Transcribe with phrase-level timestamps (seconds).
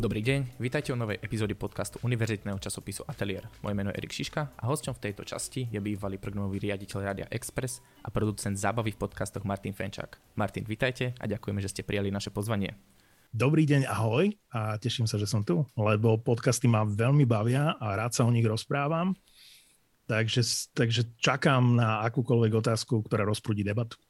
[0.00, 3.44] Dobrý deň, vítajte u novej epizódy podcastu univerzitného časopisu Atelier.
[3.60, 7.28] Moje meno je Erik Šiška a hosťom v tejto časti je bývalý programový riaditeľ Radia
[7.28, 10.40] Express a producent zábavy v podcastoch Martin Fenčák.
[10.40, 12.80] Martin, vítajte a ďakujeme, že ste prijali naše pozvanie.
[13.28, 17.92] Dobrý deň, ahoj a teším sa, že som tu, lebo podcasty ma veľmi bavia a
[17.92, 19.12] rád sa o nich rozprávam.
[20.08, 24.00] Takže, takže čakám na akúkoľvek otázku, ktorá rozprúdi debatu.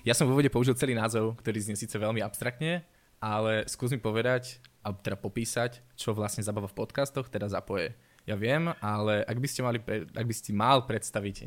[0.00, 2.80] Ja som v úvode použil celý názov, ktorý znie síce veľmi abstraktne,
[3.20, 7.92] ale skús mi povedať, alebo teda popísať, čo vlastne zabava v podcastoch, teda zapoje.
[8.24, 9.78] Ja viem, ale ak by ste, mali,
[10.16, 11.44] ak by ste mal predstaviť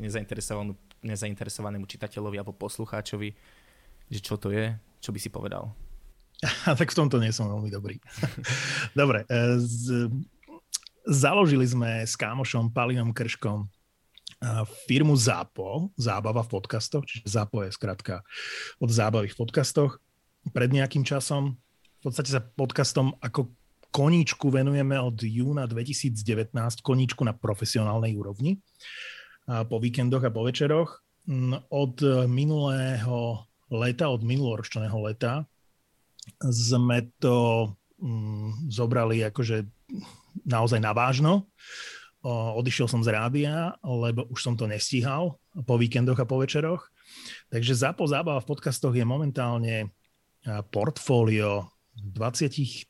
[1.02, 3.34] nezainteresovanému čitateľovi alebo poslucháčovi,
[4.10, 4.70] že čo to je,
[5.02, 5.74] čo by si povedal?
[6.78, 7.98] tak v tomto nie som veľmi dobrý.
[9.00, 10.06] Dobre, e, z,
[11.10, 13.66] založili sme s kámošom Palinom Krškom
[14.84, 18.14] firmu ZAPO, zábava v podcastoch, čiže ZAPO je skratka
[18.80, 20.00] od zábavy v podcastoch.
[20.52, 21.56] Pred nejakým časom
[22.00, 23.48] v podstate sa podcastom ako
[23.88, 26.52] koníčku venujeme od júna 2019,
[26.84, 28.60] koníčku na profesionálnej úrovni,
[29.46, 31.00] po víkendoch a po večeroch.
[31.24, 35.48] Mm, od minulého leta, od minuloročného leta
[36.44, 39.64] sme to mm, zobrali akože
[40.44, 41.48] naozaj na vážno
[42.24, 45.36] odišiel som z rádia, lebo už som to nestíhal
[45.68, 46.88] po víkendoch a po večeroch.
[47.52, 49.92] Takže ZAPO zábava v podcastoch je momentálne
[50.72, 52.88] portfólio 23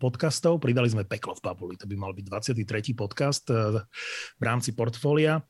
[0.00, 0.58] podcastov.
[0.58, 2.24] Pridali sme Peklo v Pavuli, to by mal byť
[2.56, 2.96] 23.
[2.96, 5.44] podcast v rámci portfólia.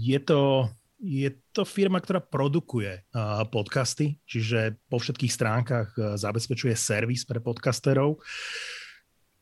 [0.00, 3.04] Je to, je to firma, ktorá produkuje
[3.52, 8.16] podcasty, čiže po všetkých stránkach zabezpečuje servis pre podcasterov.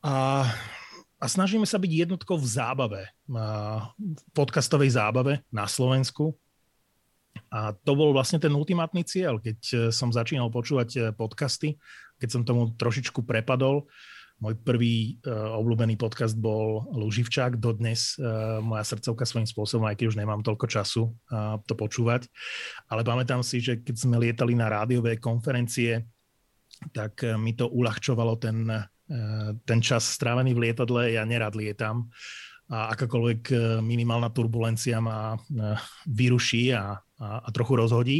[0.03, 0.45] A
[1.25, 6.37] a snažíme sa byť jednotkou v zábave, v podcastovej zábave na Slovensku.
[7.49, 11.81] A to bol vlastne ten ultimátny cieľ, keď e, som začínal počúvať e, podcasty,
[12.21, 13.89] keď som tomu trošičku prepadol.
[14.43, 20.07] Môj prvý uh, obľúbený podcast bol Luživčák, dodnes uh, moja srdcovka svojím spôsobom, aj keď
[20.11, 22.27] už nemám toľko času uh, to počúvať.
[22.91, 26.03] Ale pamätám si, že keď sme lietali na rádiové konferencie,
[26.91, 28.67] tak mi to uľahčovalo ten
[29.69, 32.09] ten čas strávený v lietadle, ja nerad lietam
[32.73, 35.77] a akákoľvek eh, minimálna turbulencia ma eh,
[36.09, 38.19] vyruší a, a, a trochu rozhodí.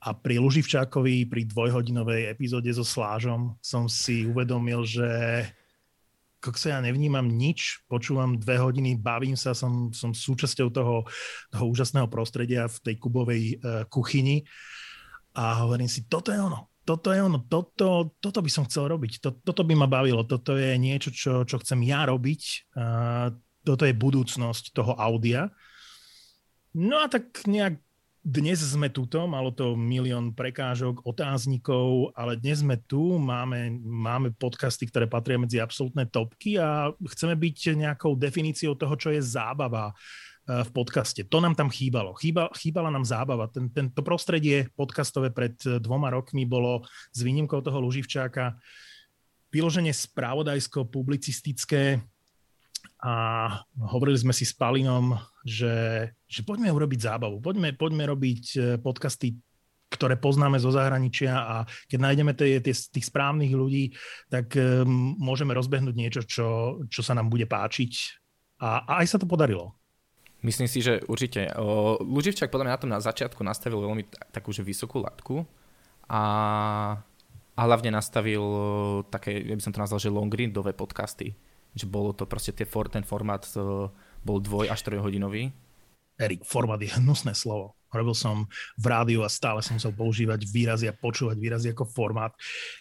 [0.00, 5.08] A pri Luživčákovi, pri dvojhodinovej epizóde so Slážom som si uvedomil, že
[6.56, 11.04] sa ja nevnímam nič, počúvam dve hodiny, bavím sa, som, som súčasťou toho,
[11.52, 14.48] toho úžasného prostredia v tej kubovej uh, kuchyni
[15.36, 19.22] a hovorím si, toto je ono, toto je ono, toto, toto by som chcel robiť,
[19.22, 23.30] to, toto by ma bavilo, toto je niečo, čo, čo chcem ja robiť, uh,
[23.62, 25.54] toto je budúcnosť toho audia.
[26.74, 27.78] No a tak nejak
[28.20, 34.90] dnes sme tuto, malo to milión prekážok, otáznikov, ale dnes sme tu, máme, máme podcasty,
[34.90, 39.94] ktoré patria medzi absolútne topky a chceme byť nejakou definíciou toho, čo je zábava,
[40.48, 41.22] v podcaste.
[41.30, 42.18] To nám tam chýbalo.
[42.18, 43.46] Chýba, chýbala nám zábava.
[43.46, 46.82] Ten, tento prostredie podcastové pred eh, dvoma rokmi bolo
[47.14, 48.58] s výnimkou toho Luživčáka
[49.50, 51.98] vyloženie spravodajsko-publicistické
[53.02, 53.14] a
[53.76, 59.38] hovorili sme si s Palinom, že, že poďme urobiť zábavu, poďme, poďme robiť eh, podcasty
[59.90, 63.90] ktoré poznáme zo zahraničia a keď nájdeme tie, tie, tých správnych ľudí,
[64.30, 68.22] tak um, môžeme rozbehnúť niečo, čo, čo sa nám bude páčiť.
[68.62, 69.79] A, a aj sa to podarilo.
[70.40, 71.52] Myslím si, že určite.
[72.00, 75.44] Luživčák podľa mňa na tom na začiatku nastavil veľmi takú že vysokú latku
[76.08, 76.22] a,
[77.56, 78.42] a hlavne nastavil
[79.12, 81.36] také, ja by som to nazval, že long readové podcasty.
[81.76, 83.46] Že bolo to proste tie, ten formát
[84.24, 85.52] bol dvoj až trojhodinový.
[86.20, 87.76] Erik, formát je hnusné slovo.
[87.90, 88.46] Robil som
[88.78, 92.32] v rádiu a stále som musel používať výrazy a počúvať výrazy ako formát.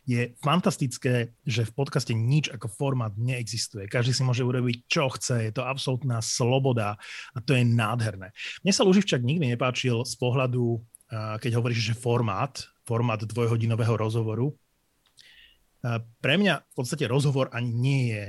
[0.05, 3.89] Je fantastické, že v podcaste nič ako formát neexistuje.
[3.89, 5.49] Každý si môže urobiť, čo chce.
[5.49, 6.95] Je to absolútna sloboda
[7.33, 8.31] a to je nádherné.
[8.61, 10.81] Mne sa Luživčak nikdy nepáčil z pohľadu,
[11.41, 14.53] keď hovoríš, že formát, formát dvojhodinového rozhovoru.
[16.21, 18.23] Pre mňa v podstate rozhovor ani nie je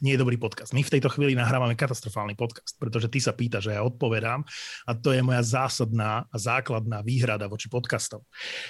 [0.00, 0.70] nie je dobrý podcast.
[0.70, 4.46] My v tejto chvíli nahrávame katastrofálny podcast, pretože ty sa pýtaš, že ja odpovedám
[4.86, 8.22] a to je moja zásadná a základná výhrada voči podcastom.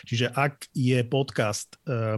[0.09, 2.17] Čiže ak je podcast uh,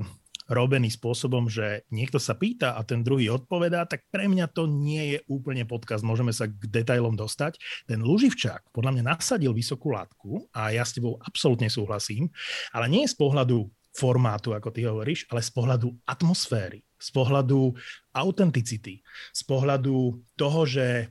[0.50, 5.17] robený spôsobom, že niekto sa pýta a ten druhý odpovedá, tak pre mňa to nie
[5.17, 6.03] je úplne podcast.
[6.03, 7.58] Môžeme sa k detailom dostať.
[7.87, 12.29] Ten Luživčák podľa mňa nasadil vysokú látku a ja s tebou absolútne súhlasím,
[12.75, 17.75] ale nie z pohľadu formátu, ako ty hovoríš, ale z pohľadu atmosféry, z pohľadu
[18.14, 19.02] autenticity,
[19.34, 21.10] z pohľadu toho, že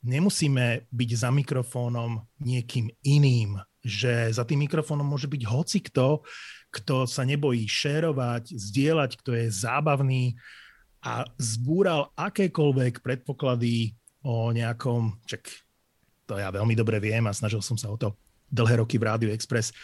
[0.00, 6.24] nemusíme byť za mikrofónom niekým iným, že za tým mikrofónom môže byť hoci kto,
[7.04, 10.24] sa nebojí šérovať, zdieľať, kto je zábavný
[11.02, 15.50] a zbúral akékoľvek predpoklady o nejakom, čak
[16.30, 18.14] to ja veľmi dobre viem a snažil som sa o to
[18.52, 19.74] dlhé roky v Rádiu Express,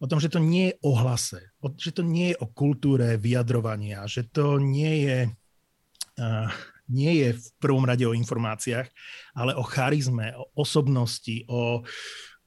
[0.00, 1.40] o tom, že to nie je o hlase,
[1.78, 5.18] že to nie je o kultúre vyjadrovania, že to nie je,
[6.18, 6.50] uh,
[6.90, 8.88] nie je v prvom rade o informáciách,
[9.34, 11.80] ale o charizme, o osobnosti, o,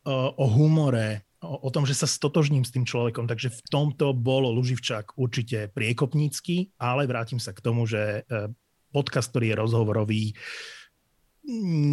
[0.05, 3.25] o, o humore, o, o tom, že sa stotožním s tým človekom.
[3.25, 8.51] Takže v tomto bol Luživčák určite priekopnícky, ale vrátim sa k tomu, že e,
[8.93, 10.23] podcast, ktorý je rozhovorový,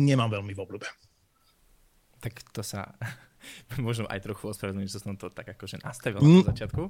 [0.05, 0.89] nemám veľmi v obľúbe.
[2.21, 2.97] Tak to sa
[3.87, 6.43] možno aj trochu ospravedlniť, že som to tak akože nastavil mm.
[6.45, 6.83] na začiatku.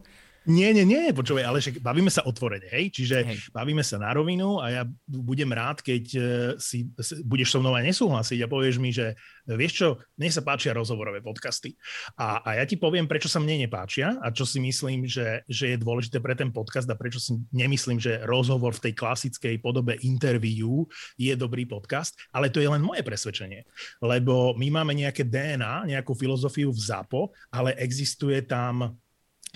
[0.44, 2.92] Nie, nie, nie, počúvaj, ale však bavíme sa otvorene, hej?
[2.92, 3.38] Čiže hej.
[3.48, 6.20] bavíme sa na rovinu a ja budem rád, keď e,
[6.60, 6.84] si,
[7.24, 9.16] budeš so mnou aj nesúhlasiť a povieš mi, že
[9.48, 9.88] vieš čo,
[10.20, 11.72] mne sa páčia rozhovorové podcasty.
[12.20, 15.72] A, a ja ti poviem, prečo sa mne nepáčia a čo si myslím, že, že
[15.72, 19.96] je dôležité pre ten podcast a prečo si nemyslím, že rozhovor v tej klasickej podobe
[20.04, 20.84] interview
[21.16, 23.64] je dobrý podcast, ale to je len moje presvedčenie.
[24.04, 28.96] Lebo my máme nejaké DNA, nejakú filozofiu v ZAPO, ale existuje tam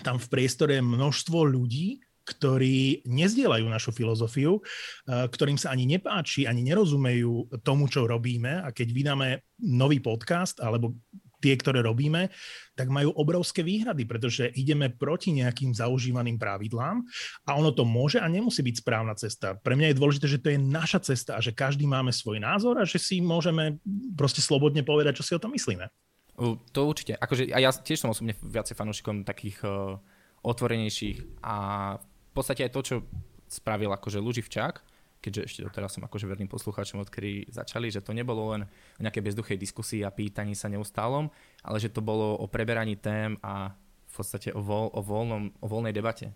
[0.03, 1.99] tam v priestore množstvo ľudí,
[2.29, 8.69] ktorí nezdielajú našu filozofiu, eh, ktorým sa ani nepáči, ani nerozumejú tomu, čo robíme a
[8.69, 9.29] keď vydáme
[9.65, 10.93] nový podcast alebo
[11.39, 12.35] tie, ktoré robíme,
[12.75, 16.99] tak majú obrovské výhrady, pretože ideme proti nejakým zaužívaným pravidlám
[17.47, 19.55] a ono to môže a nemusí byť správna cesta.
[19.55, 22.83] Pre mňa je dôležité, že to je naša cesta a že každý máme svoj názor
[22.83, 23.79] a že si môžeme
[24.19, 25.87] proste slobodne povedať, čo si o tom myslíme.
[26.47, 27.19] To určite.
[27.19, 29.99] Akože, a ja tiež som osobne viacej fanúšikom takých uh,
[30.47, 31.57] otvorenejších a
[31.99, 32.97] v podstate aj to, čo
[33.51, 34.75] spravil akože Luživčák,
[35.19, 39.25] keďže ešte doteraz som akože verným poslucháčom, odkedy začali, že to nebolo len o nejakej
[39.25, 41.27] bezduchej diskusii a pýtaní sa neustálom,
[41.67, 43.75] ale že to bolo o preberaní tém a
[44.09, 46.31] v podstate o, voľ, o, voľnom, o voľnej debate.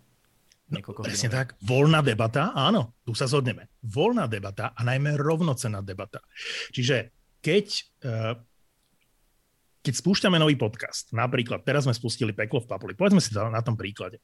[0.73, 3.69] No, presne tak, voľná debata, áno, tu sa zhodneme.
[3.85, 6.25] Voľná debata a najmä rovnocená debata.
[6.73, 7.13] Čiže
[7.45, 7.67] keď
[8.03, 8.41] uh,
[9.83, 13.61] keď spúšťame nový podcast, napríklad teraz sme spustili Peklo v Papuli, povedzme si to na
[13.61, 14.23] tom príklade.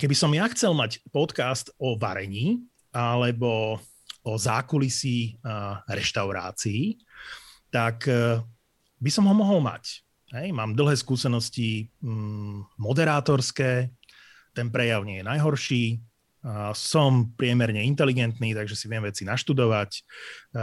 [0.00, 2.60] Keby som ja chcel mať podcast o varení
[2.92, 3.80] alebo
[4.24, 5.40] o zákulisí
[5.88, 7.00] reštaurácií,
[7.68, 8.40] tak e,
[9.00, 10.04] by som ho mohol mať.
[10.32, 13.92] Hej, mám dlhé skúsenosti mm, moderátorské,
[14.52, 15.84] ten prejav nie je najhorší,
[16.74, 19.90] som priemerne inteligentný, takže si viem veci naštudovať.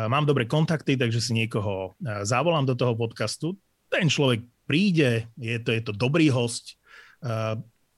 [0.08, 3.60] Mám dobré kontakty, takže si niekoho zavolám do toho podcastu.
[3.92, 6.80] Ten človek príde, je to, je to dobrý host.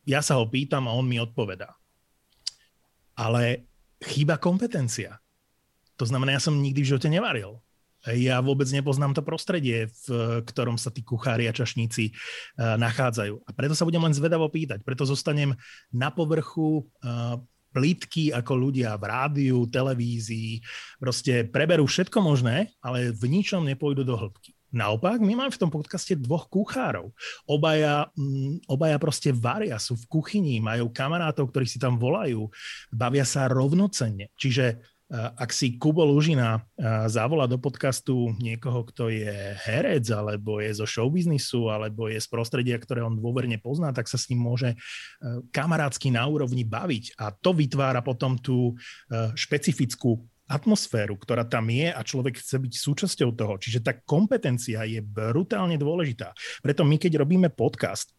[0.07, 1.77] Ja sa ho pýtam a on mi odpovedá.
[3.18, 3.65] Ale
[4.01, 5.21] chýba kompetencia.
[5.97, 7.62] To znamená, ja som nikdy v živote nevaril.
[8.07, 12.13] Ja vôbec nepoznám to prostredie, v ktorom sa tí kuchári a čašníci
[12.56, 13.35] nachádzajú.
[13.41, 14.85] A preto sa budem len zvedavo pýtať.
[14.85, 15.57] Preto zostanem
[15.91, 16.85] na povrchu
[17.77, 20.65] plítky ako ľudia v rádiu, televízii,
[20.97, 24.57] proste preberú všetko možné, ale v ničom nepôjdu do hĺbky.
[24.68, 27.13] Naopak, my máme v tom podcaste dvoch kuchárov.
[27.47, 32.51] Obaja, mm, obaja proste varia, sú v kuchyni, majú kamarátov, ktorí si tam volajú,
[32.91, 34.27] bavia sa rovnocenne.
[34.35, 36.67] Čiže ak si Kubo Lužina
[37.08, 42.75] zavolá do podcastu niekoho, kto je herec, alebo je zo showbiznisu, alebo je z prostredia,
[42.75, 44.75] ktoré on dôverne pozná, tak sa s ním môže
[45.55, 47.15] kamarátsky na úrovni baviť.
[47.24, 48.75] A to vytvára potom tú
[49.36, 53.60] špecifickú atmosféru, ktorá tam je a človek chce byť súčasťou toho.
[53.60, 56.31] Čiže tá kompetencia je brutálne dôležitá.
[56.63, 58.15] Preto my, keď robíme podcast,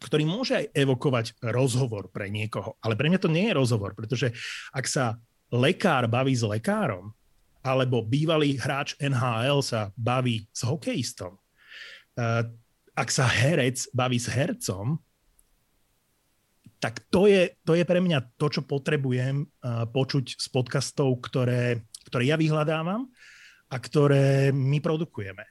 [0.00, 2.76] ktorý môže aj evokovať rozhovor pre niekoho.
[2.84, 4.32] Ale pre mňa to nie je rozhovor, pretože
[4.72, 5.16] ak sa
[5.56, 7.10] lekár baví s lekárom,
[7.66, 11.34] alebo bývalý hráč NHL sa baví s hokejistom,
[12.20, 12.46] eh,
[12.96, 15.00] ak sa herec baví s hercom,
[16.76, 21.82] tak to je, to je pre mňa to, čo potrebujem eh, počuť z podcastov, ktoré,
[22.06, 23.10] ktoré ja vyhľadávam
[23.66, 25.42] a ktoré my produkujeme.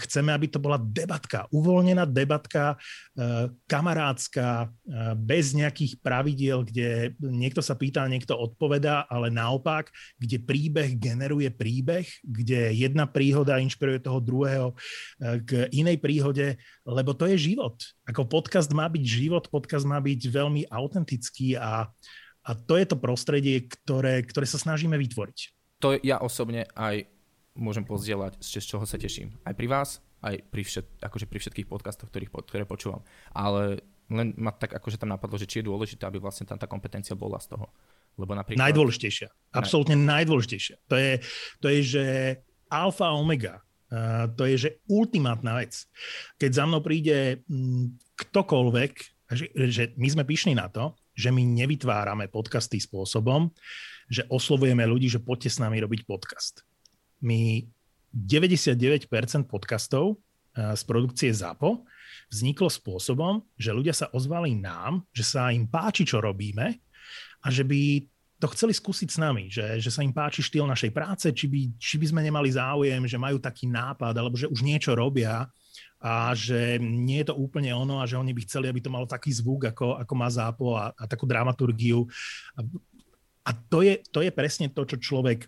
[0.00, 2.80] Chceme, aby to bola debatka, uvoľnená debatka,
[3.12, 4.66] e, kamarádska, e,
[5.20, 12.08] bez nejakých pravidiel, kde niekto sa pýta, niekto odpovedá, ale naopak, kde príbeh generuje príbeh,
[12.24, 14.76] kde jedna príhoda inšpiruje toho druhého e,
[15.44, 16.56] k inej príhode,
[16.88, 17.76] lebo to je život.
[18.08, 21.92] Ako podcast má byť život, podcast má byť veľmi autentický a,
[22.40, 25.38] a to je to prostredie, ktoré, ktoré sa snažíme vytvoriť.
[25.84, 27.19] To ja osobne aj
[27.56, 29.34] môžem pozdieľať, z čoho sa teším.
[29.42, 33.02] Aj pri vás, aj pri, všet, akože pri všetkých podcastoch, ktorých, ktoré počúvam.
[33.34, 36.66] Ale len ma tak akože tam napadlo, že či je dôležité, aby vlastne tam tá
[36.66, 37.70] kompetencia bola z toho.
[38.18, 38.60] Lebo napríklad...
[38.60, 39.54] Najdôležitejšia.
[39.54, 40.76] Absolútne najdôležitejšia.
[40.90, 41.12] To je,
[41.62, 42.04] to je, že
[42.70, 43.62] alfa a omega
[44.38, 45.74] to je, že ultimátna vec.
[46.38, 48.92] Keď za mnou príde mm, ktokoľvek,
[49.34, 53.50] že, že my sme pyšní na to, že my nevytvárame podcasty spôsobom,
[54.06, 56.62] že oslovujeme ľudí, že poďte s nami robiť podcast.
[57.20, 57.64] My
[58.10, 59.06] 99%
[59.46, 60.18] podcastov
[60.56, 61.86] z produkcie ZAPO
[62.32, 66.80] vzniklo spôsobom, že ľudia sa ozvali nám, že sa im páči, čo robíme
[67.40, 68.02] a že by
[68.40, 71.60] to chceli skúsiť s nami, že, že sa im páči štýl našej práce, či by,
[71.76, 75.44] či by sme nemali záujem, že majú taký nápad, alebo že už niečo robia
[76.00, 79.04] a že nie je to úplne ono a že oni by chceli, aby to malo
[79.04, 82.08] taký zvuk, ako, ako má zápo a, a takú dramaturgiu.
[82.56, 82.64] A,
[83.44, 85.44] a to, je, to je presne to, čo človek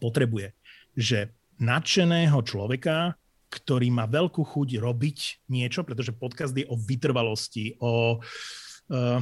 [0.00, 0.56] potrebuje.
[0.96, 3.14] Že nadšeného človeka,
[3.52, 9.20] ktorý má veľkú chuť robiť niečo, pretože podcast je o vytrvalosti, o, uh,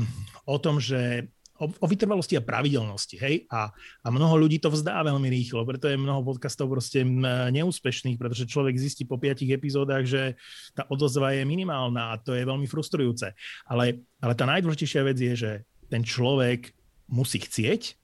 [0.49, 3.71] o tom, že o vytrvalosti a pravidelnosti, hej, a,
[4.03, 8.75] a mnoho ľudí to vzdá veľmi rýchlo, preto je mnoho podcastov proste neúspešných, pretože človek
[8.75, 10.35] zistí po piatich epizódach, že
[10.75, 13.31] tá odozva je minimálna a to je veľmi frustrujúce.
[13.71, 15.53] Ale, ale tá najdôležitejšia vec je, že
[15.87, 16.75] ten človek
[17.07, 17.95] musí chcieť,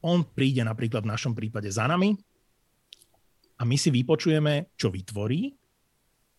[0.00, 2.16] on príde napríklad v našom prípade za nami
[3.54, 5.54] a my si vypočujeme, čo vytvorí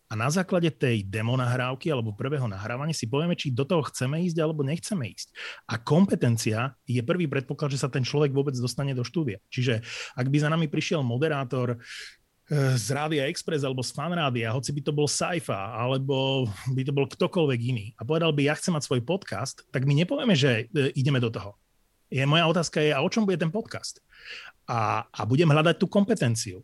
[0.05, 4.21] a na základe tej demo nahrávky alebo prvého nahrávania si povieme, či do toho chceme
[4.21, 5.33] ísť alebo nechceme ísť.
[5.65, 9.41] A kompetencia je prvý predpoklad, že sa ten človek vôbec dostane do štúdia.
[9.49, 9.81] Čiže
[10.13, 14.81] ak by za nami prišiel moderátor eh, z Rádia Express alebo z Fanrádia, hoci by
[14.85, 16.45] to bol Saifa, alebo
[16.77, 19.97] by to bol ktokoľvek iný a povedal by, ja chcem mať svoj podcast, tak my
[19.97, 21.57] nepovieme, že eh, ideme do toho.
[22.13, 24.05] Je, moja otázka je, a o čom bude ten podcast?
[24.69, 26.61] A, a budem hľadať tú kompetenciu.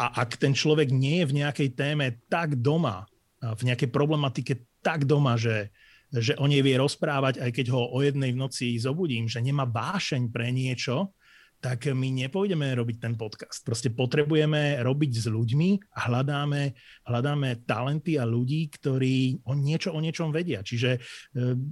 [0.00, 3.04] A ak ten človek nie je v nejakej téme tak doma,
[3.42, 5.70] v nejakej problematike tak doma, že,
[6.10, 9.66] že o nej vie rozprávať, aj keď ho o jednej v noci zobudím, že nemá
[9.68, 11.14] vášeň pre niečo,
[11.62, 13.62] tak my nepôjdeme robiť ten podcast.
[13.62, 16.74] Proste potrebujeme robiť s ľuďmi a hľadáme,
[17.06, 20.66] hľadáme talenty a ľudí, ktorí o niečo o niečom vedia.
[20.66, 21.00] Čiže e,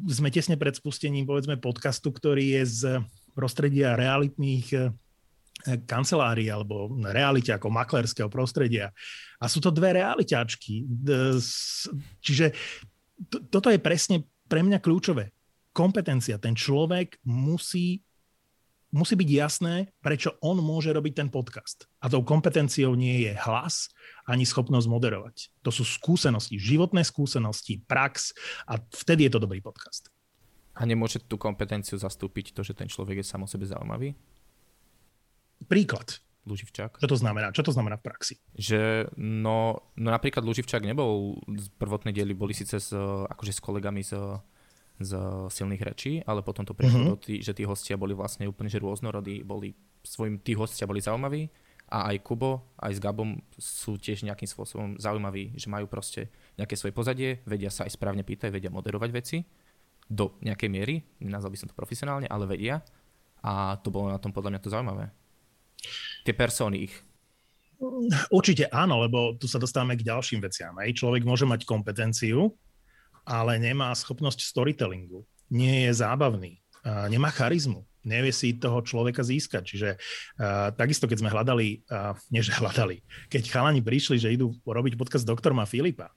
[0.06, 2.80] sme tesne pred spustením, povedzme, podcastu, ktorý je z
[3.34, 4.78] prostredia realitných e,
[5.86, 8.92] kancelárii alebo realite ako maklerského prostredia.
[9.40, 10.84] A sú to dve realiťačky.
[12.20, 12.46] Čiže
[13.28, 15.30] to, toto je presne pre mňa kľúčové.
[15.70, 16.40] Kompetencia.
[16.40, 18.02] Ten človek musí,
[18.90, 21.86] musí byť jasné, prečo on môže robiť ten podcast.
[22.02, 23.86] A tou kompetenciou nie je hlas
[24.26, 25.36] ani schopnosť moderovať.
[25.62, 28.34] To sú skúsenosti, životné skúsenosti, prax
[28.66, 30.10] a vtedy je to dobrý podcast.
[30.74, 34.16] A nemôže tú kompetenciu zastúpiť to, že ten človek je sám o sebe zaujímavý?
[35.70, 36.18] Príklad.
[36.50, 36.98] Luživčák.
[36.98, 37.54] Čo to znamená?
[37.54, 38.34] Čo to znamená v praxi?
[38.58, 42.90] Že, no, no napríklad Luživčák nebol, z prvotnej diely boli síce s,
[43.30, 44.18] akože s kolegami z,
[44.98, 45.10] z
[45.46, 47.12] silných rečí, ale potom to prešlo mm-hmm.
[47.14, 50.98] do tý, že tí hostia boli vlastne úplne že rôznorodí, boli svojim, tí hostia boli
[50.98, 51.46] zaujímaví
[51.92, 56.74] a aj Kubo, aj s Gabom sú tiež nejakým spôsobom zaujímaví, že majú proste nejaké
[56.74, 59.44] svoje pozadie, vedia sa aj správne pýtať, vedia moderovať veci
[60.10, 62.82] do nejakej miery, nazval by som to profesionálne, ale vedia
[63.44, 65.19] a to bolo na tom podľa mňa to zaujímavé
[66.24, 66.94] tie persóny ich?
[68.28, 70.76] Určite áno, lebo tu sa dostávame k ďalším veciam.
[70.76, 72.52] Aj človek môže mať kompetenciu,
[73.24, 75.24] ale nemá schopnosť storytellingu.
[75.48, 76.60] Nie je zábavný,
[77.08, 79.64] nemá charizmu, nevie si toho človeka získať.
[79.64, 79.88] Čiže
[80.76, 81.80] takisto, keď sme hľadali,
[82.28, 83.00] že hľadali,
[83.32, 86.12] keď chalani prišli, že idú robiť podcast doktorma Filipa,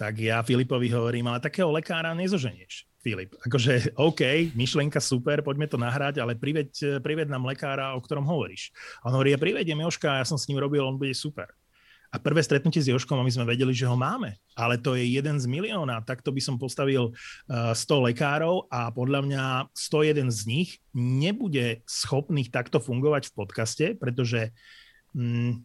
[0.00, 2.88] tak ja Filipovi hovorím, ale takého lekára nezoženieš.
[3.04, 8.24] Filip, akože OK, myšlienka super, poďme to nahrať, ale priveď, priveď nám lekára, o ktorom
[8.24, 8.72] hovoríš.
[9.04, 11.52] A on hovorí, ja privediem Joška, ja som s ním robil, on bude super.
[12.14, 15.02] A prvé stretnutie s Joškom, a my sme vedeli, že ho máme, ale to je
[15.02, 16.06] jeden z milióna.
[16.06, 19.44] Takto by som postavil uh, 100 lekárov a podľa mňa
[19.74, 24.54] 101 z nich nebude schopných takto fungovať v podcaste, pretože
[25.10, 25.58] mm,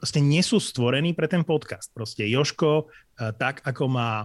[0.00, 1.92] proste nie sú stvorení pre ten podcast.
[1.92, 4.24] Proste Joško, uh, tak ako má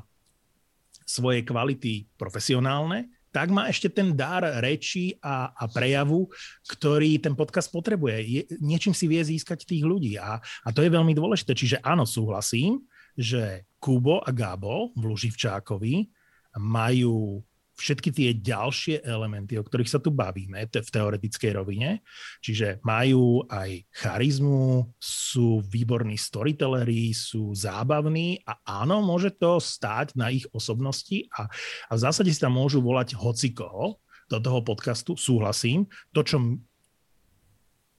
[1.08, 6.28] svoje kvality profesionálne, tak má ešte ten dar reči a, a prejavu,
[6.68, 8.16] ktorý ten podcast potrebuje.
[8.26, 11.56] Je, niečím si vie získať tých ľudí a, a to je veľmi dôležité.
[11.56, 12.84] Čiže áno, súhlasím,
[13.16, 16.10] že Kubo a Gabo v Luživčákovi
[16.58, 17.42] majú
[17.78, 22.02] všetky tie ďalšie elementy, o ktorých sa tu bavíme v teoretickej rovine.
[22.42, 30.34] Čiže majú aj charizmu, sú výborní storytelleri, sú zábavní a áno, môže to stáť na
[30.34, 31.46] ich osobnosti a,
[31.88, 35.88] a v zásade si tam môžu volať hocikoho do toho podcastu, súhlasím.
[36.12, 36.42] To, čo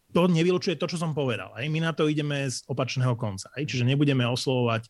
[0.09, 1.53] to nevylučuje to, čo som povedal.
[1.53, 3.53] Aj my na to ideme z opačného konca.
[3.53, 3.61] Aj?
[3.61, 4.89] Čiže nebudeme oslovovať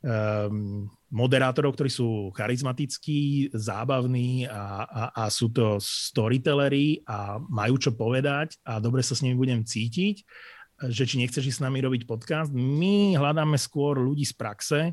[0.00, 7.92] um, moderátorov, ktorí sú charizmatickí, zábavní a, a, a sú to storytelleri a majú čo
[7.92, 10.24] povedať a dobre sa s nimi budem cítiť,
[10.90, 12.50] že či nechceš ísť s nami robiť podcast.
[12.50, 14.92] My hľadáme skôr ľudí z praxe, e,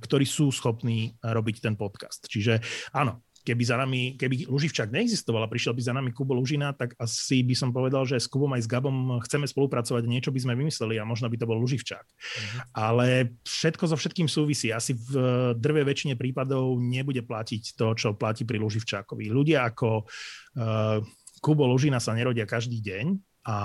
[0.00, 2.26] ktorí sú schopní robiť ten podcast.
[2.26, 2.58] Čiže
[2.90, 6.92] áno, keby za nami, keby Luživčák neexistoval a prišiel by za nami Kubo Lužina, tak
[7.00, 10.54] asi by som povedal, že s Kubom aj s Gabom chceme spolupracovať, niečo by sme
[10.60, 12.04] vymysleli a možno by to bol Luživčák.
[12.04, 12.60] Uh-huh.
[12.76, 14.68] Ale všetko so všetkým súvisí.
[14.70, 15.12] Asi v
[15.56, 19.32] drve väčšine prípadov nebude platiť to, čo platí pri Luživčákovi.
[19.32, 21.00] Ľudia ako uh,
[21.40, 23.06] Kubo Lužina sa nerodia každý deň
[23.48, 23.56] a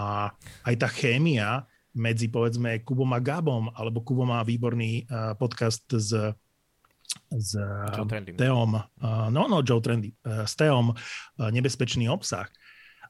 [0.64, 6.12] aj tá chémia medzi povedzme Kubom a Gabom, alebo Kubo má výborný uh, podcast s
[7.36, 7.58] s
[8.38, 10.96] Teom, uh, no, no, Joe Trendy, uh, s Teom uh,
[11.52, 12.48] nebezpečný obsah.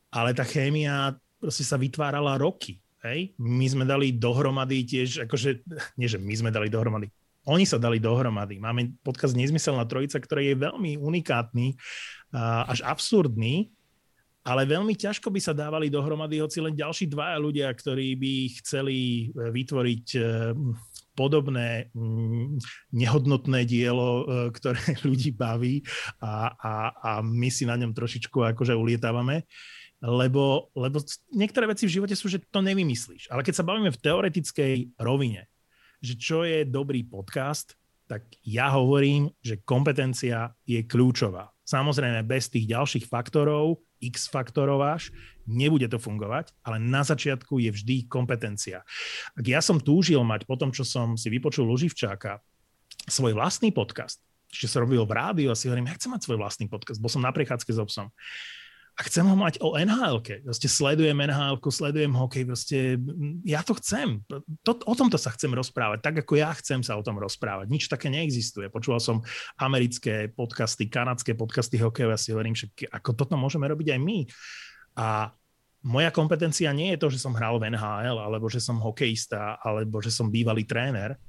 [0.09, 2.79] Ale tá chémia proste sa vytvárala roky.
[3.05, 3.37] Hej?
[3.37, 5.61] My sme dali dohromady tiež, akože,
[5.99, 7.11] nie že my sme dali dohromady,
[7.45, 8.57] oni sa dali dohromady.
[8.57, 11.77] Máme podcast Nezmyselná trojica, ktorý je veľmi unikátny,
[12.65, 13.69] až absurdný,
[14.41, 19.29] ale veľmi ťažko by sa dávali dohromady, hoci len ďalší dvaja ľudia, ktorí by chceli
[19.33, 20.05] vytvoriť
[21.15, 22.59] podobné mm,
[22.91, 25.81] nehodnotné dielo, e, ktoré ľudí baví
[26.19, 29.47] a, a, a my si na ňom trošičku akože ulietávame.
[30.05, 31.01] Lebo, lebo
[31.33, 33.31] niektoré veci v živote sú, že to nevymyslíš.
[33.31, 35.49] Ale keď sa bavíme v teoretickej rovine,
[36.03, 37.73] že čo je dobrý podcast,
[38.05, 41.49] tak ja hovorím, že kompetencia je kľúčová.
[41.65, 45.13] Samozrejme, bez tých ďalších faktorov, x faktorov až,
[45.45, 48.81] nebude to fungovať, ale na začiatku je vždy kompetencia.
[49.37, 52.41] Ak ja som túžil mať po tom, čo som si vypočul Luživčáka,
[53.05, 56.39] svoj vlastný podcast, ešte sa robil v rádiu a si hovorím, ja chcem mať svoj
[56.39, 58.09] vlastný podcast, bol som na prechádzke s obsom
[58.95, 60.47] a chcem ho mať o NHL-ke.
[60.47, 62.77] Proste sledujem nhl sledujem hokej, proste
[63.43, 64.23] ja to chcem.
[64.63, 67.67] To, o tomto sa chcem rozprávať, tak ako ja chcem sa o tom rozprávať.
[67.67, 68.71] Nič také neexistuje.
[68.71, 69.19] Počúval som
[69.59, 74.19] americké podcasty, kanadské podcasty hokejové a si hovorím, že ako toto môžeme robiť aj my.
[74.95, 75.27] A
[75.83, 79.99] moja kompetencia nie je to, že som hral v NHL, alebo že som hokejista, alebo
[79.99, 81.19] že som bývalý tréner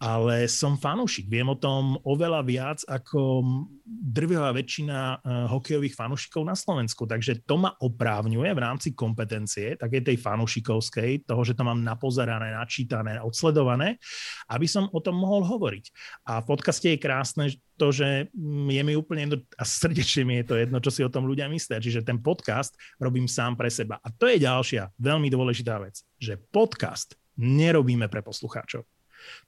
[0.00, 1.28] ale som fanúšik.
[1.28, 3.44] Viem o tom oveľa viac ako
[3.84, 7.04] drvivá väčšina uh, hokejových fanúšikov na Slovensku.
[7.04, 12.56] Takže to ma oprávňuje v rámci kompetencie, takej tej fanúšikovskej, toho, že to mám napozerané,
[12.56, 14.00] načítané, odsledované,
[14.48, 15.84] aby som o tom mohol hovoriť.
[16.32, 18.32] A v podcaste je krásne to, že
[18.72, 21.44] je mi úplne jedno, a srdečne mi je to jedno, čo si o tom ľudia
[21.52, 21.76] myslia.
[21.76, 24.00] Čiže ten podcast robím sám pre seba.
[24.00, 28.99] A to je ďalšia veľmi dôležitá vec, že podcast nerobíme pre poslucháčov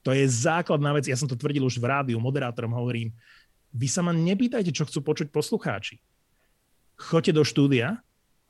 [0.05, 1.07] to je základná vec.
[1.07, 3.13] Ja som to tvrdil už v rádiu, moderátorom hovorím,
[3.73, 5.97] vy sa ma nepýtajte, čo chcú počuť poslucháči.
[6.93, 7.99] Choďte do štúdia,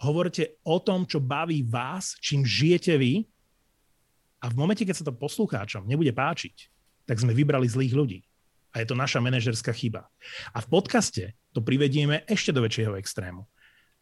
[0.04, 3.24] hovorte o tom, čo baví vás, čím žijete vy
[4.44, 6.68] a v momente, keď sa to poslucháčom nebude páčiť,
[7.08, 8.20] tak sme vybrali zlých ľudí.
[8.76, 10.12] A je to naša manažerská chyba.
[10.52, 13.48] A v podcaste to privedieme ešte do väčšieho extrému.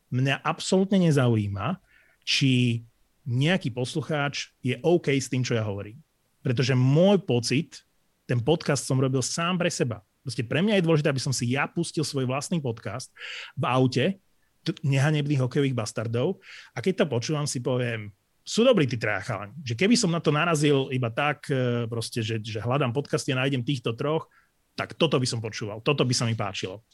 [0.10, 1.78] Mňa absolútne nezaujíma,
[2.26, 2.82] či
[3.28, 6.02] nejaký poslucháč je OK s tým, čo ja hovorím.
[6.42, 7.86] Pretože môj pocit,
[8.26, 10.02] ten podcast som robil sám pre seba.
[10.22, 13.10] Proste pre mňa je dôležité, aby som si ja pustil svoj vlastný podcast
[13.58, 14.06] v aute,
[14.86, 16.38] nehanebných hokejových bastardov
[16.78, 18.14] a keď to počúvam, si poviem,
[18.46, 19.58] sú dobrí tí traja chalani.
[19.66, 23.42] Že keby som na to narazil iba tak, e, proste, že, že hľadám podcasty a
[23.42, 24.30] nájdem týchto troch,
[24.78, 26.86] tak toto by som počúval, toto by sa mi páčilo.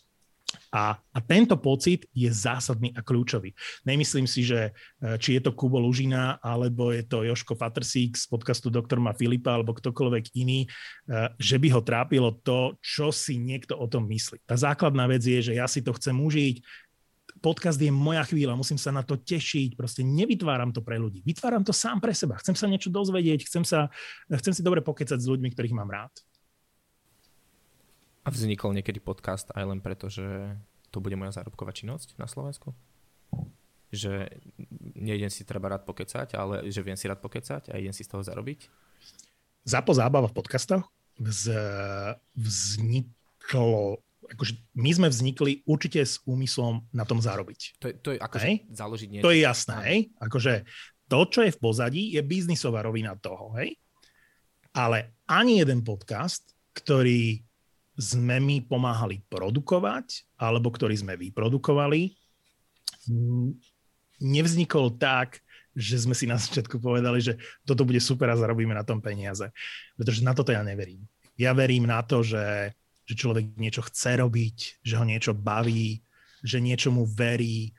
[0.71, 3.55] A, a tento pocit je zásadný a kľúčový.
[3.87, 8.27] Nemyslím si, že e, či je to Kubo Lužina, alebo je to Joško Fatrsík z
[8.27, 10.67] podcastu Doktor Ma Filipa, alebo ktokoľvek iný, e,
[11.39, 14.43] že by ho trápilo to, čo si niekto o tom myslí.
[14.43, 16.63] Tá základná vec je, že ja si to chcem užiť,
[17.39, 21.61] podcast je moja chvíľa, musím sa na to tešiť, proste nevytváram to pre ľudí, vytváram
[21.61, 23.87] to sám pre seba, chcem sa niečo dozvedieť, chcem, sa,
[24.31, 26.13] chcem si dobre pokecať s ľuďmi, ktorých mám rád.
[28.27, 30.51] A vznikol niekedy podcast aj len preto, že
[30.91, 32.75] to bude moja zárobková činnosť na Slovensku?
[33.95, 34.27] Že
[34.99, 38.11] nejdem si treba rád pokecať, ale že viem si rád pokecať a idem si z
[38.11, 38.67] toho zarobiť?
[39.63, 40.83] Zapo zábava v podcastoch
[41.17, 41.55] vz,
[42.37, 47.79] vzniklo akože my sme vznikli určite s úmyslom na tom zarobiť.
[47.79, 48.55] To je, to je akože hej?
[48.75, 49.23] založiť niečo.
[49.23, 49.99] To je jasné, hej?
[50.19, 50.53] Akože
[51.07, 53.79] to, čo je v pozadí, je biznisová rovina toho, hej?
[54.75, 56.43] Ale ani jeden podcast,
[56.75, 57.46] ktorý
[57.97, 62.13] sme my pomáhali produkovať, alebo ktorý sme vyprodukovali,
[64.21, 65.41] nevznikol tak,
[65.73, 69.49] že sme si na začiatku povedali, že toto bude super a zarobíme na tom peniaze.
[69.97, 71.05] Pretože na toto ja neverím.
[71.37, 72.73] Ja verím na to, že,
[73.05, 76.01] že človek niečo chce robiť, že ho niečo baví,
[76.41, 77.73] že niečomu verí.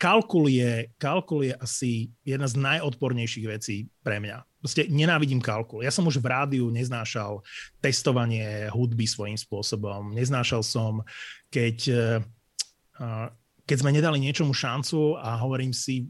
[0.00, 5.84] Kalkul je, kalkul je asi jedna z najodpornejších vecí pre mňa Proste nenávidím kalkul.
[5.84, 7.44] Ja som už v rádiu neznášal
[7.84, 10.16] testovanie hudby svojím spôsobom.
[10.16, 11.04] Neznášal som,
[11.52, 13.28] keď, eh,
[13.68, 16.08] keď sme nedali niečomu šancu a hovorím si,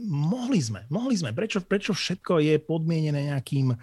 [0.00, 1.36] mohli sme, mohli sme.
[1.36, 3.76] Prečo, prečo všetko je podmienené nejakým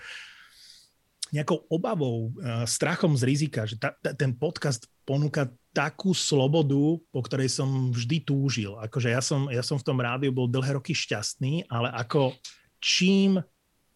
[1.31, 7.19] nejakou obavou, uh, strachom z rizika, že ta, ta, ten podcast ponúka takú slobodu, po
[7.23, 8.75] ktorej som vždy túžil.
[8.83, 12.35] Akože ja som, ja som v tom rádiu bol dlhé roky šťastný, ale ako
[12.83, 13.39] čím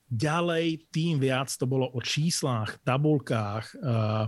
[0.05, 3.65] ďalej, tým viac to bolo o číslach, tabulkách.
[3.81, 4.25] Uh,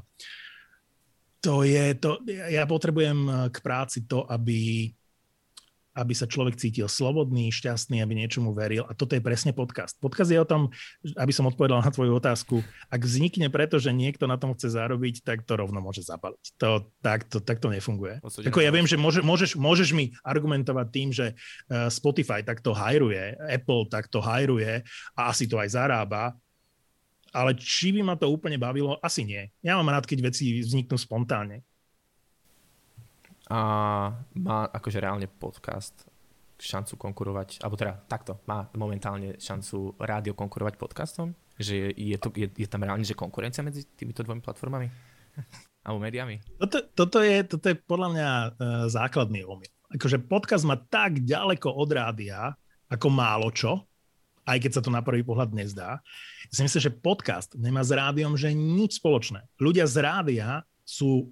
[1.37, 4.89] to je to, ja potrebujem k práci to, aby
[5.97, 8.85] aby sa človek cítil slobodný, šťastný, aby niečomu veril.
[8.85, 9.97] A toto je presne podcast.
[9.97, 10.69] Podcast je o tom,
[11.17, 12.61] aby som odpovedal na tvoju otázku,
[12.93, 16.61] ak vznikne preto, že niekto na tom chce zarobiť, tak to rovno môže zapaliť.
[16.61, 18.21] To, tak, to, tak to nefunguje.
[18.21, 23.33] Ako ja viem, že môže, môžeš, môžeš mi argumentovať tým, že eh, Spotify takto hajruje,
[23.49, 24.85] Apple takto hajruje
[25.17, 26.37] a asi to aj zarába,
[27.35, 28.95] ale či by ma to úplne bavilo?
[29.03, 29.51] Asi nie.
[29.65, 31.65] Ja mám rád, keď veci vzniknú spontánne
[33.47, 33.59] a
[34.35, 36.07] má akože reálne podcast
[36.57, 41.31] šancu konkurovať, alebo teda takto, má momentálne šancu rádio konkurovať podcastom?
[41.57, 44.87] Že je, to, je, je tam reálne že konkurencia medzi týmito dvomi platformami?
[45.85, 46.43] alebo médiami?
[46.59, 48.49] Toto, toto, je, toto je podľa mňa uh,
[48.91, 49.71] základný omyl.
[49.95, 52.51] Akože podcast má tak ďaleko od rádia,
[52.91, 53.87] ako málo čo,
[54.43, 56.03] aj keď sa to na prvý pohľad nezdá.
[56.51, 59.47] Ja si myslím, že podcast nemá s rádiom že nič spoločné.
[59.59, 60.47] Ľudia z rádia
[60.83, 61.31] sú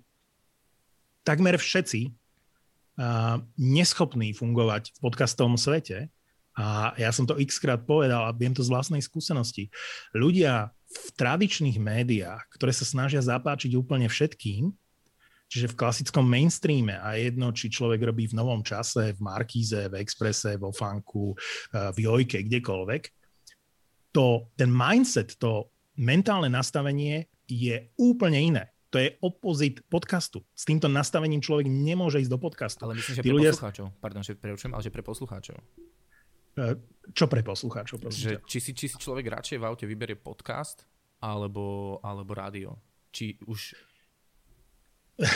[1.26, 6.08] takmer všetci uh, neschopní fungovať v podcastovom svete.
[6.56, 9.68] A ja som to x krát povedal a viem to z vlastnej skúsenosti.
[10.16, 14.72] Ľudia v tradičných médiách, ktoré sa snažia zapáčiť úplne všetkým,
[15.52, 20.00] čiže v klasickom mainstreame a jedno, či človek robí v novom čase, v Markíze, v
[20.00, 21.36] Exprese, vo Funku,
[21.76, 23.04] v Jojke, kdekoľvek,
[24.16, 25.68] to, ten mindset, to
[26.00, 30.40] mentálne nastavenie je úplne iné to je opozit podcastu.
[30.56, 32.88] S týmto nastavením človek nemôže ísť do podcastu.
[32.88, 33.52] Ale myslím, že Tí pre ľudia...
[33.52, 33.86] poslucháčov.
[34.00, 35.58] Pardon, že preučujem, ale že pre poslucháčov.
[36.56, 36.80] E,
[37.12, 38.08] čo pre poslucháčov?
[38.08, 40.88] Že, či, si, či si človek radšej v aute vyberie podcast
[41.20, 42.80] alebo, alebo rádio?
[43.12, 43.60] Či už...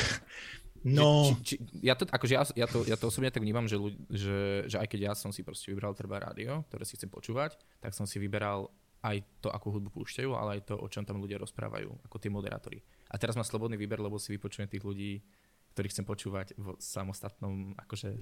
[0.79, 1.35] No...
[1.43, 3.75] Či, či, ja, to, akože ja, ja, to, ja to osobne tak vnímam, že,
[4.07, 7.59] že, že aj keď ja som si proste vybral treba rádio, ktoré si chcem počúvať,
[7.83, 8.71] tak som si vyberal
[9.03, 12.31] aj to, akú hudbu púšťajú, ale aj to, o čom tam ľudia rozprávajú, ako tí
[12.31, 12.79] moderátori.
[13.09, 15.25] A teraz mám slobodný výber, lebo si vypočujem tých ľudí,
[15.73, 18.13] ktorých chcem počúvať v samostatnom, akože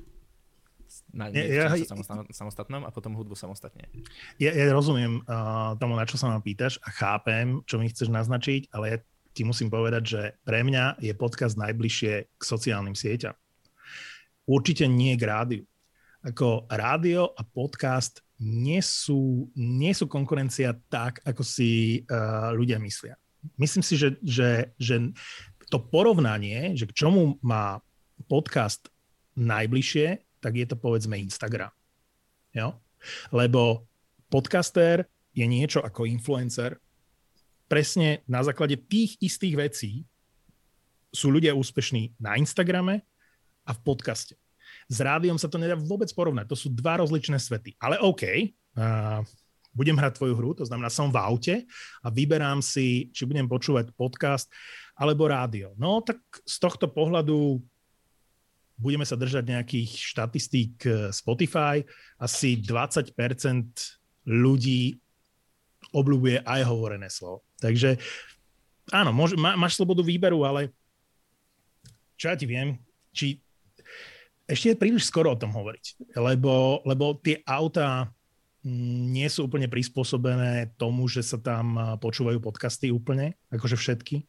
[1.11, 1.83] na, nie, ja, ja,
[2.31, 3.91] samostatnom a potom hudbu samostatne.
[4.39, 8.07] Ja, ja rozumiem uh, tomu, na čo sa ma pýtaš a chápem, čo mi chceš
[8.07, 8.97] naznačiť, ale ja
[9.35, 13.35] ti musím povedať, že pre mňa je podcast najbližšie k sociálnym sieťam.
[14.47, 15.63] Určite nie k rádiu.
[16.23, 23.19] Ako rádio a podcast nie sú, nie sú konkurencia tak, ako si uh, ľudia myslia
[23.55, 25.15] myslím si, že, že, že
[25.71, 27.79] to porovnanie, že k čomu má
[28.27, 28.91] podcast
[29.39, 31.71] najbližšie, tak je to povedzme Instagram.
[32.55, 32.75] Jo?
[33.31, 33.87] Lebo
[34.27, 36.81] podcaster je niečo ako influencer.
[37.67, 39.91] Presne na základe tých istých vecí
[41.11, 43.03] sú ľudia úspešní na Instagrame
[43.67, 44.39] a v podcaste.
[44.87, 46.47] S rádiom sa to nedá vôbec porovnať.
[46.47, 47.75] To sú dva rozličné svety.
[47.79, 49.19] Ale OK, uh,
[49.77, 51.55] budem hrať tvoju hru, to znamená, som v aute
[52.01, 54.49] a vyberám si, či budem počúvať podcast
[54.97, 55.77] alebo rádio.
[55.77, 57.61] No tak z tohto pohľadu
[58.81, 61.85] budeme sa držať nejakých štatistík eh, Spotify.
[62.17, 63.13] Asi 20%
[64.25, 64.97] ľudí
[65.93, 67.45] obľúbuje aj hovorené slovo.
[67.61, 67.95] Takže
[68.91, 70.73] áno, môž, má, máš slobodu výberu, ale
[72.17, 72.81] čo ja ti viem,
[73.13, 73.37] či
[74.47, 78.07] ešte je príliš skoro o tom hovoriť, lebo, lebo tie autá
[78.67, 84.27] nie sú úplne prispôsobené tomu, že sa tam počúvajú podcasty úplne, akože všetky.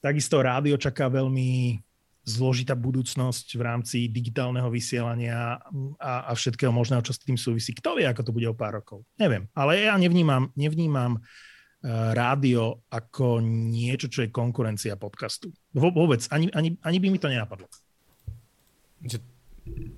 [0.00, 1.80] Takisto rádio čaká veľmi
[2.26, 5.62] zložitá budúcnosť v rámci digitálneho vysielania
[6.02, 7.70] a, a všetkého možného, čo s tým súvisí.
[7.70, 9.06] Kto vie, ako to bude o pár rokov?
[9.14, 9.46] Neviem.
[9.54, 11.22] Ale ja nevnímam, nevnímam uh,
[12.18, 15.54] rádio ako niečo, čo je konkurencia podcastu.
[15.70, 16.26] Vôbec.
[16.34, 17.70] Ani, ani, ani by mi to nenapadlo.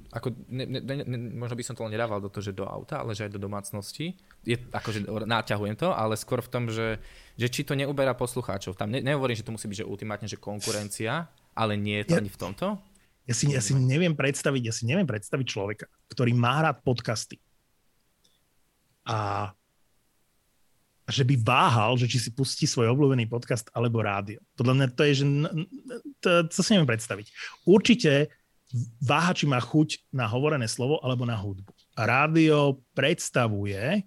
[0.08, 3.04] Ako, ne, ne, ne, možno by som to len nedával do toho, že do auta,
[3.04, 4.16] ale že aj do domácnosti.
[4.40, 6.96] Je, akože náťahujem to, ale skôr v tom, že,
[7.36, 8.80] že či to neuberá poslucháčov.
[8.80, 12.14] Tam ne, nehovorím, že to musí byť že ultimátne, že konkurencia, ale nie je to
[12.16, 12.66] ja, ani v tomto.
[13.28, 17.36] Ja si, ja si neviem predstaviť, ja si neviem predstaviť človeka, ktorý má rád podcasty.
[19.04, 19.52] A
[21.08, 24.44] že by váhal, že či si pustí svoj obľúbený podcast alebo rádio.
[24.56, 25.24] Podľa mňa to je, že
[26.20, 27.26] to, to si neviem predstaviť.
[27.64, 28.28] Určite
[29.00, 31.72] váha, či má chuť na hovorené slovo alebo na hudbu.
[31.96, 34.04] Rádio predstavuje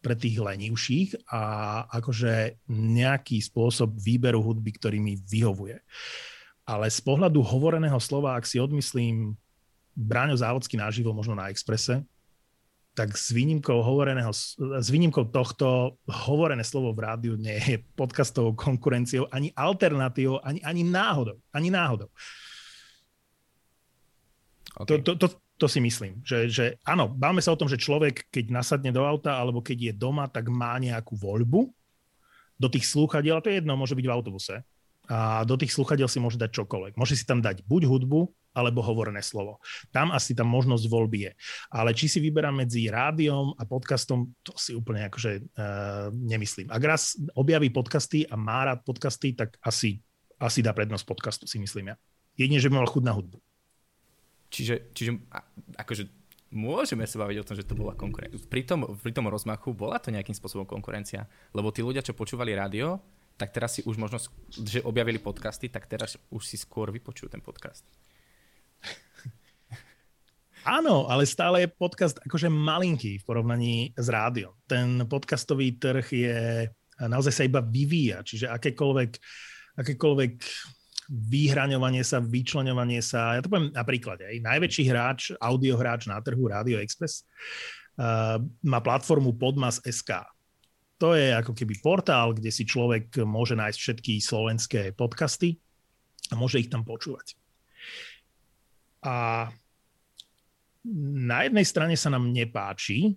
[0.00, 1.42] pre tých lenivších a
[1.92, 5.76] akože nejaký spôsob výberu hudby, ktorý mi vyhovuje.
[6.64, 9.36] Ale z pohľadu hovoreného slova, ak si odmyslím
[9.92, 12.00] Bráňo Závodský naživo, možno na Exprese,
[12.96, 19.30] tak s výnimkou, hovoreného, s výnimkou tohto hovorené slovo v rádiu nie je podcastovou konkurenciou,
[19.30, 21.38] ani alternatívou, ani, ani náhodou.
[21.54, 22.08] Ani náhodou.
[24.76, 24.86] Okay.
[24.86, 25.26] To, to, to,
[25.58, 29.02] to si myslím, že, že áno, báme sa o tom, že človek, keď nasadne do
[29.02, 31.68] auta alebo keď je doma, tak má nejakú voľbu
[32.60, 34.54] do tých slúchadiel, a to je jedno, môže byť v autobuse,
[35.10, 36.94] a do tých sluchadiel si môže dať čokoľvek.
[36.94, 39.62] Môže si tam dať buď hudbu, alebo hovorené slovo.
[39.94, 41.32] Tam asi tá možnosť voľby je.
[41.70, 46.70] Ale či si vyberám medzi rádiom a podcastom, to si úplne akože uh, nemyslím.
[46.70, 50.02] Ak raz objaví podcasty a má rád podcasty, tak asi,
[50.38, 51.96] asi dá prednosť podcastu, si myslím ja.
[52.34, 53.38] Jedine, že by mal chuť na hudbu.
[54.50, 55.14] Čiže, čiže
[55.78, 56.10] akože
[56.50, 58.42] môžeme sa baviť o tom, že to bola konkurencia.
[58.50, 62.50] Pri tom, pri tom rozmachu bola to nejakým spôsobom konkurencia, lebo tí ľudia, čo počúvali
[62.52, 62.98] rádio,
[63.38, 64.20] tak teraz si už možno,
[64.52, 67.86] že objavili podcasty, tak teraz už si skôr vypočujú ten podcast.
[70.76, 74.52] Áno, ale stále je podcast akože malinký v porovnaní s rádiom.
[74.68, 76.38] Ten podcastový trh je
[77.00, 79.12] naozaj sa iba vyvíja, čiže akékoľvek,
[79.80, 80.34] akékoľvek
[81.10, 86.78] vyhraňovanie sa, vyčlenovanie sa, ja to poviem napríklad, aj najväčší hráč, audiohráč na trhu Radio
[86.78, 87.26] Express,
[87.98, 90.30] uh, má platformu Podmas.sk
[91.00, 95.56] to je ako keby portál, kde si človek môže nájsť všetky slovenské podcasty
[96.28, 97.40] a môže ich tam počúvať.
[99.00, 99.48] A
[100.84, 103.16] na jednej strane sa nám nepáči,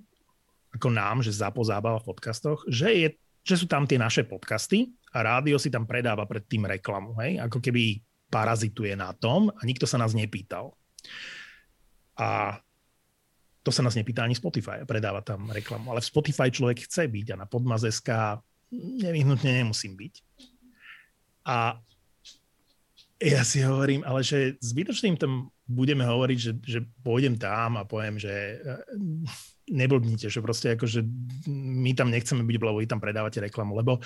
[0.71, 3.07] ako nám, že zapo v podcastoch, že, je,
[3.43, 7.13] že sú tam tie naše podcasty a rádio si tam predáva pred tým reklamu.
[7.21, 7.37] Hej?
[7.45, 8.01] Ako keby
[8.33, 10.73] parazituje na tom a nikto sa nás nepýtal.
[12.17, 12.57] A
[13.63, 15.93] to sa nás nepýta ani Spotify, predáva tam reklamu.
[15.93, 18.09] Ale v Spotify človek chce byť a na podmaz.sk
[18.73, 20.13] nevyhnutne nemusím byť.
[21.47, 21.77] A
[23.23, 28.19] ja si hovorím, ale že zbytočným tam budeme hovoriť, že, že pôjdem tam a poviem,
[28.19, 28.83] že eh,
[29.71, 31.07] neblbnite, že proste ako, že
[31.47, 34.03] my tam nechceme byť, lebo vy tam predávate reklamu, lebo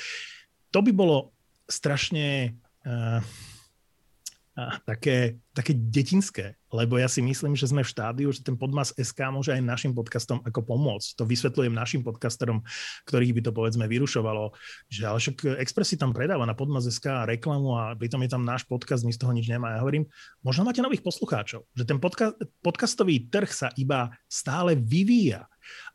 [0.72, 1.32] to by bolo
[1.68, 2.56] strašne
[2.88, 3.20] uh,
[4.58, 8.90] a také, také detinské, lebo ja si myslím, že sme v štádiu, že ten podmas
[8.90, 11.14] SK môže aj našim podcastom ako pomôcť.
[11.14, 12.66] To vysvetľujem našim podcasterom,
[13.06, 14.58] ktorých by to povedzme vyrušovalo,
[14.90, 18.42] že ale však Express si tam predáva na podmas SK reklamu a pritom je tam
[18.42, 19.78] náš podcast, my z toho nič nemá.
[19.78, 20.10] Ja hovorím,
[20.42, 22.34] možno máte nových poslucháčov, že ten podca-
[22.66, 25.46] podcastový trh sa iba stále vyvíja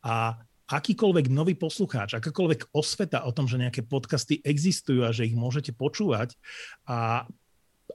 [0.07, 0.39] a
[0.73, 5.77] akýkoľvek nový poslucháč, akákoľvek osveta o tom, že nejaké podcasty existujú a že ich môžete
[5.77, 6.33] počúvať
[6.89, 7.29] a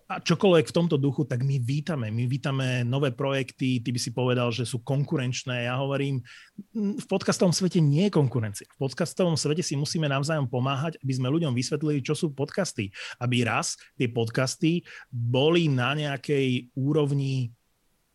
[0.07, 2.07] a čokoľvek v tomto duchu, tak my vítame.
[2.07, 5.67] My vítame nové projekty, ty by si povedal, že sú konkurenčné.
[5.67, 6.23] Ja hovorím,
[6.71, 8.71] v podcastovom svete nie je konkurencia.
[8.79, 12.87] V podcastovom svete si musíme navzájom pomáhať, aby sme ľuďom vysvetlili, čo sú podcasty.
[13.19, 17.51] Aby raz tie podcasty boli na nejakej úrovni,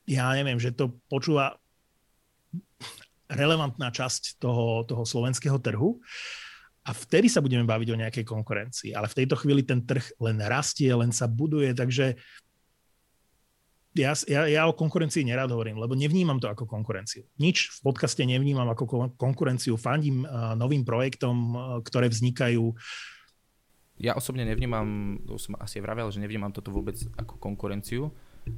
[0.08, 1.60] ja neviem, že to počúva
[3.32, 5.98] relevantná časť toho, toho slovenského trhu
[6.82, 8.90] a vtedy sa budeme baviť o nejakej konkurencii.
[8.92, 12.18] Ale v tejto chvíli ten trh len rastie, len sa buduje, takže
[13.92, 17.28] ja, ja, ja o konkurencii nerád hovorím, lebo nevnímam to ako konkurenciu.
[17.36, 19.76] Nič v podcaste nevnímam ako konkurenciu.
[19.76, 20.24] Fandím
[20.56, 21.52] novým projektom,
[21.84, 22.72] ktoré vznikajú.
[24.00, 28.08] Ja osobne nevnímam, to som asi vravel, že nevnímam toto vôbec ako konkurenciu,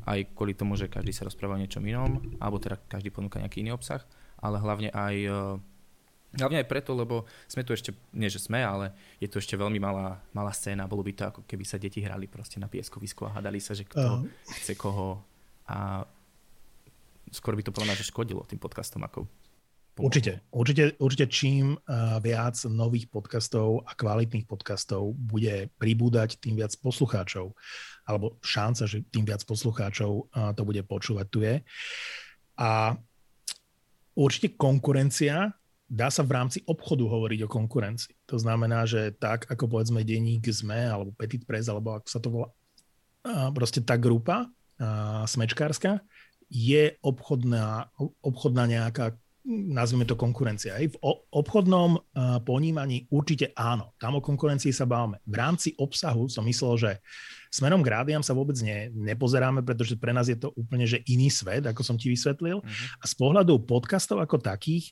[0.07, 3.61] aj kvôli tomu, že každý sa rozpráva o niečom inom, alebo teda každý ponúka nejaký
[3.67, 4.07] iný obsah,
[4.45, 5.57] ale hlavne aj uh,
[6.35, 8.91] Hlavne aj preto, lebo sme tu ešte, nie že sme, ale
[9.23, 10.91] je tu ešte veľmi malá, malá scéna.
[10.91, 13.87] Bolo by to ako keby sa deti hrali proste na pieskovisku a hádali sa, že
[13.87, 14.27] kto uh.
[14.59, 15.23] chce koho.
[15.71, 16.03] A
[17.31, 19.31] skôr by to podľa mňa škodilo tým podcastom ako
[19.95, 20.11] Pomohlo.
[20.11, 26.75] Určite, určite, určite čím uh, viac nových podcastov a kvalitných podcastov bude pribúdať, tým viac
[26.83, 27.55] poslucháčov,
[28.03, 31.63] alebo šanca, že tým viac poslucháčov uh, to bude počúvať tu je.
[32.59, 32.99] A
[34.15, 35.53] určite konkurencia
[35.85, 38.17] dá sa v rámci obchodu hovoriť o konkurencii.
[38.33, 42.29] To znamená, že tak, ako povedzme denník ZME, alebo Petit Press, alebo ako sa to
[42.33, 42.49] volá,
[43.53, 44.49] proste tá grupa
[45.29, 46.01] smečkárska
[46.51, 47.93] je obchodná,
[48.25, 50.73] obchodná nejaká nazvime to konkurencia.
[50.73, 50.97] Aj v
[51.29, 52.01] obchodnom
[52.49, 53.93] ponímaní určite áno.
[54.01, 55.21] Tam o konkurencii sa bávame.
[55.29, 56.91] V rámci obsahu som myslel, že
[57.55, 61.31] smerom k rádiam sa vôbec ne, nepozeráme, pretože pre nás je to úplne že iný
[61.31, 62.59] svet, ako som ti vysvetlil.
[62.59, 62.99] Uh-huh.
[62.99, 64.91] A z pohľadu podcastov ako takých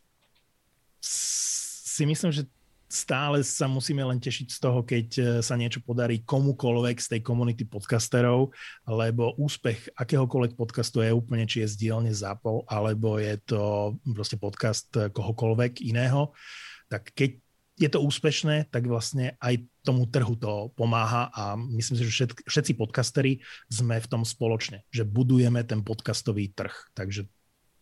[1.03, 2.47] si myslím, že
[2.87, 7.21] stále sa musíme len tešiť z toho, keď e, sa niečo podarí komukoľvek z tej
[7.25, 8.53] komunity podcasterov,
[8.87, 14.37] lebo úspech akéhokoľvek podcastu je úplne, či je z dielne ZAPO, alebo je to proste
[14.37, 16.37] podcast kohokoľvek iného,
[16.93, 17.42] tak keď
[17.77, 22.43] je to úspešné, tak vlastne aj tomu trhu to pomáha a myslím si, že všetci,
[22.45, 23.41] všetci podcasteri
[23.73, 26.73] sme v tom spoločne, že budujeme ten podcastový trh.
[26.93, 27.25] Takže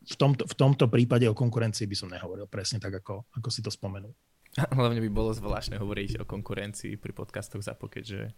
[0.01, 3.61] v tomto, v tomto prípade o konkurencii by som nehovoril presne tak, ako, ako si
[3.61, 4.15] to spomenul.
[4.79, 8.35] Hlavne by bolo zvláštne hovoriť o konkurencii pri podcastoch za keďže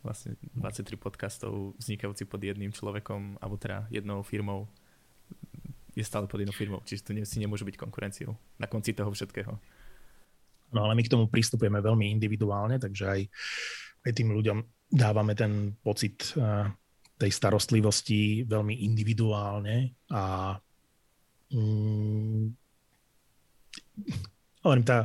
[0.00, 4.64] vlastne 23 podcastov vznikajúci pod jedným človekom, alebo teda jednou firmou
[5.92, 9.60] je stále pod jednou firmou, čiže to si nemôže byť konkurenciou na konci toho všetkého.
[10.70, 13.20] No ale my k tomu pristupujeme veľmi individuálne, takže aj,
[14.06, 14.58] aj tým ľuďom
[14.90, 16.66] dávame ten pocit uh,
[17.20, 20.56] tej starostlivosti veľmi individuálne a
[21.52, 22.44] mm,
[24.64, 25.04] hovorím, tá,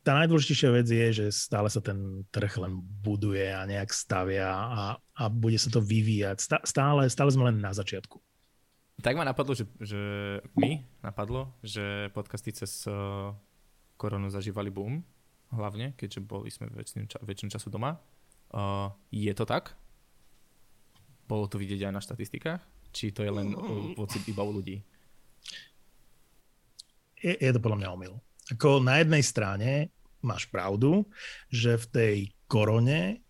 [0.00, 4.82] tá najdôležitejšia vec je, že stále sa ten trh len buduje a nejak stavia a,
[4.96, 6.62] a bude sa to vyvíjať.
[6.64, 8.16] Stále, stále sme len na začiatku.
[9.04, 10.00] Tak ma napadlo, že, že
[10.56, 13.36] mi napadlo, že podcasty cez uh,
[13.96, 15.02] koronu zažívali boom,
[15.52, 17.98] hlavne, keďže boli sme väčšinu, ča- väčšinu času doma.
[18.52, 19.74] Uh, je to tak?
[21.26, 22.62] Bolo to vidieť aj na štatistikách?
[22.94, 23.52] Či to je len
[23.98, 24.80] pocit iba u ľudí?
[27.18, 28.14] Je, je to podľa mňa omyl.
[28.54, 29.90] Ako na jednej strane
[30.22, 31.02] máš pravdu,
[31.50, 33.20] že v tej korone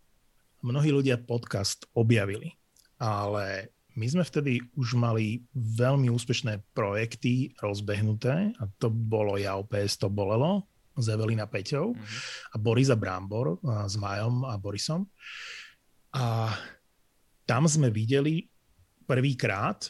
[0.60, 2.52] mnohí ľudia podcast objavili,
[3.00, 9.96] ale my sme vtedy už mali veľmi úspešné projekty rozbehnuté a to bolo Ja OPS
[9.96, 12.52] to bolelo s Evelina Peťou mm-hmm.
[12.52, 15.08] a Borisa Brambor a s Majom a Borisom.
[16.12, 16.52] A
[17.48, 18.48] tam sme videli
[19.04, 19.88] prvýkrát,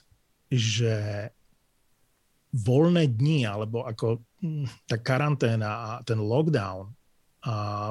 [0.50, 1.26] že
[2.54, 6.90] voľné dni, alebo ako hm, tá karanténa a ten lockdown
[7.46, 7.90] a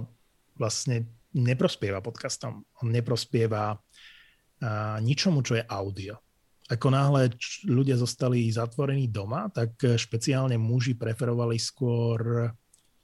[0.55, 2.63] vlastne neprospieva podcastom.
[2.79, 3.75] On neprospieva
[4.63, 6.15] a ničomu, čo je audio.
[6.65, 7.29] Ako náhle
[7.67, 12.49] ľudia zostali zatvorení doma, tak špeciálne muži preferovali skôr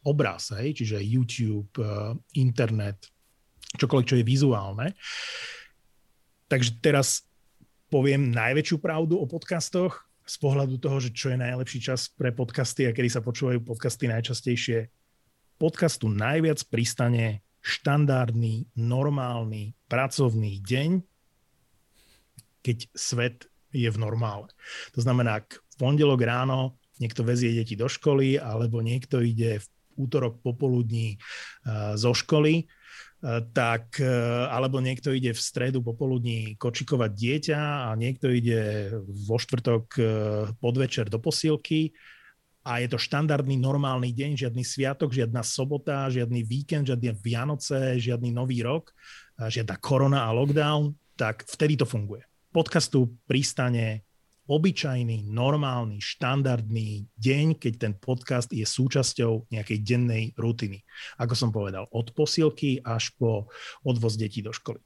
[0.02, 0.74] obraz, hej?
[0.74, 3.06] čiže YouTube, e, internet,
[3.78, 4.88] čokoľvek, čo je vizuálne.
[6.50, 7.22] Takže teraz
[7.94, 12.90] poviem najväčšiu pravdu o podcastoch z pohľadu toho, že čo je najlepší čas pre podcasty
[12.90, 14.90] a kedy sa počúvajú podcasty najčastejšie.
[15.62, 21.11] Podcastu najviac pristane štandardný, normálny, pracovný deň
[22.62, 24.52] keď svet je v normále.
[24.96, 29.68] To znamená, ak v pondelok ráno niekto vezie deti do školy, alebo niekto ide v
[29.98, 37.12] útorok popoludní uh, zo školy, uh, tak, uh, alebo niekto ide v stredu popoludní kočikovať
[37.12, 38.92] dieťa a niekto ide
[39.26, 39.98] vo štvrtok
[40.62, 41.96] podvečer do posilky
[42.62, 48.30] a je to štandardný normálny deň, žiadny sviatok, žiadna sobota, žiadny víkend, žiadne Vianoce, žiadny
[48.30, 48.94] nový rok,
[49.42, 52.22] žiadna korona a lockdown, tak vtedy to funguje
[52.52, 54.04] podcastu pristane
[54.52, 60.84] obyčajný, normálny, štandardný deň, keď ten podcast je súčasťou nejakej dennej rutiny.
[61.16, 63.48] Ako som povedal, od posilky až po
[63.88, 64.84] odvoz detí do školy.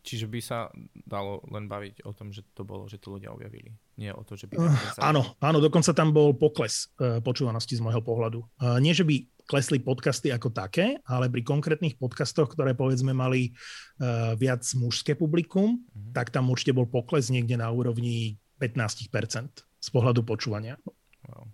[0.00, 0.72] Čiže by sa
[1.04, 3.68] dalo len baviť o tom, že to bolo, že to ľudia objavili.
[4.00, 4.56] Nie o to, že by...
[4.56, 8.40] Uh, áno, áno, dokonca tam bol pokles uh, počúvanosti z môjho pohľadu.
[8.56, 13.50] Uh, nie, že by klesli podcasty ako také, ale pri konkrétnych podcastoch, ktoré povedzme mali
[13.50, 16.14] uh, viac mužské publikum, mm-hmm.
[16.14, 19.10] tak tam určite bol pokles niekde na úrovni 15%
[19.58, 20.78] z pohľadu počúvania.
[21.26, 21.50] Wow.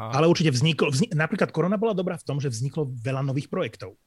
[0.00, 0.16] A...
[0.16, 4.00] Ale určite vzniklo, vznik, napríklad korona bola dobrá v tom, že vzniklo veľa nových projektov.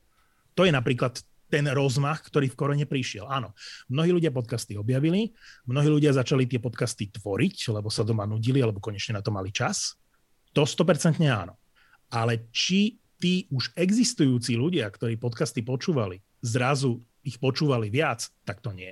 [0.57, 3.27] To je napríklad ten rozmach, ktorý v korone prišiel.
[3.27, 3.53] Áno,
[3.91, 5.35] mnohí ľudia podcasty objavili,
[5.67, 9.51] mnohí ľudia začali tie podcasty tvoriť, lebo sa doma nudili, alebo konečne na to mali
[9.51, 9.99] čas.
[10.55, 11.60] To 100% áno
[12.11, 18.73] ale či tí už existujúci ľudia, ktorí podcasty počúvali, zrazu ich počúvali viac, tak to
[18.75, 18.91] nie.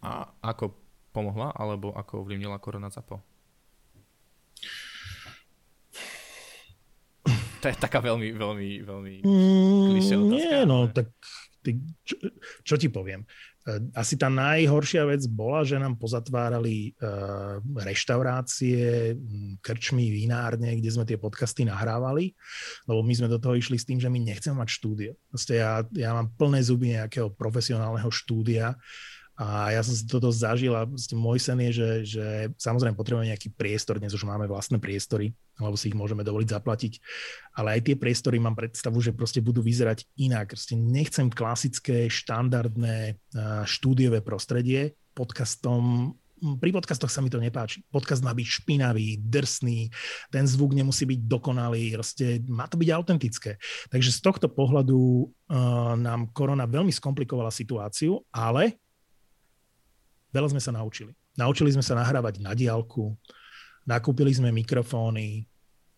[0.00, 0.72] A ako
[1.10, 3.18] pomohla, alebo ako ovlivnila korona ZAPO?
[7.58, 11.10] To je taká veľmi, veľmi, veľmi mm, Nie, no, tak
[11.58, 11.74] ty,
[12.06, 12.14] čo,
[12.62, 13.26] čo ti poviem?
[13.92, 19.12] Asi tá najhoršia vec bola, že nám pozatvárali uh, reštaurácie,
[19.60, 22.32] krčmy, vinárne, kde sme tie podcasty nahrávali,
[22.88, 25.12] lebo my sme do toho išli s tým, že my nechceme mať štúdio.
[25.28, 28.72] Proste ja, ja mám plné zuby nejakého profesionálneho štúdia,
[29.38, 30.82] a ja som si toto zažil a
[31.14, 32.26] môj sen je, že, že
[32.58, 36.92] samozrejme potrebujeme nejaký priestor, dnes už máme vlastné priestory, alebo si ich môžeme dovoliť zaplatiť,
[37.54, 40.58] ale aj tie priestory mám predstavu, že proste budú vyzerať inak.
[40.58, 43.14] Proste nechcem klasické, štandardné
[43.62, 44.98] štúdiové prostredie.
[45.14, 47.82] Podcastom pri podcastoch sa mi to nepáči.
[47.90, 49.90] Podcast má byť špinavý, drsný,
[50.30, 53.58] ten zvuk nemusí byť dokonalý, proste má to byť autentické.
[53.90, 58.78] Takže z tohto pohľadu uh, nám korona veľmi skomplikovala situáciu, ale
[60.38, 61.10] Veľa sme sa naučili.
[61.34, 63.10] Naučili sme sa nahrávať na diálku,
[63.82, 65.42] nakúpili sme mikrofóny,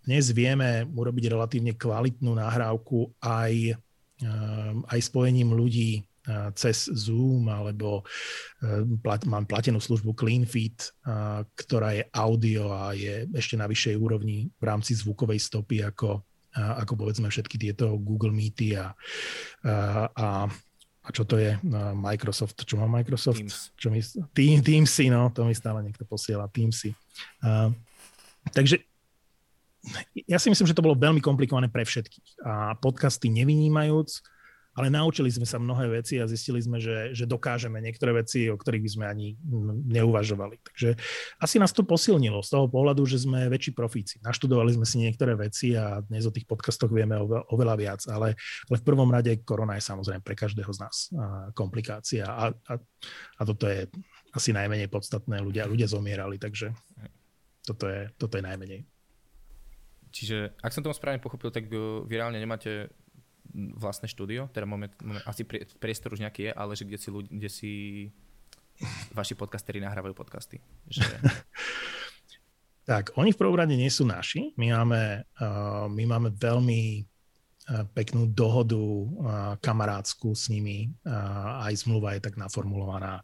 [0.00, 3.76] dnes vieme urobiť relatívne kvalitnú nahrávku aj,
[4.24, 6.00] ehm, aj spojením ľudí
[6.54, 8.04] cez Zoom alebo
[9.00, 10.92] plat, mám platenú službu CleanFit,
[11.56, 16.20] ktorá je audio a je ešte na vyššej úrovni v rámci zvukovej stopy ako,
[16.54, 18.92] ako povedzme všetky tieto Google Meety a,
[19.64, 20.26] a, a
[21.00, 21.56] a čo to je
[21.96, 23.40] Microsoft, čo má Microsoft?
[23.40, 23.72] Teams.
[23.74, 24.04] Čo mi,
[24.36, 26.92] Team, Teamsy, no, to mi stále niekto posiela, Teamsy.
[27.40, 27.72] Uh,
[28.52, 28.84] takže
[30.28, 32.44] ja si myslím, že to bolo veľmi komplikované pre všetkých.
[32.44, 34.20] A podcasty nevynímajúc,
[34.70, 38.54] ale naučili sme sa mnohé veci a zistili sme, že, že dokážeme niektoré veci, o
[38.54, 39.26] ktorých by sme ani
[39.90, 40.62] neuvažovali.
[40.62, 40.94] Takže
[41.42, 44.22] asi nás to posilnilo z toho pohľadu, že sme väčší profíci.
[44.22, 47.18] Naštudovali sme si niektoré veci a dnes o tých podcastoch vieme
[47.50, 48.38] oveľa viac, ale,
[48.70, 50.96] ale v prvom rade korona je samozrejme pre každého z nás
[51.58, 52.74] komplikácia a, a,
[53.38, 53.90] a toto je
[54.30, 55.42] asi najmenej podstatné.
[55.42, 56.70] Ľudia, ľudia zomierali, takže
[57.66, 58.80] toto je, toto je najmenej.
[60.10, 62.90] Čiže, ak som tomu správne pochopil, tak vy reálne nemáte
[63.54, 65.42] vlastné štúdio, teda moment, moment, asi
[65.78, 67.72] priestor už nejaký je, ale že kde si, ľudí, kde si
[69.12, 70.62] vaši podcasteri nahrávajú podcasty.
[70.88, 71.04] Že...
[72.90, 74.56] tak, oni v prvom rade nie sú naši.
[74.56, 79.04] My máme, uh, my máme veľmi uh, peknú dohodu uh,
[79.60, 80.90] kamarádskú s nimi.
[81.04, 83.20] Uh, aj zmluva je tak naformulovaná,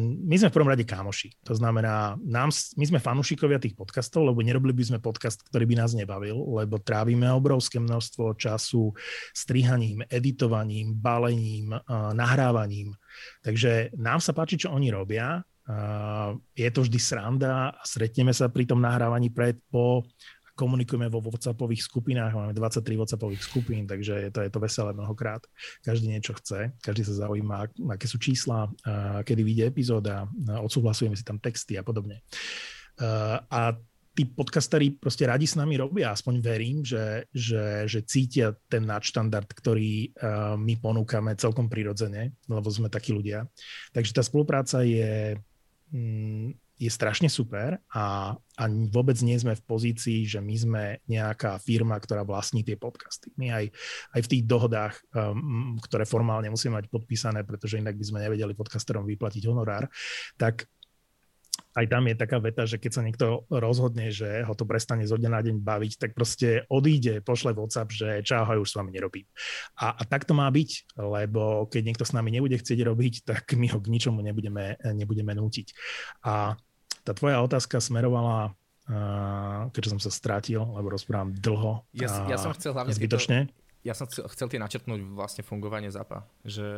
[0.00, 1.36] my sme v prvom rade kámoši.
[1.44, 2.48] To znamená, nám,
[2.80, 6.80] my sme fanúšikovia tých podcastov, lebo nerobili by sme podcast, ktorý by nás nebavil, lebo
[6.80, 8.96] trávime obrovské množstvo času
[9.36, 11.76] strihaním, editovaním, balením,
[12.16, 12.96] nahrávaním.
[13.44, 15.44] Takže nám sa páči, čo oni robia.
[16.56, 20.02] Je to vždy sranda a stretneme sa pri tom nahrávaní pred, po
[20.52, 25.40] komunikujeme vo WhatsAppových skupinách, máme 23 WhatsAppových skupín, takže je to, je to veselé mnohokrát.
[25.80, 28.68] Každý niečo chce, každý sa zaujíma, aké sú čísla,
[29.24, 30.28] kedy vyjde epizóda,
[30.60, 32.20] odsúhlasujeme si tam texty a podobne.
[33.48, 33.72] A
[34.12, 39.48] tí podcasteri proste radi s nami robia, aspoň verím, že, že, že cítia ten nadštandard,
[39.48, 40.12] ktorý
[40.60, 43.48] my ponúkame celkom prirodzene, lebo sme takí ľudia.
[43.96, 45.40] Takže tá spolupráca je,
[45.96, 51.62] mm, je strašne super a, a vôbec nie sme v pozícii, že my sme nejaká
[51.62, 53.30] firma, ktorá vlastní tie podcasty.
[53.38, 53.64] My aj,
[54.18, 58.58] aj v tých dohodách, um, ktoré formálne musíme mať podpísané, pretože inak by sme nevedeli
[58.58, 59.86] podcasterom vyplatiť honorár,
[60.34, 60.66] tak
[61.72, 65.16] aj tam je taká veta, že keď sa niekto rozhodne, že ho to prestane zo
[65.16, 69.24] dňa na deň baviť, tak proste odíde, pošle WhatsApp, že čau, už s vami nerobím.
[69.80, 73.56] A, a tak to má byť, lebo keď niekto s nami nebude chcieť robiť, tak
[73.56, 75.72] my ho k ničomu nebudeme, nebudeme nútiť.
[76.28, 76.52] A
[77.00, 78.52] tá tvoja otázka smerovala,
[78.88, 81.82] uh, keďže som sa strátil, lebo rozprávam dlho.
[81.96, 83.50] Ja, ja som chcel hlavne zbytočne.
[83.50, 86.22] To, ja som chcel, chcel ti načrtnúť vlastne fungovanie ZAPA.
[86.46, 86.70] Že,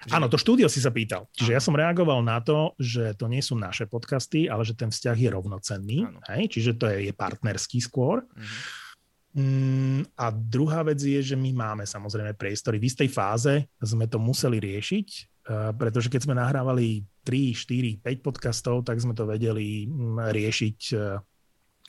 [0.00, 0.12] že...
[0.16, 1.28] Áno, to štúdio si sa pýtal.
[1.36, 4.88] Čiže ja som reagoval na to, že to nie sú naše podcasty, ale že ten
[4.88, 5.98] vzťah je rovnocenný.
[6.32, 6.56] Hej?
[6.56, 8.24] Čiže to je, je partnerský skôr.
[8.24, 9.36] Uh-huh.
[9.36, 12.80] Mm, a druhá vec je, že my máme samozrejme priestory.
[12.80, 18.24] V istej fáze sme to museli riešiť, Eh, pretože keď sme nahrávali 3, 4, 5
[18.24, 21.20] podcastov, tak sme to vedeli mm, riešiť eh,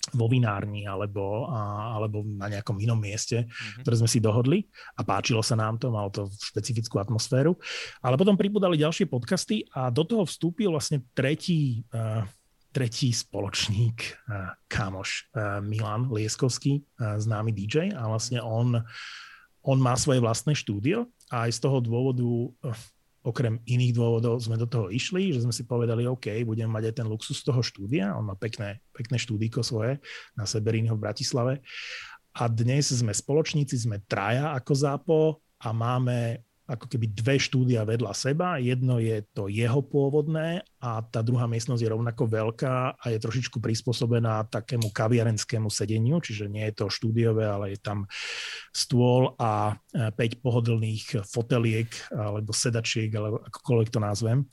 [0.10, 1.46] vo vinárni alebo,
[1.94, 3.84] alebo na nejakom inom mieste, mm-hmm.
[3.86, 4.66] ktoré sme si dohodli
[4.98, 7.54] a páčilo sa nám to, malo to špecifickú atmosféru.
[8.02, 12.26] Ale potom pribudali ďalšie podcasty a do toho vstúpil vlastne tretí, uh,
[12.74, 14.18] tretí spoločník,
[14.66, 18.82] kámoš uh, Milan Lieskovský, známy DJ a vlastne on,
[19.62, 22.26] on má svoje vlastné štúdio a aj z toho dôvodu
[23.24, 26.96] okrem iných dôvodov sme do toho išli, že sme si povedali, OK, budeme mať aj
[27.04, 30.00] ten luxus toho štúdia, on má pekné, pekné štúdiko svoje
[30.40, 31.54] na Seberínyho v Bratislave.
[32.32, 35.20] A dnes sme spoločníci, sme traja ako zápo
[35.60, 36.40] a máme
[36.70, 38.62] ako keby dve štúdia vedľa seba.
[38.62, 43.58] Jedno je to jeho pôvodné a tá druhá miestnosť je rovnako veľká a je trošičku
[43.58, 48.06] prispôsobená takému kaviarenskému sedeniu, čiže nie je to štúdiové, ale je tam
[48.70, 54.46] stôl a 5 e, pohodlných foteliek alebo sedačiek, alebo akokoľvek to nazvem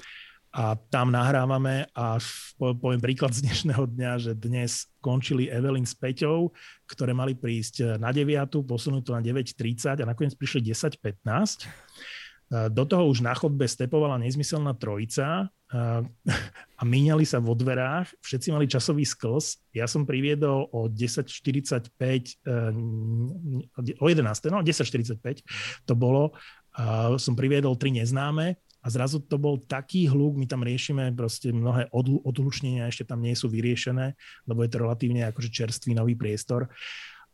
[0.56, 2.16] a tam nahrávame a
[2.56, 6.48] poviem príklad z dnešného dňa, že dnes končili Evelyn s Peťou,
[6.88, 12.72] ktoré mali prísť na 9, posunúť to na 9.30 a nakoniec prišli 10.15.
[12.72, 15.52] Do toho už na chodbe stepovala nezmyselná trojica
[16.80, 19.76] a míňali sa vo dverách, všetci mali časový sklz.
[19.76, 21.92] Ja som priviedol o 10.45,
[23.76, 24.24] o 11.
[24.48, 25.20] no 10.45
[25.84, 26.32] to bolo,
[27.20, 28.56] som priviedol tri neznáme
[28.86, 31.90] a zrazu to bol taký hluk, my tam riešime proste mnohé
[32.22, 34.14] odlučnenia, ešte tam nie sú vyriešené,
[34.46, 36.70] lebo je to relatívne akože čerstvý nový priestor.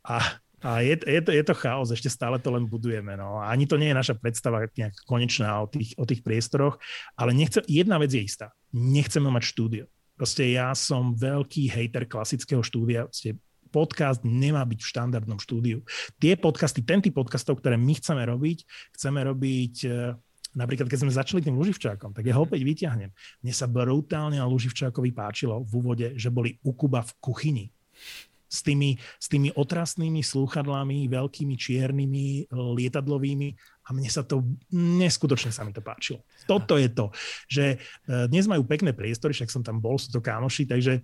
[0.08, 3.18] A a je, je, to, je to chaos, ešte stále to len budujeme.
[3.18, 3.42] No.
[3.42, 6.78] A ani to nie je naša predstava nejak konečná o tých, o tých priestoroch,
[7.18, 8.54] ale nechce, jedna vec je istá.
[8.70, 9.84] Nechceme mať štúdio.
[10.14, 13.10] Proste ja som veľký hejter klasického štúdia.
[13.10, 13.42] Proste
[13.74, 15.82] podcast nemá byť v štandardnom štúdiu.
[16.22, 18.62] Tie podcasty, ten typ podcastov, ktoré my chceme robiť,
[18.94, 19.74] chceme robiť
[20.52, 23.08] Napríklad, keď sme začali tým Luživčákom, tak ja ho opäť vyťahnem.
[23.40, 27.66] Mne sa brutálne na Luživčákovi páčilo v úvode, že boli u Kuba v kuchyni
[28.52, 33.48] s tými, s tými otrasnými slúchadlami, veľkými čiernymi, lietadlovými
[33.88, 34.44] a mne sa to,
[34.76, 36.20] neskutočne sa mi to páčilo.
[36.44, 37.08] Toto je to,
[37.48, 37.76] že e,
[38.28, 41.00] dnes majú pekné priestory, však som tam bol, sú to kámoši, takže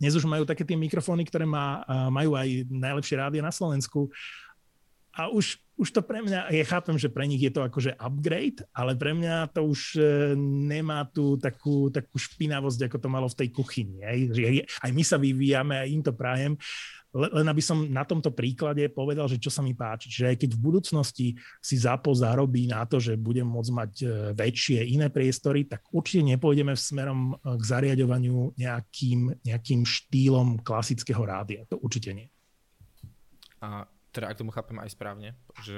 [0.00, 4.08] dnes už majú také tie mikrofóny, ktoré má, majú aj najlepšie rádia na Slovensku
[5.14, 8.66] a už, už to pre mňa, ja chápem, že pre nich je to akože upgrade,
[8.74, 10.02] ale pre mňa to už e,
[10.42, 14.02] nemá tú takú, takú špinavosť, ako to malo v tej kuchyni.
[14.02, 14.18] Aj,
[14.82, 16.58] aj my sa vyvíjame, aj im to prajem.
[17.14, 20.10] Len aby som na tomto príklade povedal, že čo sa mi páči.
[20.10, 21.26] Že keď v budúcnosti
[21.62, 26.26] si ZAPO zarobí na to, že budem môcť mať e, väčšie iné priestory, tak určite
[26.26, 31.62] nepôjdeme smerom e, k zariadovaniu nejakým, nejakým štýlom klasického rádia.
[31.70, 32.26] To určite nie.
[33.62, 35.34] A teda ak tomu chápem aj správne,
[35.66, 35.74] že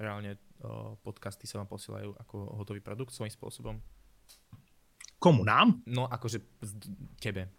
[0.00, 3.76] reálne o, podcasty sa vám posielajú ako hotový produkt svojím spôsobom?
[5.20, 5.84] Komu, nám?
[5.84, 6.40] No, akože
[7.20, 7.52] tebe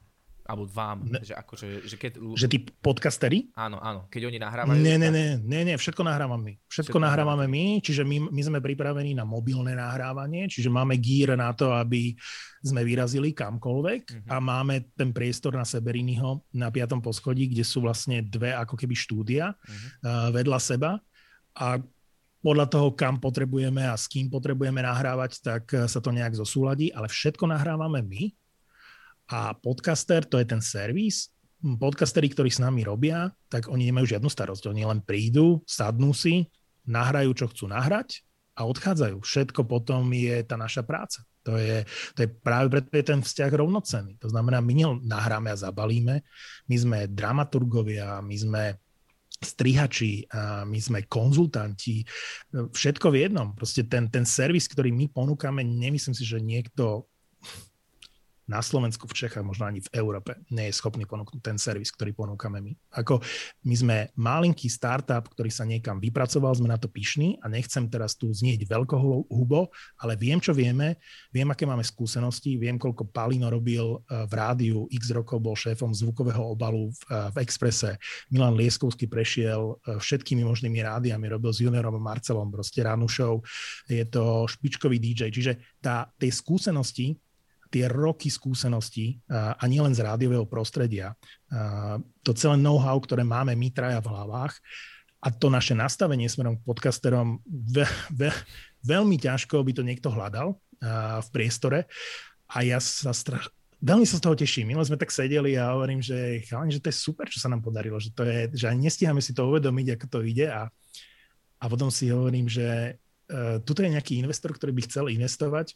[0.50, 2.18] alebo vám, ne, že akože, že keď...
[2.34, 3.54] Že tí podcastery?
[3.54, 4.82] Áno, áno, keď oni nahrávajú...
[4.82, 6.54] Nie, nie, nie, nie, nie všetko nahrávame my.
[6.66, 11.38] Všetko, všetko nahrávame my, čiže my, my sme pripravení na mobilné nahrávanie, čiže máme gear
[11.38, 12.18] na to, aby
[12.66, 14.34] sme vyrazili kamkoľvek uh-huh.
[14.34, 18.98] a máme ten priestor na Seberinyho na piatom poschodí, kde sú vlastne dve ako keby
[18.98, 19.78] štúdia uh-huh.
[20.02, 20.98] uh, vedľa seba
[21.54, 21.78] a
[22.40, 27.12] podľa toho, kam potrebujeme a s kým potrebujeme nahrávať, tak sa to nejak zosúladí, ale
[27.12, 28.32] všetko nahrávame my
[29.30, 31.30] a podcaster, to je ten servis,
[31.62, 34.74] hm, podcasteri, ktorí s nami robia, tak oni nemajú žiadnu starosť.
[34.74, 36.50] Oni len prídu, sadnú si,
[36.90, 38.26] nahrajú, čo chcú nahrať
[38.58, 39.22] a odchádzajú.
[39.22, 41.22] Všetko potom je tá naša práca.
[41.48, 41.86] To je,
[42.18, 44.20] to je práve preto je ten vzťah rovnocenný.
[44.20, 46.26] To znamená, my nahráme a zabalíme,
[46.68, 48.64] my sme dramaturgovia, my sme
[49.40, 52.04] strihači, a my sme konzultanti,
[52.52, 53.56] všetko v jednom.
[53.56, 57.08] Proste ten, ten servis, ktorý my ponúkame, nemyslím si, že niekto
[58.50, 62.18] na Slovensku, v Čechách, možno ani v Európe nie je schopný ponúknuť ten servis, ktorý
[62.18, 62.74] ponúkame my.
[62.98, 63.22] Ako
[63.70, 68.18] my sme malinký startup, ktorý sa niekam vypracoval, sme na to pyšní a nechcem teraz
[68.18, 68.66] tu znieť
[69.30, 69.70] hubo,
[70.02, 70.98] ale viem, čo vieme,
[71.30, 75.94] viem, aké máme skúsenosti, viem, koľko Palino robil eh, v rádiu, x rokov bol šéfom
[75.94, 78.02] zvukového obalu v, eh, v Exprese,
[78.34, 83.46] Milan Lieskovský prešiel eh, všetkými možnými rádiami, robil s juniorom Marcelom, proste ránu show,
[83.86, 87.14] je to špičkový DJ, čiže tá, tej skúsenosti
[87.70, 91.14] tie roky skúseností a nielen z rádiového prostredia,
[92.26, 94.58] to celé know-how, ktoré máme my traja v hlavách
[95.22, 98.34] a to naše nastavenie smerom k podcasterom, ve, ve,
[98.82, 100.58] veľmi ťažko by to niekto hľadal
[101.20, 101.86] v priestore.
[102.50, 103.52] A ja sa strach,
[103.84, 104.72] veľmi sa z toho teším.
[104.72, 107.62] Minule sme tak sedeli a hovorím, že, chalani, že to je super, čo sa nám
[107.62, 110.48] podarilo, že, to je, že ani nestíhame si to uvedomiť, ako to ide.
[110.50, 110.66] A,
[111.60, 115.76] a potom si hovorím, že uh, tuto je nejaký investor, ktorý by chcel investovať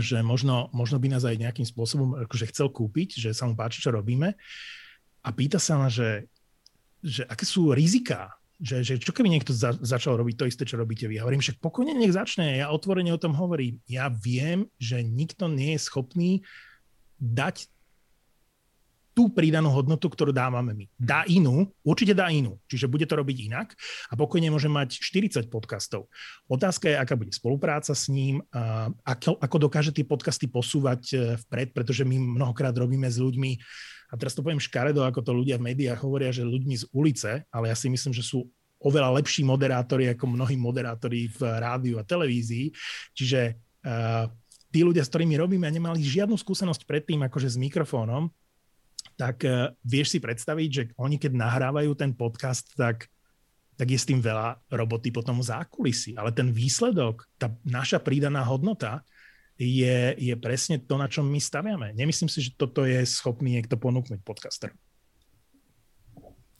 [0.00, 3.84] že možno, možno by nás aj nejakým spôsobom akože chcel kúpiť, že sa mu páči,
[3.84, 4.36] čo robíme
[5.24, 6.28] a pýta sa ma, že,
[7.04, 10.80] že aké sú riziká, že, že čo keby niekto za, začal robiť to isté, čo
[10.80, 11.20] robíte vy.
[11.20, 13.78] Ja hovorím, že pokojne nech začne, ja otvorene o tom hovorím.
[13.86, 16.30] Ja viem, že nikto nie je schopný
[17.22, 17.70] dať
[19.18, 20.86] tú pridanú hodnotu, ktorú dávame my.
[20.94, 23.74] Dá inú, určite dá inú, čiže bude to robiť inak
[24.06, 26.06] a pokojne môže mať 40 podcastov.
[26.46, 28.38] Otázka je, aká bude spolupráca s ním,
[29.02, 33.58] ako, ako dokáže tie podcasty posúvať e, vpred, pretože my mnohokrát robíme s ľuďmi,
[34.08, 37.42] a teraz to poviem škaredo, ako to ľudia v médiách hovoria, že ľuďmi z ulice,
[37.50, 38.46] ale ja si myslím, že sú
[38.78, 42.70] oveľa lepší moderátori ako mnohí moderátori v rádiu a televízii.
[43.12, 44.30] Čiže uh,
[44.72, 48.32] tí ľudia, s ktorými robíme, nemali žiadnu skúsenosť predtým akože s mikrofónom,
[49.18, 53.10] tak uh, vieš si predstaviť, že oni keď nahrávajú ten podcast, tak,
[53.74, 56.14] tak je s tým veľa roboty potom v zákulisí.
[56.14, 59.02] Ale ten výsledok, tá naša pridaná hodnota
[59.58, 61.90] je, je presne to, na čom my staviame.
[61.98, 64.70] Nemyslím si, že toto je schopný niekto ponúknuť podcaster.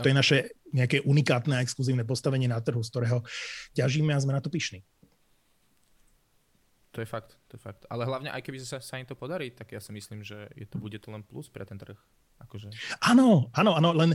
[0.03, 0.39] To je naše
[0.71, 3.19] nejaké unikátne a exkluzívne postavenie na trhu, z ktorého
[3.75, 4.83] ťažíme a sme na to pyšní.
[6.95, 7.87] To je fakt, to je fakt.
[7.87, 10.67] Ale hlavne aj keby sa, sa im to podarí, tak ja si myslím, že je
[10.67, 11.99] to, bude to len plus pre ten trh.
[12.43, 12.68] Akože...
[13.03, 14.14] Áno, áno, áno, len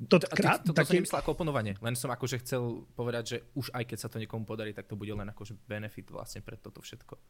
[0.00, 0.88] to, krát, to, to, to také...
[0.88, 4.16] som nemyslel ako oponovanie, len som akože chcel povedať, že už aj keď sa to
[4.16, 7.20] niekomu podarí, tak to bude len akože benefit vlastne pre toto všetko.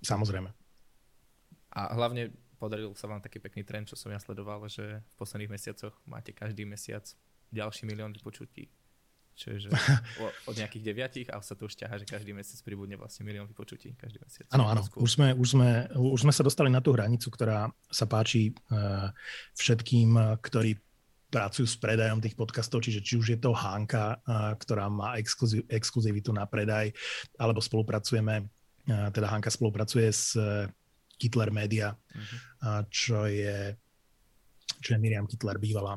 [0.00, 0.48] Samozrejme.
[1.74, 5.52] A hlavne podaril sa vám taký pekný trend, čo som ja sledoval, že v posledných
[5.52, 7.04] mesiacoch máte každý mesiac
[7.52, 8.72] ďalší milión vypočutí
[9.34, 9.68] Čiže
[10.50, 13.98] od nejakých deviatich a sa to už ťaha, že každý mesiac pribudne vlastne milión vypočutí.
[13.98, 14.46] Každý mesiac.
[14.54, 14.86] Áno, áno.
[14.94, 19.10] Už sme, už, sme, už sme sa dostali na tú hranicu, ktorá sa páči uh,
[19.58, 20.78] všetkým, ktorí
[21.34, 24.22] pracujú s predajom tých podcastov, čiže či už je to Hanka,
[24.54, 26.94] ktorá má exkluziv, exkluzivitu na predaj,
[27.42, 28.46] alebo spolupracujeme,
[28.86, 30.38] teda Hanka spolupracuje s
[31.18, 32.86] Kitler Media, uh-huh.
[32.86, 33.74] čo je
[34.84, 35.96] čo je Miriam Kitler, bývalá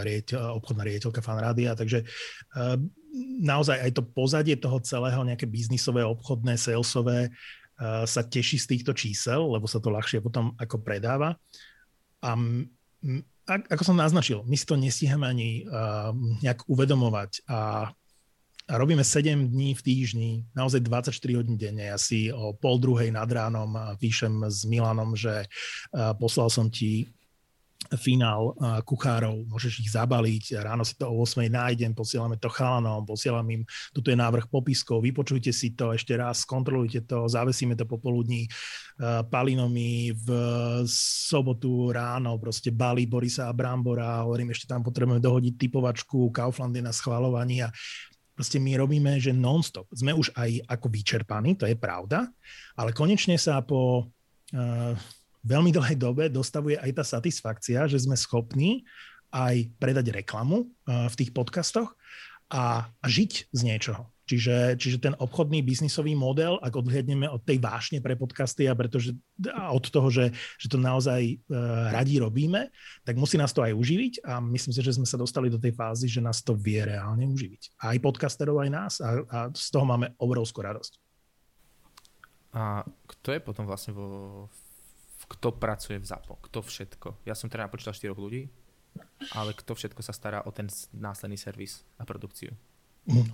[0.00, 1.76] riediteľ, obchodná riaditeľka Fanrádia.
[1.76, 2.00] Takže
[3.44, 7.28] naozaj aj to pozadie toho celého, nejaké biznisové, obchodné, salesové,
[8.08, 11.36] sa teší z týchto čísel, lebo sa to ľahšie potom ako predáva.
[12.22, 12.32] A
[13.68, 15.66] ako som naznačil, my si to nestíhame ani
[16.46, 17.90] nejak uvedomovať a,
[18.70, 21.90] a robíme 7 dní v týždni, naozaj 24 hodín denne.
[21.90, 25.50] Ja si o pol druhej nad ránom píšem s Milanom, že
[26.22, 27.10] poslal som ti
[28.00, 28.56] finál
[28.88, 33.62] kuchárov, môžeš ich zabaliť, ráno si to o 8 nájdem, posielame to chalanom, posielam im,
[33.92, 38.48] tuto je návrh popiskov, vypočujte si to ešte raz, skontrolujte to, zavesíme to popoludní,
[39.02, 40.28] Palinomi v
[40.86, 46.94] sobotu ráno, proste balí Borisa a Brambora, hovorím, ešte tam potrebujeme dohodiť typovačku, Kauflandy na
[46.94, 47.72] schvalovaní a
[48.36, 49.90] proste my robíme, že non-stop.
[49.90, 52.30] Sme už aj ako vyčerpaní, to je pravda,
[52.78, 54.94] ale konečne sa po uh,
[55.42, 58.86] veľmi dlhej dobe dostavuje aj tá satisfakcia, že sme schopní
[59.32, 61.96] aj predať reklamu uh, v tých podcastoch
[62.52, 64.12] a, žiť z niečoho.
[64.22, 69.18] Čiže, čiže ten obchodný biznisový model, ak odhľadneme od tej vášne pre podcasty a, pretože,
[69.50, 70.30] a od toho, že,
[70.60, 72.70] že to naozaj uh, radi robíme,
[73.02, 75.74] tak musí nás to aj uživiť a myslím si, že sme sa dostali do tej
[75.74, 77.82] fázy, že nás to vie reálne uživiť.
[77.82, 80.92] Aj podcasterov, aj nás a, a z toho máme obrovskú radosť.
[82.52, 84.48] A kto je potom vlastne vo
[85.32, 87.08] kto pracuje v ZAPO, kto všetko.
[87.24, 88.52] Ja som teda napočítal 4 ľudí,
[89.32, 92.52] ale kto všetko sa stará o ten následný servis a produkciu.
[93.08, 93.24] No,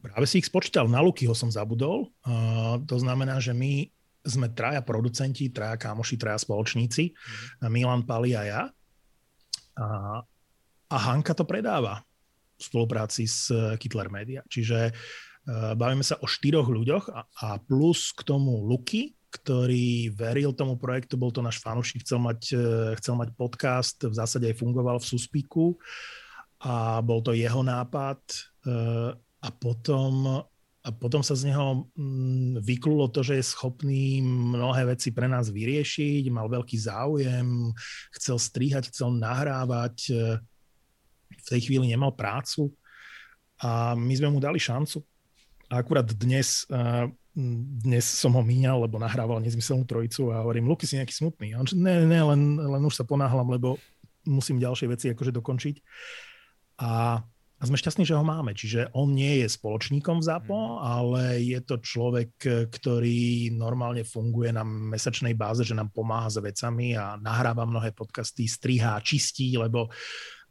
[0.00, 2.08] práve si ich spočítal, na Lukyho som zabudol.
[2.22, 3.90] Uh, to znamená, že my
[4.20, 7.72] sme traja producenti, traja kámoši, traja spoločníci, mm.
[7.72, 8.62] Milan Pali a ja.
[9.80, 9.86] A,
[10.90, 12.04] a Hanka to predáva
[12.60, 13.48] v spolupráci s
[13.80, 14.44] Kitler Media.
[14.44, 20.50] Čiže uh, bavíme sa o štyroch ľuďoch a, a plus k tomu Luky, ktorý veril
[20.50, 22.66] tomu projektu, bol to náš fanúšik, chcel mať, e,
[22.98, 25.78] chcel mať podcast, v zásade aj fungoval v Suspiku
[26.66, 28.38] a bol to jeho nápad e,
[29.14, 30.42] a potom,
[30.82, 31.86] a potom sa z neho
[32.58, 37.70] vyklulo to, že je schopný mnohé veci pre nás vyriešiť, mal veľký záujem,
[38.18, 40.42] chcel strihať, chcel nahrávať, e,
[41.30, 42.74] v tej chvíli nemal prácu
[43.62, 45.00] a my sme mu dali šancu.
[45.70, 46.66] A akurát dnes
[47.80, 51.56] dnes som ho míňal, lebo nahrával nezmyselnú trojicu a hovorím, Luky si nejaký smutný.
[51.56, 53.80] A on, ne, ne, len, len už sa ponáhlam, lebo
[54.28, 55.76] musím ďalšie veci akože dokončiť.
[56.80, 58.52] A, a sme šťastní, že ho máme.
[58.52, 60.76] Čiže on nie je spoločníkom v ZAPO, mm.
[60.80, 62.32] ale je to človek,
[62.70, 68.48] ktorý normálne funguje na mesačnej báze, že nám pomáha s vecami a nahráva mnohé podcasty,
[68.48, 69.92] strihá, čistí, lebo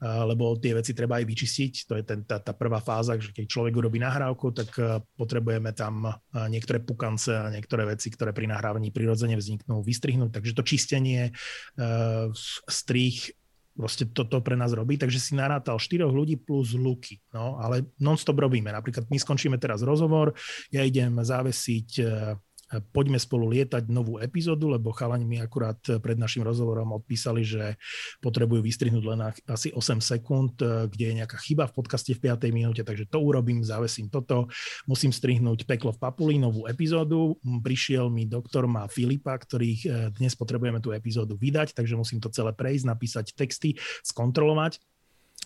[0.02, 1.74] lebo tie veci treba aj vyčistiť.
[1.92, 4.72] To je ten, tá, tá prvá fáza, že keď človek urobí nahrávku, tak
[5.20, 6.08] potrebujeme tam
[6.48, 10.32] niektoré pukance a niektoré veci, ktoré pri nahrávaní prirodzene vzniknú, vystrihnúť.
[10.40, 11.36] Takže to čistenie,
[12.68, 13.36] strich,
[13.80, 18.36] proste toto pre nás robí, takže si narátal štyroch ľudí plus luky, no, ale non-stop
[18.36, 18.76] robíme.
[18.76, 20.36] Napríklad my skončíme teraz rozhovor,
[20.68, 21.90] ja idem závesiť
[22.94, 27.76] poďme spolu lietať novú epizódu, lebo chalani mi akurát pred našim rozhovorom odpísali, že
[28.22, 32.54] potrebujú vystrihnúť len asi 8 sekúnd, eh, kde je nejaká chyba v podcaste v 5.
[32.54, 34.52] minúte, takže to urobím, zavesím toto.
[34.86, 37.38] Musím strihnúť Peklo v Papuli, novú epizódu.
[37.42, 42.30] Prišiel mi doktor, má Filipa, ktorých eh, dnes potrebujeme tú epizódu vydať, takže musím to
[42.30, 44.78] celé prejsť, napísať texty, skontrolovať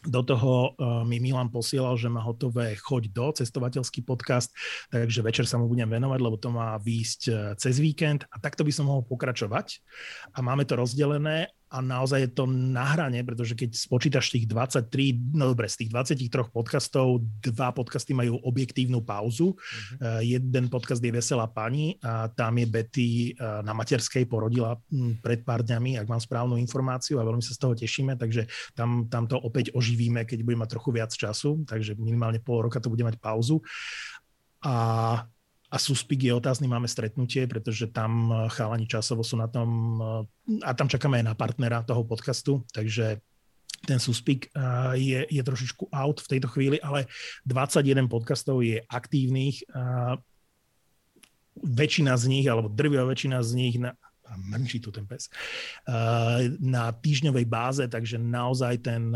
[0.03, 4.51] do toho uh, mi Milan posielal, že má hotové Choď do, cestovateľský podcast,
[4.91, 8.67] takže večer sa mu budem venovať, lebo to má výjsť uh, cez víkend a takto
[8.67, 9.79] by som mohol pokračovať.
[10.35, 15.33] A máme to rozdelené a naozaj je to na hrane, pretože keď spočítaš tých 23,
[15.33, 19.57] no dobre, z tých 23 podcastov, dva podcasty majú objektívnu pauzu.
[19.57, 19.97] Mm-hmm.
[19.97, 25.17] Uh, jeden podcast je Veselá pani a tam je Betty uh, na materskej, porodila um,
[25.17, 28.45] pred pár dňami, ak mám správnu informáciu a veľmi sa z toho tešíme, takže
[28.77, 32.77] tam, tam to opäť oživíme, keď budeme mať trochu viac času, takže minimálne pol roka
[32.77, 33.57] to bude mať pauzu.
[34.61, 35.25] A
[35.73, 40.61] a Suspik je otázny, máme stretnutie, pretože tam eh, chalani časovo sú na tom eh,
[40.61, 43.17] a tam čakáme aj na partnera toho podcastu, takže
[43.83, 47.09] ten Suspik eh, je, je trošičku out v tejto chvíli, ale
[47.49, 49.65] 21 podcastov je aktívnych.
[51.53, 53.93] Väčšina z nich, alebo drvivá väčšina z nich na,
[54.49, 55.29] mrčí tu ten pes,
[56.57, 59.13] na týždňovej báze, takže naozaj ten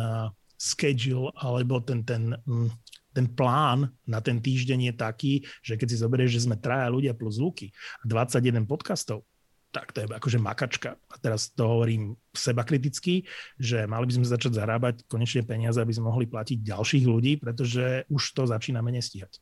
[0.54, 2.70] schedule alebo ten, ten hm,
[3.18, 5.34] ten plán na ten týždeň je taký,
[5.66, 9.26] že keď si zoberieš, že sme traja ľudia plus Luky a 21 podcastov,
[9.74, 11.02] tak to je akože makačka.
[11.10, 13.26] A teraz to hovorím seba kriticky,
[13.58, 18.06] že mali by sme začať zarábať konečne peniaze, aby sme mohli platiť ďalších ľudí, pretože
[18.08, 19.42] už to začíname nestíhať.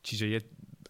[0.00, 0.40] Čiže je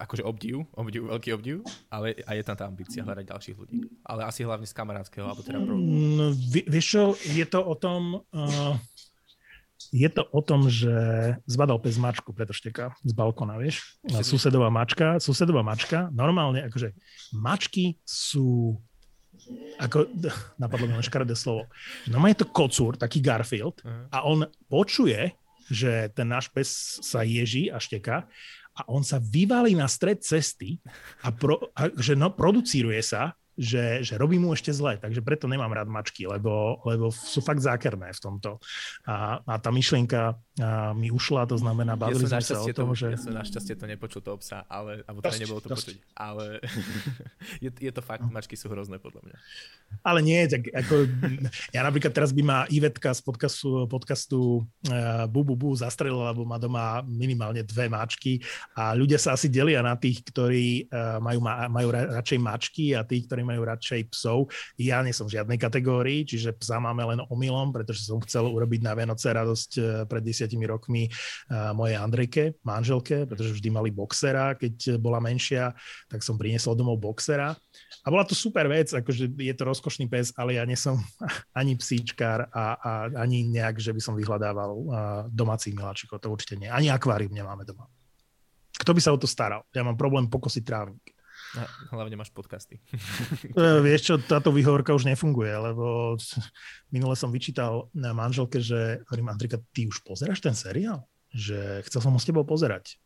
[0.00, 1.56] akože obdiv, obdiv, veľký obdiv,
[1.92, 3.84] ale a je tam tá ambícia hľadať ďalších ľudí.
[4.00, 5.76] Ale asi hlavne z kamarátskeho, alebo teda pro...
[5.76, 8.80] No, vieš čo, je to o tom, uh,
[9.88, 10.92] je to o tom, že
[11.48, 13.96] zbadal pes mačku, preto šteka z balkona, vieš.
[14.12, 16.92] A susedová mačka, susedová mačka, normálne, akože
[17.32, 18.76] mačky sú
[19.80, 20.12] ako,
[20.62, 21.66] napadlo mi len škaredé slovo.
[22.06, 24.12] No je to kocúr, taký Garfield uh-huh.
[24.12, 25.32] a on počuje,
[25.70, 26.68] že ten náš pes
[27.00, 28.26] sa ježí a šteka
[28.74, 30.82] a on sa vyvalí na stred cesty
[31.22, 35.44] a, pro, a že no, producíruje sa že, že robí mu ešte zle, takže preto
[35.44, 38.56] nemám rád mačky, lebo, lebo sú fakt zákerné v tomto.
[39.04, 42.92] A, a tá myšlienka a mi ušla, to znamená, bavili ja sme sa o tom,
[42.92, 43.16] že...
[43.16, 45.76] Ja som našťastie to nepočul toho psa, ale, alebo teda nebolo to dosť.
[45.76, 46.60] počuť, ale
[47.64, 49.36] je, je to fakt, mačky sú hrozné podľa mňa.
[50.04, 51.08] Ale nie, tak ako,
[51.76, 54.40] ja napríklad teraz by ma Ivetka z podcastu, podcastu
[54.88, 58.44] uh, Bu Bu zastrelila, lebo má doma minimálne dve mačky
[58.76, 63.24] a ľudia sa asi delia na tých, ktorí uh, majú, majú radšej mačky a tých,
[63.24, 64.46] ktorí majú radšej psov.
[64.78, 68.80] Ja nie som v žiadnej kategórii, čiže psa máme len omylom, pretože som chcel urobiť
[68.86, 71.12] na Vianoce radosť eh, pred desiatimi rokmi eh,
[71.74, 75.74] mojej Andrejke, manželke, pretože vždy mali boxera, keď bola menšia,
[76.06, 77.58] tak som priniesol domov boxera.
[78.00, 80.96] A bola to super vec, akože je to rozkošný pes, ale ja nie som
[81.58, 84.84] ani psíčkár a, a ani nejak, že by som vyhľadával eh,
[85.34, 86.70] domácich miláčikov, to určite nie.
[86.70, 87.90] Ani akvárium nemáme doma.
[88.80, 89.60] Kto by sa o to staral?
[89.76, 91.19] Ja mám problém pokosiť trávnik.
[91.58, 92.78] A hlavne máš podcasty.
[93.86, 96.14] Vieš čo, táto výhovorka už nefunguje, lebo
[96.94, 101.02] minule som vyčítal na manželke, že hovorím, Andrika, ty už pozeráš ten seriál?
[101.34, 103.02] Že chcel som ho s tebou pozerať.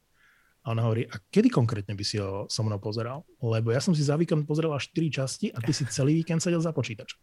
[0.64, 3.24] A ona hovorí, a kedy konkrétne by si ho so mnou pozeral?
[3.40, 6.40] Lebo ja som si za víkend pozeral až 4 časti a ty si celý víkend
[6.40, 7.20] sedel za počítačom.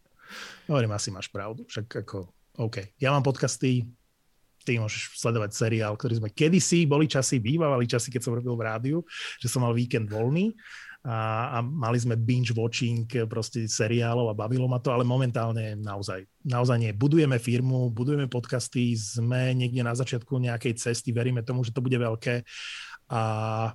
[0.70, 1.66] Hovorím, asi máš pravdu.
[1.66, 2.30] Však ako,
[2.62, 2.98] OK.
[3.02, 3.86] Ja mám podcasty,
[4.62, 8.62] ty môžeš sledovať seriál, ktorý sme kedysi, boli časy, bývali časy, keď som robil v
[8.62, 8.98] rádiu,
[9.42, 10.54] že som mal víkend voľný
[11.02, 16.22] a, a mali sme binge watching proste seriálov a bavilo ma to, ale momentálne naozaj,
[16.46, 16.92] naozaj nie.
[16.94, 21.98] Budujeme firmu, budujeme podcasty, sme niekde na začiatku nejakej cesty, veríme tomu, že to bude
[21.98, 22.46] veľké
[23.12, 23.22] a,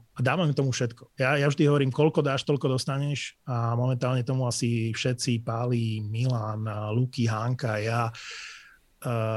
[0.01, 1.13] a dávame tomu všetko.
[1.19, 6.65] Ja, ja vždy hovorím, koľko dáš, toľko dostaneš a momentálne tomu asi všetci, Páli, Milan,
[6.95, 8.09] Luky, Hanka, ja,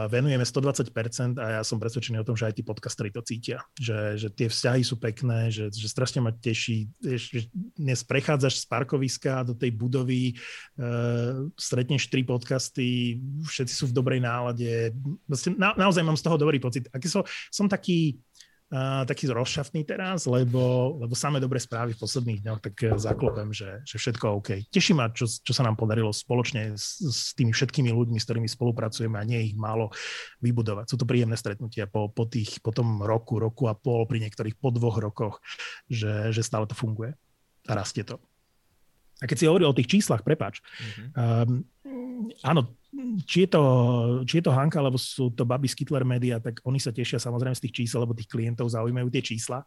[0.08, 3.60] venujeme 120% a ja som presvedčený o tom, že aj tí podcasteri to cítia.
[3.76, 6.88] Že, že tie vzťahy sú pekné, že, že strašne ma teší.
[7.04, 10.32] Že dnes prechádzaš z parkoviska do tej budovy,
[10.80, 14.96] uh, stretneš tri podcasty, všetci sú v dobrej nálade.
[15.60, 16.88] Na, naozaj mám z toho dobrý pocit.
[16.96, 17.20] Aký som,
[17.52, 18.16] som taký
[18.70, 23.82] taký rozšafný teraz, lebo, lebo samé dobré správy v posledných dňoch, tak eh, zaklopem, že,
[23.82, 24.70] že všetko OK.
[24.70, 28.46] Teší ma, čo, čo sa nám podarilo spoločne s, s tými všetkými ľuďmi, s ktorými
[28.46, 29.90] spolupracujeme a nie ich málo
[30.38, 30.86] vybudovať.
[30.86, 34.54] Sú to príjemné stretnutia po, po, tých, po tom roku, roku a pol, pri niektorých
[34.54, 35.42] po dvoch rokoch,
[35.90, 37.18] že, že stále to funguje
[37.66, 38.22] a rastie to.
[39.20, 41.06] A keď si hovoril o tých číslach, prepáč, mm-hmm.
[41.12, 41.50] um,
[42.40, 42.72] áno,
[43.28, 43.62] či je, to,
[44.26, 47.22] či je to Hanka, alebo sú to baby z Kittler Media, tak oni sa tešia
[47.22, 49.62] samozrejme z tých čísel, lebo tých klientov zaujímajú tie čísla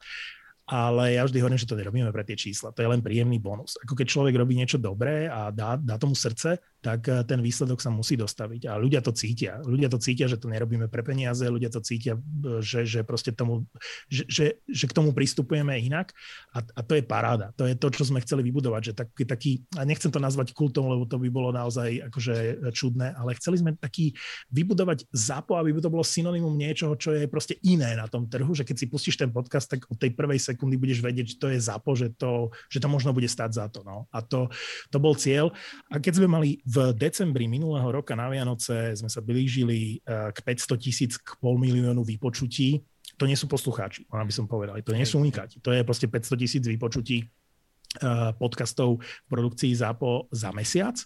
[0.64, 2.72] ale ja vždy hovorím, že to nerobíme pre tie čísla.
[2.72, 3.76] To je len príjemný bonus.
[3.84, 7.80] Ako keď človek robí niečo dobré a dá, dá tomu srdce, tak eh, ten výsledok
[7.80, 8.68] sa musí dostaviť.
[8.68, 9.64] A ľudia to cítia.
[9.64, 13.32] Ľudia to cítia, že to nerobíme pre peniaze, ľudia to cítia, eh, že, že proste
[13.32, 13.64] tomu,
[14.12, 16.12] že, že, že k tomu pristupujeme inak.
[16.52, 17.56] A, a to je paráda.
[17.56, 18.82] To je to, čo sme chceli vybudovať.
[18.92, 23.16] Že taký, taký, a nechcem to nazvať kultom, lebo to by bolo naozaj akože čudné,
[23.16, 24.12] ale chceli sme taký
[24.52, 28.68] vybudovať zápo, aby to bolo synonymum niečoho, čo je proste iné na tom trhu, že
[28.68, 31.60] keď si pustíš ten podcast, tak od tej prvej sekundy budeš vedieť, že to je
[31.62, 33.86] ZAPO, že to, že to možno bude stať za to.
[33.86, 34.10] No.
[34.12, 34.50] A to,
[34.90, 35.54] to bol cieľ.
[35.94, 40.38] A keď sme mali v decembri minulého roka na Vianoce, sme sa blížili eh, k
[40.42, 42.82] 500 tisíc, k pol miliónu vypočutí.
[43.22, 44.74] To nie sú poslucháči, ona by som povedal.
[44.82, 45.62] To nie sú unikáti.
[45.62, 50.98] To je proste 500 tisíc vypočutí eh, podcastov v produkcii ZAPO za mesiac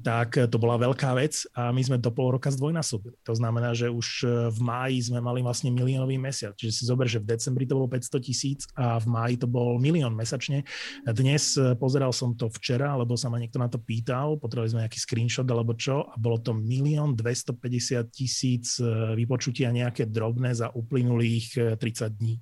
[0.00, 3.20] tak to bola veľká vec a my sme do pol roka zdvojnásobili.
[3.28, 6.56] To znamená, že už e, v máji sme mali vlastne miliónový mesiac.
[6.56, 9.76] Čiže si zober, že v decembri to bolo 500 tisíc a v máji to bol
[9.76, 10.64] milión mesačne.
[11.04, 14.82] Dnes e, pozeral som to včera, lebo sa ma niekto na to pýtal, potrebovali sme
[14.88, 18.80] nejaký screenshot alebo čo a bolo to milión 250 tisíc
[19.14, 22.40] vypočutia nejaké drobné za uplynulých 30 dní.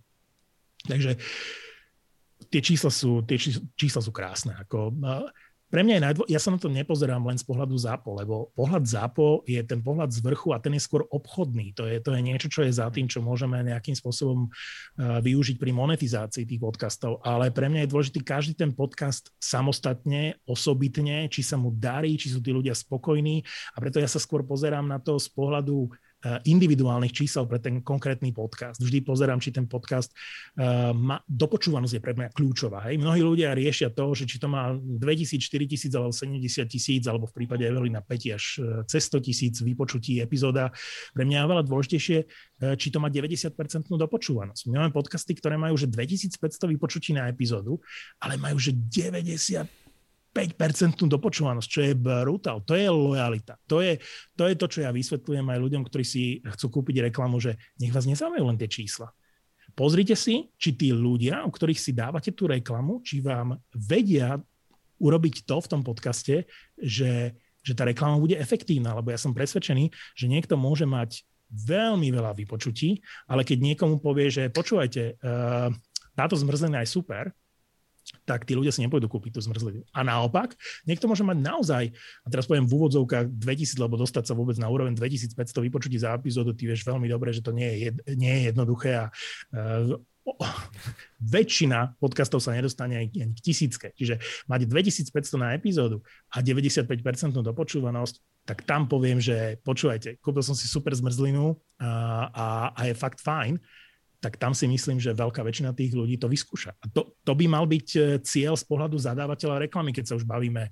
[0.87, 1.19] Takže
[2.47, 3.37] tie čísla sú, tie
[3.75, 4.55] čísla sú krásne.
[4.63, 4.95] Ako,
[5.69, 6.25] pre mňa je najdvo...
[6.33, 10.09] ja sa na to nepozerám len z pohľadu ZAPO, lebo pohľad ZAPO je ten pohľad
[10.09, 11.77] z vrchu a ten je skôr obchodný.
[11.77, 15.61] To je, to je niečo, čo je za tým, čo môžeme nejakým spôsobom uh, využiť
[15.61, 17.21] pri monetizácii tých podcastov.
[17.21, 22.33] Ale pre mňa je dôležitý každý ten podcast samostatne, osobitne, či sa mu darí, či
[22.33, 23.45] sú tí ľudia spokojní.
[23.77, 27.79] A preto ja sa skôr pozerám na to z pohľadu Eh, individuálnych čísel pre ten
[27.79, 28.83] konkrétny podcast.
[28.83, 30.11] Vždy pozerám, či ten podcast
[30.59, 32.91] uh, má, dopočúvanosť je pre mňa kľúčová.
[32.91, 32.99] Hej.
[32.99, 37.35] Mnohí ľudia riešia to, že či to má 2000, 4000 alebo 70 tisíc, alebo v
[37.39, 40.75] prípade Evelina 5 až eh, cez 100 tisíc vypočutí epizóda.
[41.15, 42.19] Pre mňa je veľa dôležitejšie,
[42.75, 43.55] či to má 90%
[43.87, 44.63] dopočúvanosť.
[44.67, 46.43] My máme podcasty, ktoré majú že 2500
[46.75, 47.79] vypočutí na epizódu,
[48.19, 49.78] ale majú že 90
[50.39, 52.63] 5% dopočúvanosť, čo je brutál.
[52.63, 53.59] To je lojalita.
[53.67, 53.99] To je,
[54.39, 57.91] to je to, čo ja vysvetľujem aj ľuďom, ktorí si chcú kúpiť reklamu, že nech
[57.91, 59.11] vás nezaujímajú len tie čísla.
[59.75, 64.39] Pozrite si, či tí ľudia, u ktorých si dávate tú reklamu, či vám vedia
[64.99, 66.47] urobiť to v tom podcaste,
[66.79, 72.13] že, že tá reklama bude efektívna, lebo ja som presvedčený, že niekto môže mať veľmi
[72.13, 75.73] veľa vypočutí, ale keď niekomu povie, že počúvajte, uh,
[76.13, 77.31] táto zmrzlina je super,
[78.29, 79.81] tak tí ľudia si nepôjdu kúpiť tú zmrzlinu.
[79.97, 80.53] A naopak,
[80.85, 84.69] niekto môže mať naozaj, a teraz poviem v úvodzovkách 2000, lebo dostať sa vôbec na
[84.69, 85.33] úroveň 2500
[85.65, 88.91] vypočutí za epizódu, ty vieš veľmi dobre, že to nie je, jed, nie je jednoduché
[89.01, 89.97] a uh,
[91.35, 93.97] väčšina podcastov sa nedostane ani k tisícke.
[93.97, 96.85] Čiže mať 2500 na epizódu a 95%
[97.41, 101.89] dopočúvanosť, tak tam poviem, že počúvajte, kúpil som si super zmrzlinu a,
[102.29, 103.61] a, a je fakt fajn
[104.19, 106.75] tak tam si myslím, že veľká väčšina tých ľudí to vyskúša.
[106.75, 110.27] A to, to by mal byť e, cieľ z pohľadu zadávateľa reklamy, keď sa už
[110.27, 110.67] bavíme,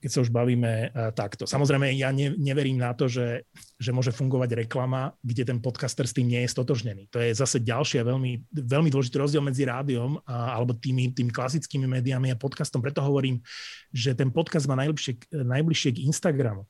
[0.00, 1.44] keď sa už bavíme uh, takto.
[1.44, 3.44] Samozrejme, ja ne, neverím na to, že,
[3.76, 7.12] že môže fungovať reklama, kde ten podcaster s tým nie je stotožnený.
[7.12, 11.28] To je zase ďalší a veľmi, veľmi dôležitý rozdiel medzi rádiom a, alebo tými, tými
[11.28, 12.80] klasickými médiami a podcastom.
[12.80, 13.44] Preto hovorím,
[13.92, 16.64] že ten podcast má najbližšie, najbližšie k Instagramu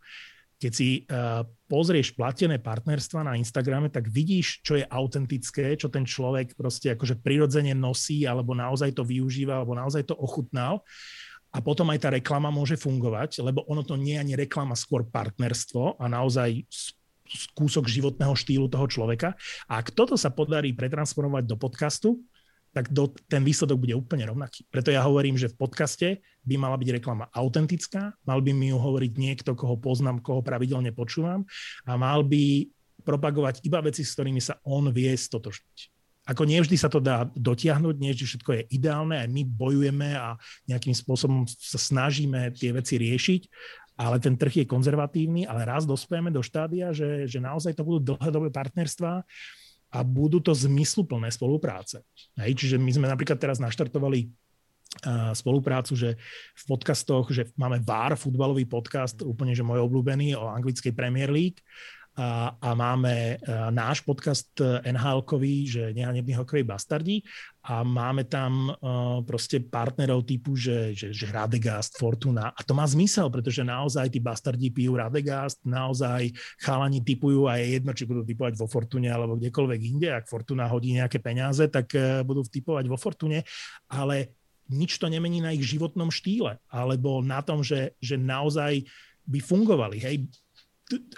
[0.61, 6.05] keď si uh, pozrieš platené partnerstva na Instagrame, tak vidíš, čo je autentické, čo ten
[6.05, 10.85] človek proste akože prirodzene nosí, alebo naozaj to využíva, alebo naozaj to ochutnal.
[11.51, 15.03] A potom aj tá reklama môže fungovať, lebo ono to nie je ani reklama, skôr
[15.09, 16.63] partnerstvo a naozaj
[17.55, 19.35] kúsok životného štýlu toho človeka.
[19.71, 22.09] A ak toto sa podarí pretransformovať do podcastu,
[22.71, 24.63] tak do, ten výsledok bude úplne rovnaký.
[24.71, 26.09] Preto ja hovorím, že v podcaste
[26.47, 30.95] by mala byť reklama autentická, mal by mi ju hovoriť niekto, koho poznám, koho pravidelne
[30.95, 31.43] počúvam
[31.85, 32.71] a mal by
[33.03, 35.79] propagovať iba veci, s ktorými sa on vie stotožniť.
[36.31, 40.39] Ako nevždy sa to dá dotiahnuť, nie vždy všetko je ideálne, aj my bojujeme a
[40.71, 43.43] nejakým spôsobom sa snažíme tie veci riešiť,
[43.99, 48.15] ale ten trh je konzervatívny, ale raz dospejeme do štádia, že, že naozaj to budú
[48.15, 49.27] dlhodobé partnerstvá,
[49.91, 52.07] a budú to zmysluplné spolupráce.
[52.39, 54.31] Hej, čiže my sme napríklad teraz naštartovali
[55.39, 56.11] spoluprácu, že
[56.59, 61.63] v podcastoch, že máme VAR, futbalový podcast, úplne že môj obľúbený o anglickej Premier League
[62.19, 65.23] a, a máme a, náš podcast e, nhl
[65.71, 67.23] že nehanební hokejoví bastardi
[67.61, 72.89] a máme tam uh, proste partnerov typu, že, že, že Radegast, Fortuna a to má
[72.89, 78.25] zmysel, pretože naozaj tí bastardi pijú Radegast, naozaj chalani typujú a je jedno, či budú
[78.25, 82.85] typovať vo Fortune alebo kdekoľvek inde, ak Fortuna hodí nejaké peniaze, tak uh, budú typovať
[82.89, 83.45] vo Fortune,
[83.93, 84.33] ale
[84.71, 88.87] nič to nemení na ich životnom štýle alebo na tom, že, že naozaj
[89.27, 89.99] by fungovali.
[90.01, 90.17] Hej,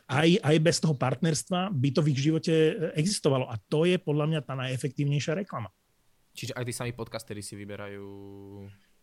[0.09, 3.49] aj, aj bez toho partnerstva by to v ich živote e, existovalo.
[3.49, 5.73] A to je podľa mňa tá najefektívnejšia reklama.
[6.33, 8.09] Čiže aj tí sami podcasteri si vyberajú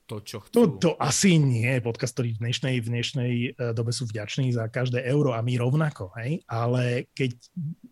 [0.10, 0.54] to, čo chcú.
[0.58, 1.70] To, to asi nie.
[1.86, 6.10] Podcastori v dnešnej, v dnešnej e, dobe sú vďační za každé euro a my rovnako.
[6.18, 6.42] Hej?
[6.50, 7.38] Ale keď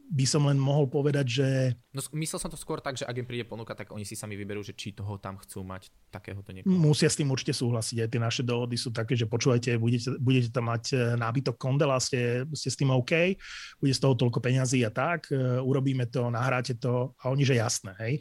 [0.10, 1.48] by som len mohol povedať, že...
[1.94, 4.34] No, myslel som to skôr tak, že ak im príde ponuka, tak oni si sami
[4.34, 6.74] vyberú, že či toho tam chcú mať takéhoto niekoho.
[6.74, 8.02] Musia s tým určite súhlasiť.
[8.02, 12.02] Aj tie naše dohody sú také, že počúvajte, budete, budete tam mať e, nábytok kondela,
[12.02, 13.38] ste, ste s tým OK,
[13.78, 17.62] bude z toho toľko peňazí a tak, e, urobíme to, nahráte to a oni, že
[17.62, 17.94] jasné.
[18.02, 18.14] Hej?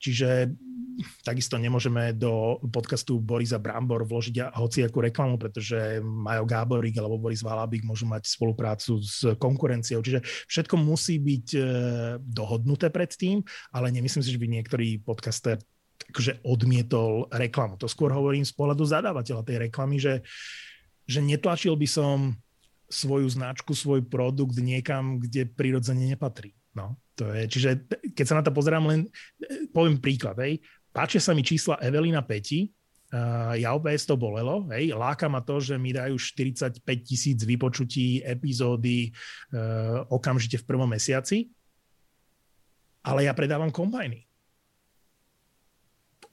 [0.00, 0.28] Čiže
[1.24, 7.86] takisto nemôžeme do podcastu Borisa Brambor vložiť hociakú reklamu, pretože Majo Gáborík alebo Boris Valabík
[7.86, 10.04] môžu mať spoluprácu s konkurenciou.
[10.04, 11.60] Čiže všetko musí byť e,
[12.20, 13.40] dohodnuté predtým,
[13.72, 15.58] ale nemyslím si, že by niektorý podcaster
[16.10, 17.78] akože odmietol reklamu.
[17.80, 20.20] To skôr hovorím z pohľadu zadávateľa tej reklamy, že,
[21.06, 22.36] že netlačil by som
[22.92, 26.52] svoju značku, svoj produkt niekam, kde prirodzene nepatrí.
[26.72, 27.70] No, to je, čiže
[28.16, 29.00] keď sa na to pozerám, len
[29.40, 30.36] e, poviem príklad.
[30.40, 30.60] Hej.
[30.92, 32.68] Páčia sa mi čísla Evelina Peti,
[33.12, 38.24] Uh, ja OBS to bolelo, hej, láka ma to, že mi dajú 45 tisíc vypočutí
[38.24, 39.12] epizódy
[39.52, 41.52] uh, okamžite v prvom mesiaci,
[43.04, 44.24] ale ja predávam kombajny.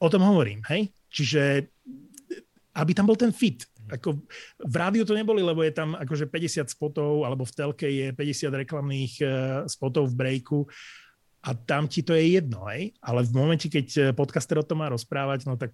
[0.00, 0.88] O tom hovorím, hej?
[1.12, 1.68] Čiže
[2.72, 3.68] aby tam bol ten fit.
[3.92, 4.16] Ako
[4.64, 8.56] v rádiu to neboli, lebo je tam akože 50 spotov, alebo v telke je 50
[8.56, 9.30] reklamných uh,
[9.68, 10.64] spotov v breaku
[11.40, 12.92] a tam ti to je jedno, hej?
[13.00, 15.72] ale v momente, keď eh, podcaster o tom má rozprávať, no tak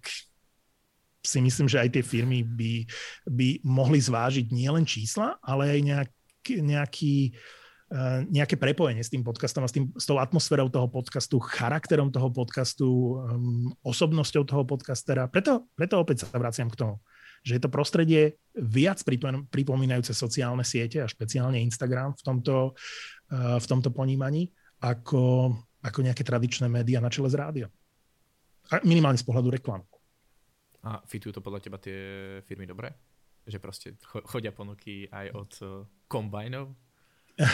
[1.27, 2.87] si myslím, že aj tie firmy by,
[3.27, 6.11] by mohli zvážiť nielen čísla, ale aj nejak,
[6.63, 7.35] nejaký,
[7.91, 12.15] uh, nejaké prepojenie s tým podcastom a s, tým, s tou atmosférou toho podcastu, charakterom
[12.15, 15.27] toho podcastu, um, osobnosťou toho podcastera.
[15.27, 16.95] Preto, preto opäť sa vraciam k tomu,
[17.43, 19.03] že je to prostredie viac
[19.51, 22.55] pripomínajúce sociálne siete a špeciálne Instagram v tomto,
[23.35, 24.47] v tomto ponímaní
[24.81, 27.67] ako, ako nejaké tradičné médiá na čele z rádia.
[28.67, 29.87] A minimálne z pohľadu reklamu.
[30.83, 31.97] A fitujú to podľa teba tie
[32.43, 32.93] firmy dobre?
[33.47, 33.87] Že proste
[34.27, 35.69] chodia ponuky aj od uh,
[36.07, 36.75] kombajnov?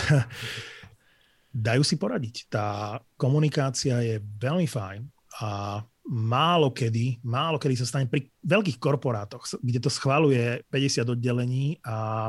[1.54, 2.50] Dajú si poradiť.
[2.50, 5.02] Tá komunikácia je veľmi fajn
[5.42, 11.80] a málo kedy, málo kedy sa stane pri veľkých korporátoch, kde to schváluje 50 oddelení
[11.86, 12.28] a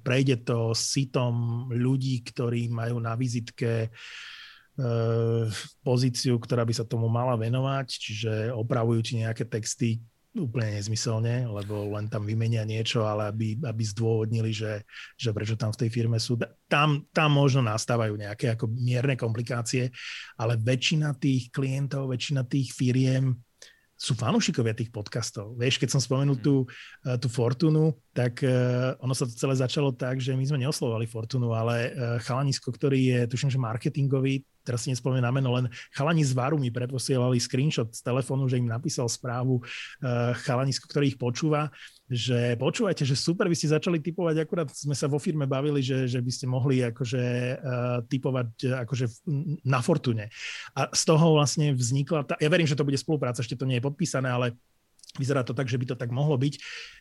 [0.00, 3.88] prejde to sitom ľudí, ktorí majú na vizitke e,
[5.84, 10.00] pozíciu, ktorá by sa tomu mala venovať, čiže opravujú ti nejaké texty
[10.34, 14.82] úplne nezmyselne, lebo len tam vymenia niečo, ale aby, aby zdôvodnili, že,
[15.14, 16.34] že prečo tam v tej firme sú.
[16.66, 19.94] Tam, tam možno nastávajú nejaké ako mierne komplikácie,
[20.34, 23.38] ale väčšina tých klientov, väčšina tých firiem
[23.94, 25.54] sú fanúšikovia tých podcastov.
[25.54, 26.44] Vieš, keď som spomenul mm.
[26.44, 26.66] tú,
[27.06, 31.02] eh, tú Fortunu, tak uh, ono sa to celé začalo tak, že my sme neoslovali
[31.02, 35.66] Fortunu, ale uh, chalanisko, ktorý je, tuším, že marketingový, teraz si nespomínam na meno, len
[35.90, 39.60] chalani z Varu mi preposielali screenshot z telefónu, že im napísal správu
[40.46, 41.68] chalanisko, ktorý ich počúva,
[42.14, 46.06] že počúvajte, že super, vy ste začali typovať, akurát sme sa vo firme bavili, že,
[46.06, 47.24] že by ste mohli akože
[47.58, 49.06] uh, typovať uh, akože
[49.66, 50.30] na Fortune.
[50.78, 53.82] A z toho vlastne vznikla, tá, ja verím, že to bude spolupráca, ešte to nie
[53.82, 54.54] je podpísané, ale
[55.18, 56.54] vyzerá to tak, že by to tak mohlo byť,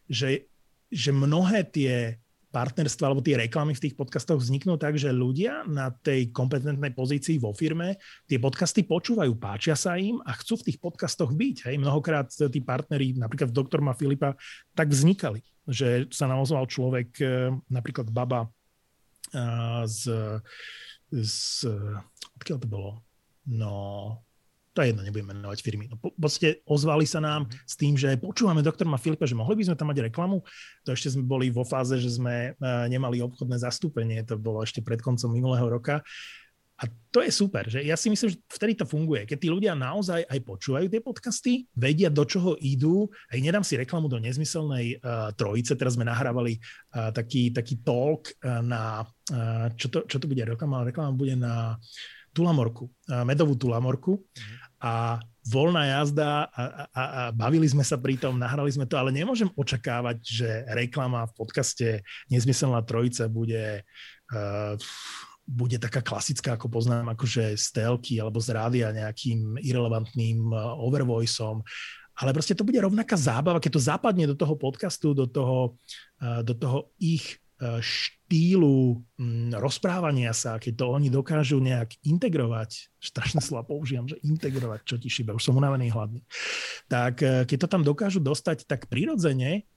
[0.10, 0.50] že,
[0.90, 2.23] že mnohé tie
[2.54, 7.42] partnerstva alebo tie reklamy v tých podcastoch vzniknú tak, že ľudia na tej kompetentnej pozícii
[7.42, 7.98] vo firme
[8.30, 11.74] tie podcasty počúvajú, páčia sa im a chcú v tých podcastoch byť.
[11.74, 11.76] Hej.
[11.82, 14.38] Mnohokrát tí partneri, napríklad doktor Ma Filipa,
[14.78, 18.46] tak vznikali, že sa nám ozval človek, e, napríklad baba
[19.86, 20.14] z,
[21.10, 21.38] z
[22.38, 22.92] odkiaľ to bolo?
[23.50, 23.74] No,
[24.74, 25.86] to je jedno, nebudeme menovať firmy.
[25.86, 27.54] No, podstate ozvali sa nám mhm.
[27.64, 30.42] s tým, že počúvame doktor ma Filipa, že mohli by sme tam mať reklamu.
[30.84, 34.82] To ešte sme boli vo fáze, že sme uh, nemali obchodné zastúpenie, to bolo ešte
[34.82, 36.02] pred koncom minulého roka.
[36.82, 39.30] A to je super, že ja si myslím, že vtedy to funguje.
[39.30, 43.78] Keď tí ľudia naozaj aj počúvajú tie podcasty, vedia, do čoho idú, aj nedám si
[43.78, 49.70] reklamu do nezmyselnej uh, trojice, teraz sme nahrávali uh, taký, taký talk uh, na, uh,
[49.78, 50.84] čo, to, čo to bude reklama?
[50.84, 51.78] Reklama bude na
[52.34, 52.90] tulamorku,
[53.24, 54.20] medovú tulamorku.
[54.20, 55.16] Mm a
[55.48, 59.48] voľná jazda a, a, a bavili sme sa pri tom, nahrali sme to, ale nemôžem
[59.56, 61.88] očakávať, že reklama v podcaste
[62.28, 63.88] Nezmyselná trojica bude,
[64.36, 64.76] uh,
[65.48, 71.64] bude taká klasická, ako poznám, akože z telky alebo z rádia nejakým irrelevantným uh, overvoiceom,
[72.20, 75.80] ale proste to bude rovnaká zábava, keď to zapadne do toho podcastu, do toho,
[76.20, 77.40] uh, do toho ich
[77.84, 84.80] štýlu mm, rozprávania sa, keď to oni dokážu nejak integrovať, strašné slova používam, že integrovať,
[84.84, 86.22] čo ti šíbe, už som unavený hladný,
[86.90, 89.70] tak e, keď to tam dokážu dostať tak prirodzene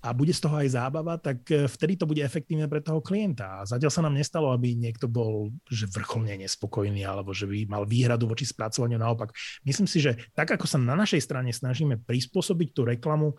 [0.00, 3.60] a bude z toho aj zábava, tak e, vtedy to bude efektívne pre toho klienta.
[3.60, 7.84] A zatiaľ sa nám nestalo, aby niekto bol že vrcholne nespokojný alebo že by mal
[7.84, 8.96] výhradu voči spracovaniu.
[8.96, 9.36] Naopak,
[9.68, 13.36] myslím si, že tak ako sa na našej strane snažíme prispôsobiť tú reklamu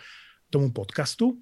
[0.53, 1.41] tomu podcastu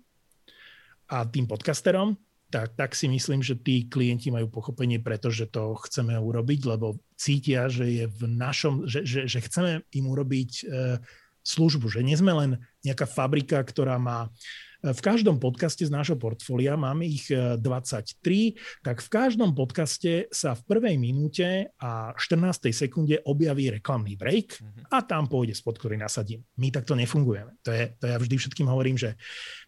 [1.10, 2.16] a tým podcasterom,
[2.50, 7.70] tak, tak si myslím, že tí klienti majú pochopenie, pretože to chceme urobiť, lebo cítia,
[7.70, 10.97] že je v našom, že, že, že chceme im urobiť e,
[11.45, 14.34] službu, že nie sme len nejaká fabrika, ktorá má
[14.82, 20.26] e, v každom podcaste z nášho portfólia, máme ich 23, e, tak v každom podcaste
[20.34, 22.74] sa v prvej minúte a 14.
[22.74, 24.89] sekunde objaví reklamný break mhm.
[24.89, 26.41] a tam pôjde spod, ktorý nasadím.
[26.58, 27.62] My takto nefungujeme.
[27.62, 29.14] To, je, to ja vždy všetkým hovorím, že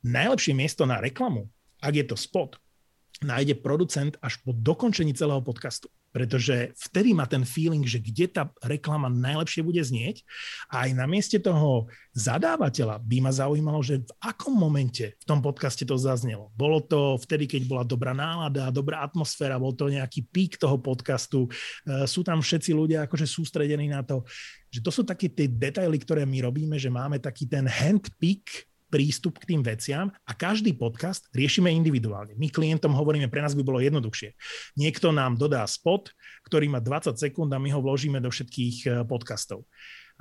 [0.02, 1.46] najlepšie miesto na reklamu,
[1.82, 2.62] ak je to spot,
[3.22, 5.88] nájde producent až po dokončení celého podcastu.
[6.12, 10.28] Pretože vtedy má ten feeling, že kde tá reklama najlepšie bude znieť.
[10.68, 15.40] A aj na mieste toho zadávateľa by ma zaujímalo, že v akom momente v tom
[15.40, 16.52] podcaste to zaznelo.
[16.60, 21.48] Bolo to vtedy, keď bola dobrá nálada, dobrá atmosféra, bol to nejaký pík toho podcastu.
[21.88, 24.28] E, sú tam všetci ľudia akože sústredení na to.
[24.68, 29.40] Že to sú také tie detaily, ktoré my robíme, že máme taký ten handpick prístup
[29.40, 32.36] k tým veciam a každý podcast riešime individuálne.
[32.36, 34.36] My klientom hovoríme, pre nás by bolo jednoduchšie.
[34.76, 36.12] Niekto nám dodá spot,
[36.44, 39.64] ktorý má 20 sekúnd a my ho vložíme do všetkých eh, podcastov.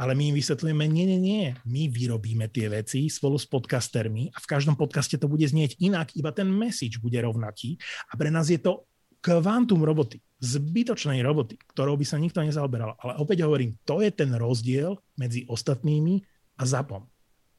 [0.00, 4.40] ale my im vysvetlujeme, nie, nie, nie, my vyrobíme tie veci spolu s podcastermi a
[4.40, 7.76] v každom podcaste to bude znieť inak, iba ten message bude rovnaký
[8.08, 8.88] a pre nás je to
[9.20, 12.96] kvantum roboty, zbytočnej roboty, ktorou by sa nikto nezaoberal.
[12.96, 16.24] Ale opäť hovorím, to je ten rozdiel medzi ostatnými
[16.56, 17.04] a zapom.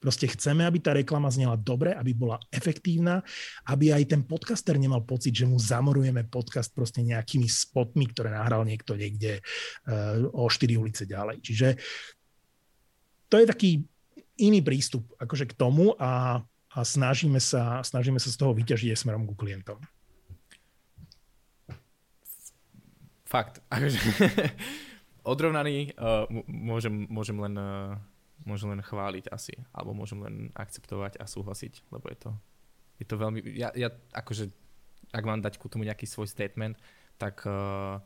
[0.02, 3.22] Proste chceme, aby tá reklama znela dobre, aby bola efektívna,
[3.70, 8.66] aby aj ten podcaster nemal pocit, že mu zamorujeme podcast proste nejakými spotmi, ktoré nahral
[8.66, 9.46] niekto niekde
[9.86, 11.46] uh, o 4 ulice ďalej.
[11.46, 11.68] Čiže
[13.30, 13.70] to je taký
[14.42, 16.42] iný prístup akože k tomu a,
[16.74, 19.78] a snažíme, sa, snažíme sa z toho vyťažiť aj smerom ku klientom.
[23.30, 23.62] Fakt.
[25.22, 28.02] Odrovnaný uh, môžem, môžem len uh,
[28.44, 32.32] môžem len chváliť asi, alebo môžem len akceptovať a súhlasiť, lebo je to,
[33.02, 34.50] je to veľmi, ja, ja akože,
[35.14, 36.78] ak mám dať ku tomu nejaký svoj statement,
[37.22, 38.02] tak uh,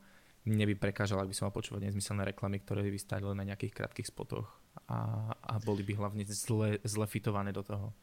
[0.46, 3.48] mne by prekážalo, ak by som mal počúvať nezmyselné reklamy, ktoré by vystali len na
[3.48, 4.46] nejakých krátkých spotoch
[4.92, 7.96] a, a boli by hlavne zle, zle fitované do toho.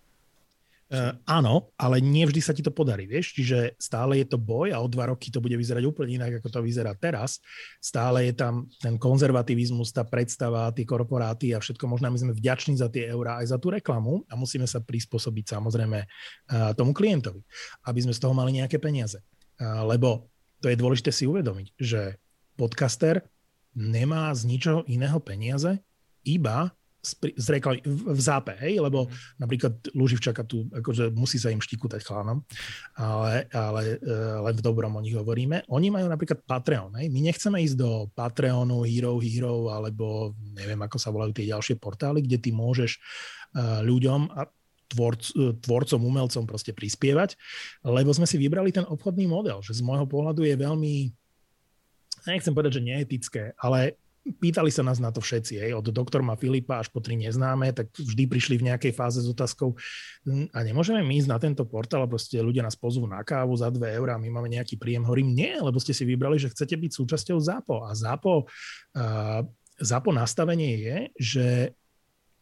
[0.92, 4.82] Uh, áno, ale nevždy sa ti to podarí, vieš, čiže stále je to boj a
[4.82, 7.40] o dva roky to bude vyzerať úplne inak, ako to vyzerá teraz.
[7.80, 12.12] Stále je tam ten konzervativizmus, tá predstava, tie korporáty a všetko možné.
[12.12, 15.98] My sme vďační za tie eurá aj za tú reklamu a musíme sa prispôsobiť samozrejme
[16.04, 17.40] uh, tomu klientovi,
[17.88, 19.16] aby sme z toho mali nejaké peniaze.
[19.56, 20.28] Uh, lebo
[20.60, 22.20] to je dôležité si uvedomiť, že
[22.60, 23.24] podcaster
[23.72, 25.80] nemá z ničoho iného peniaze,
[26.22, 26.70] iba
[27.02, 29.42] z reklamy v zápe, hej, lebo mm.
[29.42, 32.46] napríklad Luživčaka tu, akože musí sa im štikutať chlánom,
[32.94, 35.66] ale, ale uh, len v dobrom o nich hovoríme.
[35.74, 37.10] Oni majú napríklad Patreon, hej.
[37.10, 42.22] My nechceme ísť do Patreonu, Hero Hero, alebo neviem, ako sa volajú tie ďalšie portály,
[42.22, 44.46] kde ty môžeš uh, ľuďom a
[44.92, 47.40] tvorc, e, tvorcom, umelcom proste prispievať,
[47.80, 50.92] lebo sme si vybrali ten obchodný model, že z môjho pohľadu je veľmi
[52.28, 56.78] nechcem povedať, že neetické, ale pýtali sa nás na to všetci, hej, od doktorma Filipa
[56.78, 59.74] až po tri neznáme, tak vždy prišli v nejakej fáze s otázkou
[60.22, 63.54] hm, a nemôžeme my ísť na tento portál a proste ľudia nás pozvú na kávu
[63.58, 65.02] za 2 eurá my máme nejaký príjem.
[65.02, 68.34] Hovorím, nie, lebo ste si vybrali, že chcete byť súčasťou ZAPO a ZAPO,
[68.98, 69.42] uh,
[69.82, 71.48] ZAPO nastavenie je, že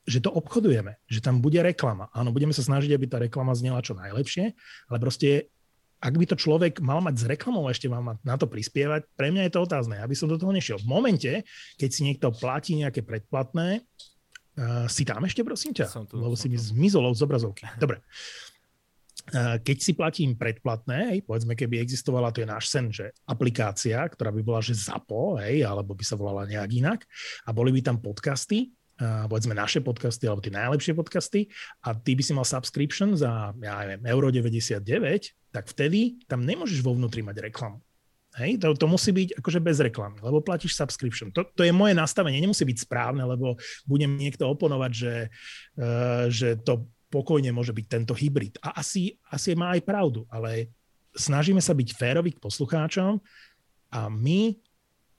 [0.08, 2.08] že to obchodujeme, že tam bude reklama.
[2.10, 4.56] Áno, budeme sa snažiť, aby tá reklama znela čo najlepšie,
[4.90, 5.52] ale proste
[6.00, 9.28] ak by to človek mal mať s reklamou, ešte mal mať na to prispievať, pre
[9.28, 10.80] mňa je to otázne, aby som do toho nešiel.
[10.80, 11.44] V momente,
[11.76, 15.86] keď si niekto platí nejaké predplatné, uh, si tam ešte, prosím ťa?
[15.92, 17.68] Som tu, lebo som si mi zmizol z obrazovky.
[17.76, 18.00] Dobre.
[19.30, 24.00] Uh, keď si platím predplatné, hej, povedzme, keby existovala, to je náš sen, že aplikácia,
[24.00, 27.00] ktorá by bola, že ZAPO, hej, alebo by sa volala nejak inak,
[27.44, 31.48] a boli by tam podcasty, povedzme naše podcasty alebo tie najlepšie podcasty
[31.88, 34.84] a ty by si mal subscription za, ja neviem, euro 99,
[35.50, 37.80] tak vtedy tam nemôžeš vo vnútri mať reklamu.
[38.38, 41.34] Hej, to, to musí byť akože bez reklamy, lebo platíš subscription.
[41.34, 43.58] To, to je moje nastavenie, nemusí byť správne, lebo
[43.90, 45.14] budem niekto oponovať, že,
[45.74, 48.54] uh, že to pokojne môže byť tento hybrid.
[48.62, 50.70] A asi, asi má aj pravdu, ale
[51.10, 53.18] snažíme sa byť férovi k poslucháčom
[53.90, 54.54] a my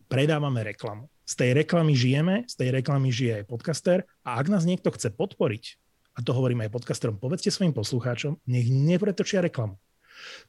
[0.07, 4.67] predávame reklamu z tej reklamy žijeme, z tej reklamy žije aj podcaster a ak nás
[4.67, 5.63] niekto chce podporiť,
[6.11, 9.79] a to hovorím aj podcasterom, povedzte svojim poslucháčom, nech nepretočia reklamu.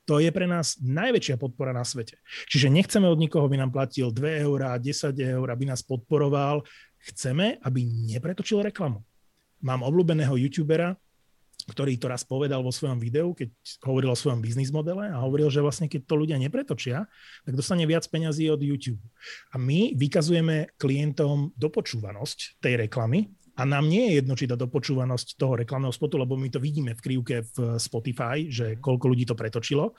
[0.05, 2.21] To je pre nás najväčšia podpora na svete.
[2.51, 6.67] Čiže nechceme od nikoho, aby nám platil 2 eurá, 10 eur, aby nás podporoval.
[7.09, 9.01] Chceme, aby nepretočil reklamu.
[9.63, 10.99] Mám obľúbeného youtubera,
[11.69, 13.53] ktorý to raz povedal vo svojom videu, keď
[13.87, 17.07] hovoril o svojom biznis modele a hovoril, že vlastne keď to ľudia nepretočia,
[17.47, 19.03] tak dostane viac peňazí od YouTube.
[19.55, 25.37] A my vykazujeme klientom dopočúvanosť tej reklamy a nám nie je jedno, či tá dopočúvanosť
[25.37, 29.37] toho reklamného spotu, lebo my to vidíme v krivke v Spotify, že koľko ľudí to
[29.37, 29.93] pretočilo.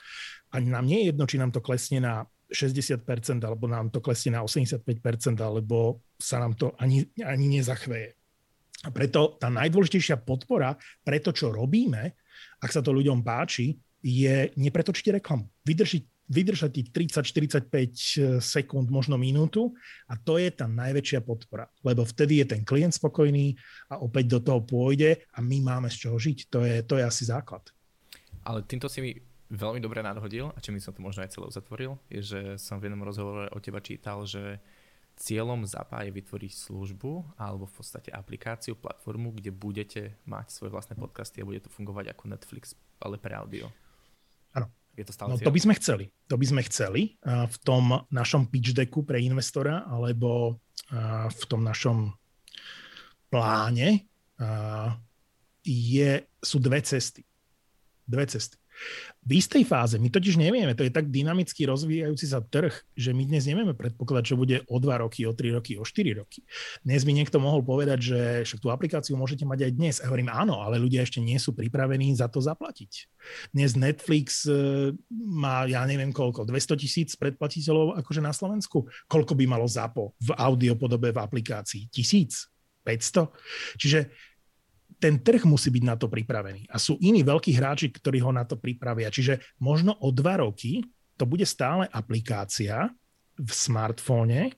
[0.50, 3.06] A nám nie je jedno, či nám to klesne na 60%,
[3.46, 8.18] alebo nám to klesne na 85%, alebo sa nám to ani, ani nezachveje.
[8.84, 12.12] A preto tá najdôležitejšia podpora pre to, čo robíme,
[12.60, 15.48] ak sa to ľuďom páči, je nepretočiť reklamu.
[15.64, 16.88] Vydržiť, vydržať tých
[17.20, 17.90] 30-45 eh,
[18.40, 19.72] sekúnd, možno minútu
[20.08, 21.68] a to je tá najväčšia podpora.
[21.80, 23.56] Lebo vtedy je ten klient spokojný
[23.88, 26.38] a opäť do toho pôjde a my máme z čoho žiť.
[26.52, 27.64] To je, to je asi základ.
[28.44, 29.12] Ale týmto si mi
[29.52, 32.88] veľmi dobre nadhodil a čím som to možno aj celé uzatvoril, je, že som v
[32.88, 34.60] jednom rozhovore o teba čítal, že
[35.14, 40.98] Cieľom ZAPA je vytvoriť službu alebo v podstate aplikáciu, platformu, kde budete mať svoje vlastné
[40.98, 43.70] podcasty a bude to fungovať ako Netflix, ale pre audio.
[44.54, 44.66] Áno.
[44.94, 46.06] Je to stále no, to by sme chceli.
[46.30, 50.62] To by sme chceli v tom našom pitch decku pre investora alebo
[51.26, 52.14] v tom našom
[53.26, 54.06] pláne
[55.66, 57.26] je, sú dve cesty.
[58.06, 58.54] Dve cesty.
[59.24, 63.24] V istej fáze, my totiž nevieme, to je tak dynamicky rozvíjajúci sa trh, že my
[63.24, 66.44] dnes nevieme predpokladať, čo bude o 2 roky, o 3 roky, o 4 roky.
[66.84, 69.94] Dnes by niekto mohol povedať, že však tú aplikáciu môžete mať aj dnes.
[70.04, 73.08] A hovorím áno, ale ľudia ešte nie sú pripravení za to zaplatiť.
[73.56, 78.84] Dnes Netflix e, má, ja neviem koľko, 200 tisíc predplatiteľov akože na Slovensku.
[79.08, 81.88] Koľko by malo ZAPO v audiopodobe v aplikácii?
[81.88, 82.52] Tisíc?
[82.84, 83.80] 500?
[83.80, 84.12] Čiže
[84.98, 86.70] ten trh musí byť na to pripravený.
[86.72, 89.12] A sú iní veľkí hráči, ktorí ho na to pripravia.
[89.12, 90.80] Čiže možno o dva roky
[91.20, 92.88] to bude stále aplikácia
[93.36, 94.54] v smartfóne,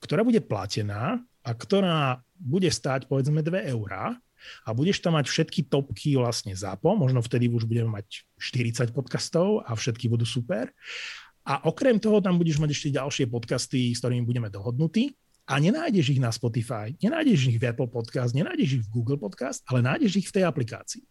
[0.00, 4.16] ktorá bude platená a ktorá bude stáť povedzme 2 eurá
[4.64, 9.64] a budeš tam mať všetky topky vlastne zápo, možno vtedy už budeme mať 40 podcastov
[9.64, 10.68] a všetky budú super.
[11.44, 15.12] A okrem toho tam budeš mať ešte ďalšie podcasty, s ktorými budeme dohodnutí
[15.44, 19.60] a nenájdeš ich na Spotify, nenájdeš ich v Apple Podcast, nenájdeš ich v Google Podcast,
[19.68, 21.04] ale nájdeš ich v tej aplikácii.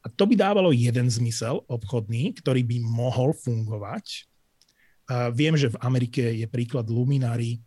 [0.00, 4.30] A to by dávalo jeden zmysel obchodný, ktorý by mohol fungovať.
[5.10, 7.58] A viem, že v Amerike je príklad Luminary,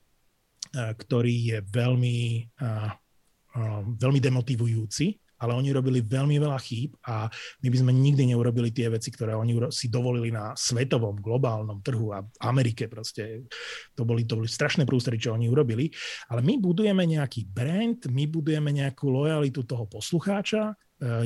[0.74, 2.50] ktorý je veľmi,
[4.00, 7.28] veľmi demotivujúci ale oni robili veľmi veľa chýb a
[7.60, 12.16] my by sme nikdy neurobili tie veci, ktoré oni si dovolili na svetovom, globálnom trhu
[12.16, 13.44] a Amerike proste.
[14.00, 15.92] To boli, to boli strašné prústery, čo oni urobili.
[16.32, 20.74] Ale my budujeme nejaký brand, my budujeme nejakú lojalitu toho poslucháča, e,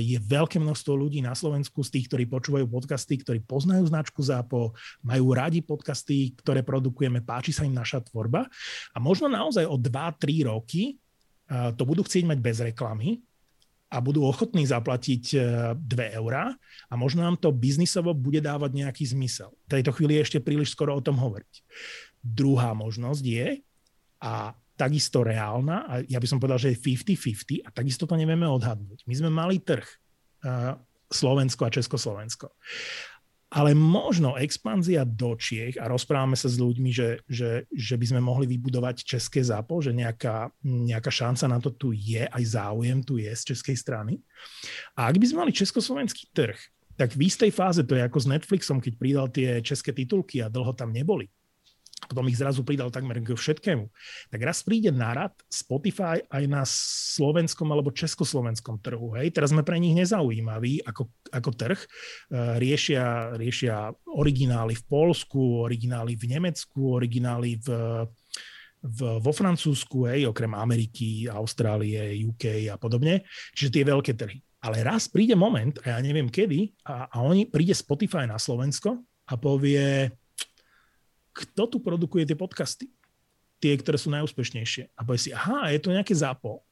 [0.02, 4.74] je veľké množstvo ľudí na Slovensku z tých, ktorí počúvajú podcasty, ktorí poznajú značku ZAPO,
[5.06, 8.50] majú radi podcasty, ktoré produkujeme, páči sa im naša tvorba
[8.92, 10.98] a možno naozaj o 2-3 roky
[11.46, 13.22] e, to budú chcieť mať bez reklamy,
[13.88, 15.24] a budú ochotní zaplatiť
[15.80, 16.52] 2 e, eurá
[16.92, 19.56] a možno nám to biznisovo bude dávať nejaký zmysel.
[19.68, 21.64] V tejto chvíli je ešte príliš skoro o tom hovoriť.
[22.20, 23.48] Druhá možnosť je,
[24.18, 28.46] a takisto reálna, a ja by som povedal, že je 50-50 a takisto to nevieme
[28.46, 29.08] odhadnúť.
[29.08, 29.88] My sme mali trh,
[30.44, 30.76] e,
[31.08, 32.52] Slovensko a Československo
[33.48, 38.20] ale možno expanzia do Čiech a rozprávame sa s ľuďmi, že, že, že by sme
[38.20, 43.16] mohli vybudovať české zápo, že nejaká, nejaká šanca na to tu je, aj záujem tu
[43.16, 44.20] je z českej strany.
[45.00, 46.60] A ak by sme mali československý trh,
[47.00, 50.52] tak v istej fáze, to je ako s Netflixom, keď pridal tie české titulky a
[50.52, 51.32] dlho tam neboli,
[52.06, 53.90] potom ich zrazu pridal takmer k všetkému.
[54.30, 56.62] Tak raz príde nárad Spotify aj na
[57.18, 59.18] slovenskom alebo československom trhu.
[59.18, 59.34] Hej?
[59.34, 61.80] Teraz sme pre nich nezaujímaví ako, ako trh.
[61.82, 61.88] E,
[62.62, 67.68] riešia, riešia originály v Polsku, originály v Nemecku, originály v,
[68.86, 73.26] v, vo Francúzsku, hej, okrem Ameriky, Austrálie, UK a podobne.
[73.58, 74.40] Čiže tie veľké trhy.
[74.64, 79.02] Ale raz príde moment, a ja neviem kedy, a, a oni príde Spotify na Slovensko
[79.28, 80.10] a povie,
[81.38, 82.90] kto tu produkuje tie podcasty?
[83.62, 84.94] Tie, ktoré sú najúspešnejšie.
[84.98, 86.66] A povie si, aha, je to nejaké zápo.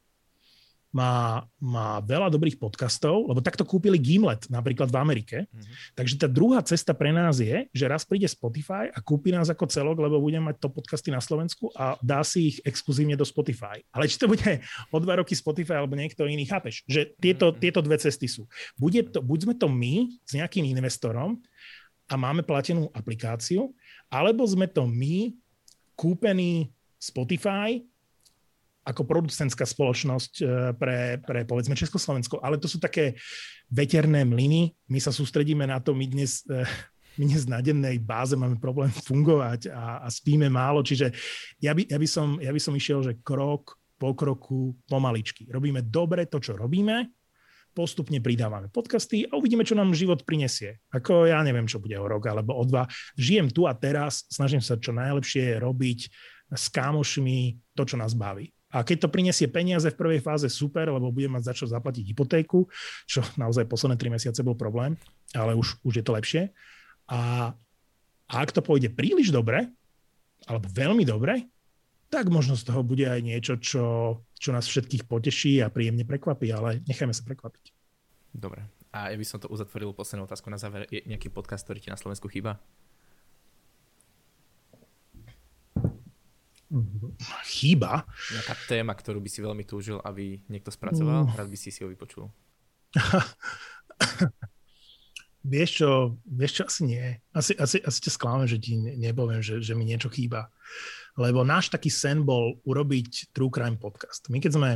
[0.95, 5.37] Má, má veľa dobrých podcastov, lebo takto kúpili Gimlet napríklad v Amerike.
[5.43, 5.91] Mm-hmm.
[5.91, 9.67] Takže tá druhá cesta pre nás je, že raz príde Spotify a kúpi nás ako
[9.67, 13.83] celok, lebo budeme mať to podcasty na Slovensku a dá si ich exkluzívne do Spotify.
[13.91, 16.87] Ale či to bude o dva roky Spotify alebo niekto iný, chápeš?
[16.87, 17.59] Že tieto, mm-hmm.
[17.59, 18.47] tieto dve cesty sú.
[18.79, 21.43] Bude to, buď sme to my s nejakým investorom,
[22.05, 23.73] a máme platenú aplikáciu,
[24.09, 25.33] alebo sme to my,
[25.95, 26.69] kúpený
[26.99, 27.79] Spotify,
[28.85, 30.45] ako producentská spoločnosť e,
[30.77, 32.37] pre, pre povedzme Československo.
[32.45, 33.17] Ale to sú také
[33.65, 34.77] veterné mlyny.
[34.93, 36.61] My sa sústredíme na to, my dnes, e,
[37.17, 40.85] my dnes na dennej báze máme problém fungovať a, a spíme málo.
[40.85, 41.09] Čiže
[41.57, 45.47] ja by, ja, by som, ja by som išiel, že krok po kroku pomaličky.
[45.49, 47.14] Robíme dobre to, čo robíme,
[47.75, 50.79] postupne pridávame podcasty a uvidíme, čo nám život prinesie.
[50.95, 52.87] Ako ja neviem, čo bude o rok alebo o dva.
[53.19, 55.99] Žijem tu a teraz, snažím sa čo najlepšie robiť
[56.55, 58.55] s kámošmi to, čo nás baví.
[58.71, 62.11] A keď to prinesie peniaze v prvej fáze, super, lebo budem mať za čo zaplatiť
[62.11, 62.67] hypotéku,
[63.07, 64.95] čo naozaj posledné 3 mesiace bol problém,
[65.35, 66.41] ale už, už je to lepšie.
[67.11, 67.51] A,
[68.27, 69.67] a ak to pôjde príliš dobre,
[70.47, 71.47] alebo veľmi dobre,
[72.11, 73.83] tak možno z toho bude aj niečo, čo,
[74.45, 77.73] čo nás všetkých poteší a príjemne prekvapí, ale nechajme sa prekvapiť.
[78.29, 78.61] Dobre.
[78.93, 80.85] A ja by som to uzatvoril poslednú otázku na záver.
[80.93, 82.61] Je nejaký podcast, ktorý ti na Slovensku chýba?
[87.47, 88.05] Chýba?
[88.35, 91.27] Nejaká téma, ktorú by si veľmi túžil, aby niekto spracoval?
[91.27, 91.35] Mm.
[91.35, 92.29] Rád by si si ho vypočul.
[95.55, 95.89] vieš čo,
[96.27, 97.05] vieš čo, asi nie.
[97.31, 100.47] Asi, asi, asi ťa skláme, že ti nepoviem, že, že mi niečo chýba.
[100.47, 104.27] Uh, lebo náš taký sen bol urobiť True Crime podcast.
[104.27, 104.69] My keď sme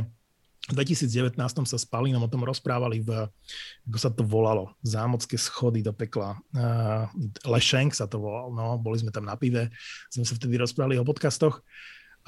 [0.68, 3.26] v 2019 sa s Palinom o tom rozprávali v,
[3.88, 6.36] ako sa to volalo, zámocké schody do pekla.
[6.52, 7.08] Uh,
[7.48, 9.72] Lešenk sa to volal, no, boli sme tam na pive,
[10.12, 11.64] sme sa vtedy rozprávali o podcastoch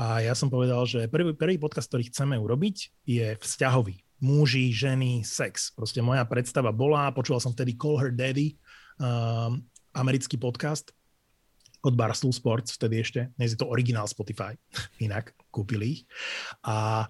[0.00, 4.00] a ja som povedal, že prvý, prvý podcast, ktorý chceme urobiť, je vzťahový.
[4.22, 5.74] Muži, ženy, sex.
[5.76, 8.56] Proste moja predstava bola, počúval som vtedy Call Her Daddy
[9.02, 9.52] uh,
[9.92, 10.88] americký podcast
[11.82, 14.54] od Barstool Sports, vtedy ešte, dnes je to originál Spotify,
[15.06, 16.02] inak kúpili ich.
[16.62, 17.06] A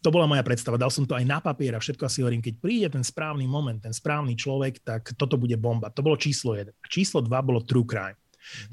[0.00, 2.54] to bola moja predstava, dal som to aj na papier a všetko asi hovorím, keď
[2.62, 5.90] príde ten správny moment, ten správny človek, tak toto bude bomba.
[5.90, 6.70] To bolo číslo 1.
[6.70, 8.18] A číslo 2 bolo True Crime.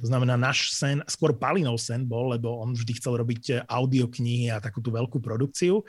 [0.04, 4.60] To znamená, náš sen, skôr Palinov sen bol, lebo on vždy chcel robiť audioknihy a
[4.60, 5.82] takú tú veľkú produkciu.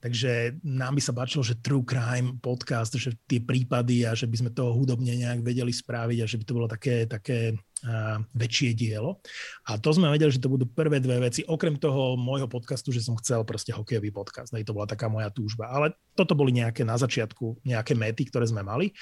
[0.00, 4.36] Takže nám by sa páčilo, že True Crime podcast, že tie prípady a že by
[4.40, 7.52] sme to hudobne nejak vedeli spraviť a že by to bolo také, také
[7.84, 9.20] uh, väčšie dielo.
[9.68, 13.04] A to sme vedeli, že to budú prvé dve veci, okrem toho môjho podcastu, že
[13.04, 14.56] som chcel proste hokejový podcast.
[14.56, 15.68] To bola taká moja túžba.
[15.68, 18.96] Ale toto boli nejaké na začiatku, nejaké mety, ktoré sme mali.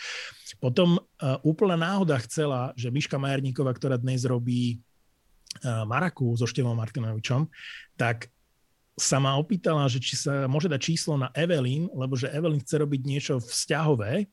[0.59, 4.83] Potom uh, úplná náhoda chcela, že Miška Majerníková, ktorá dnes robí
[5.63, 7.47] uh, Maraku so Števom Martinovičom,
[7.95, 8.35] tak
[8.99, 12.83] sa ma opýtala, že či sa môže dať číslo na Evelyn, lebo že Evelyn chce
[12.83, 14.27] robiť niečo vzťahové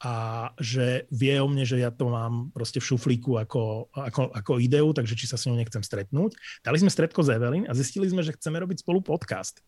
[0.00, 0.14] a
[0.56, 4.88] že vie o mne, že ja to mám proste v šuflíku ako, ako, ako ideu,
[4.96, 6.34] takže či sa s ňou nechcem stretnúť.
[6.64, 9.60] Dali sme stretko s Evelyn a zistili sme, že chceme robiť spolu podcast.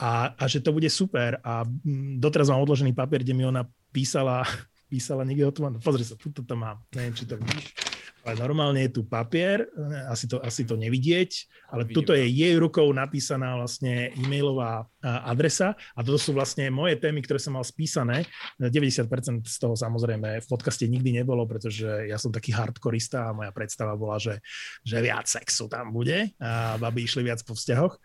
[0.00, 1.38] A, a že to bude super.
[1.46, 3.62] A mm, doteraz mám odložený papier, kde mi ona
[3.94, 4.42] písala,
[4.92, 7.89] písala niekde o tom, pozri sa, tuto to mám, neviem, či to vidíš
[8.20, 9.64] ale normálne je tu papier,
[10.12, 11.96] asi to, asi to nevidieť, ale Vidím.
[11.96, 17.40] tuto je jej rukou napísaná vlastne e-mailová adresa a toto sú vlastne moje témy, ktoré
[17.40, 18.28] som mal spísané.
[18.60, 19.08] 90%
[19.48, 23.96] z toho samozrejme v podcaste nikdy nebolo, pretože ja som taký hardkorista a moja predstava
[23.96, 24.44] bola, že,
[24.84, 27.96] že viac sexu tam bude a baby išli viac po vzťahoch.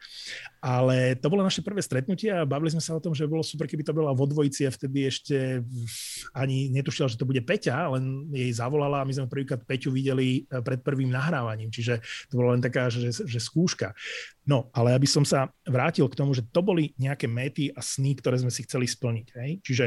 [0.63, 3.67] Ale to bolo naše prvé stretnutie a bavili sme sa o tom, že bolo super,
[3.67, 5.61] keby to bola vo dvojici a vtedy ešte
[6.33, 10.04] ani netušila, že to bude Peťa, len jej zavolala a my sme prvýkrát Peťu videli
[10.05, 11.97] videli eh, pred prvým nahrávaním, čiže
[12.29, 13.97] to bolo len taká, že, že skúška.
[14.45, 18.13] No, ale aby som sa vrátil k tomu, že to boli nejaké méty a sny,
[18.21, 19.27] ktoré sme si chceli splniť.
[19.41, 19.51] Hej?
[19.65, 19.85] Čiže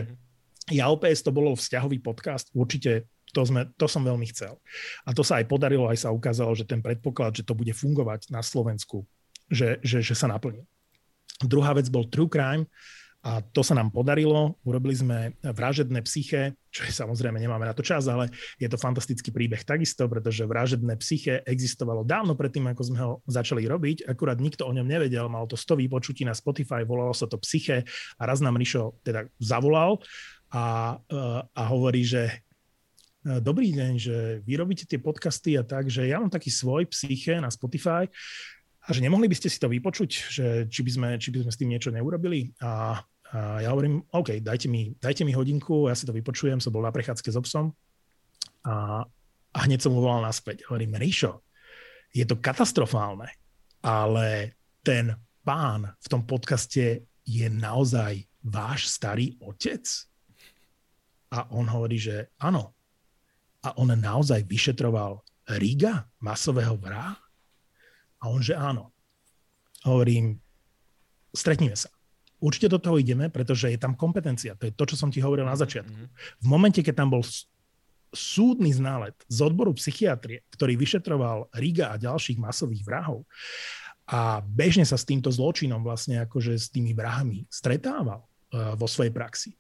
[0.75, 4.59] ja OPS to bolo vzťahový podcast, určite to, sme, to som veľmi chcel.
[5.07, 8.33] A to sa aj podarilo, aj sa ukázalo, že ten predpoklad, že to bude fungovať
[8.33, 9.05] na Slovensku,
[9.53, 10.65] že, že, že sa naplnil.
[11.39, 12.67] Druhá vec bol True Crime,
[13.19, 14.55] a to sa nám podarilo.
[14.63, 18.31] Urobili sme vražedné psyché, čo je samozrejme, nemáme na to čas, ale
[18.63, 23.67] je to fantastický príbeh takisto, pretože vražedné psyché existovalo dávno predtým, ako sme ho začali
[23.67, 24.07] robiť.
[24.07, 27.83] Akurát nikto o ňom nevedel, malo to 100 výpočutí na Spotify, volalo sa to psyché
[28.17, 29.99] a raz nám Rišo teda zavolal
[30.55, 30.97] a,
[31.53, 32.23] a hovorí, že
[33.27, 34.17] e, dobrý deň, že
[34.47, 38.07] vy robíte tie podcasty a tak, že ja mám taký svoj psyché na Spotify,
[38.89, 41.53] a že nemohli by ste si to vypočuť, že či by sme, či by sme
[41.53, 42.57] s tým niečo neurobili.
[42.65, 42.97] A,
[43.37, 46.81] a ja hovorím, OK, dajte mi, dajte mi hodinku, ja si to vypočujem, som bol
[46.81, 47.77] na prechádzke s obsom
[48.65, 49.05] a,
[49.53, 50.65] a hneď som mu volal naspäť.
[50.73, 51.45] Hovorím, Ríšo,
[52.17, 53.29] je to katastrofálne,
[53.85, 55.13] ale ten
[55.45, 59.85] pán v tom podcaste je naozaj váš starý otec?
[61.29, 62.73] A on hovorí, že áno.
[63.61, 65.21] A on naozaj vyšetroval
[65.61, 67.28] Riga, masového vraha?
[68.23, 68.91] A on, že áno.
[69.87, 70.43] Hovorím,
[71.31, 71.91] stretníme sa.
[72.39, 74.55] Určite do toho ideme, pretože je tam kompetencia.
[74.59, 75.95] To je to, čo som ti hovoril na začiatku.
[75.95, 76.09] Mhm.
[76.43, 77.23] V momente, keď tam bol
[78.09, 83.29] súdny ználet z odboru psychiatrie, ktorý vyšetroval Riga a ďalších masových vrahov
[84.09, 89.13] a bežne sa s týmto zločinom vlastne akože s tými vrahmi stretával uh, vo svojej
[89.13, 89.53] praxi.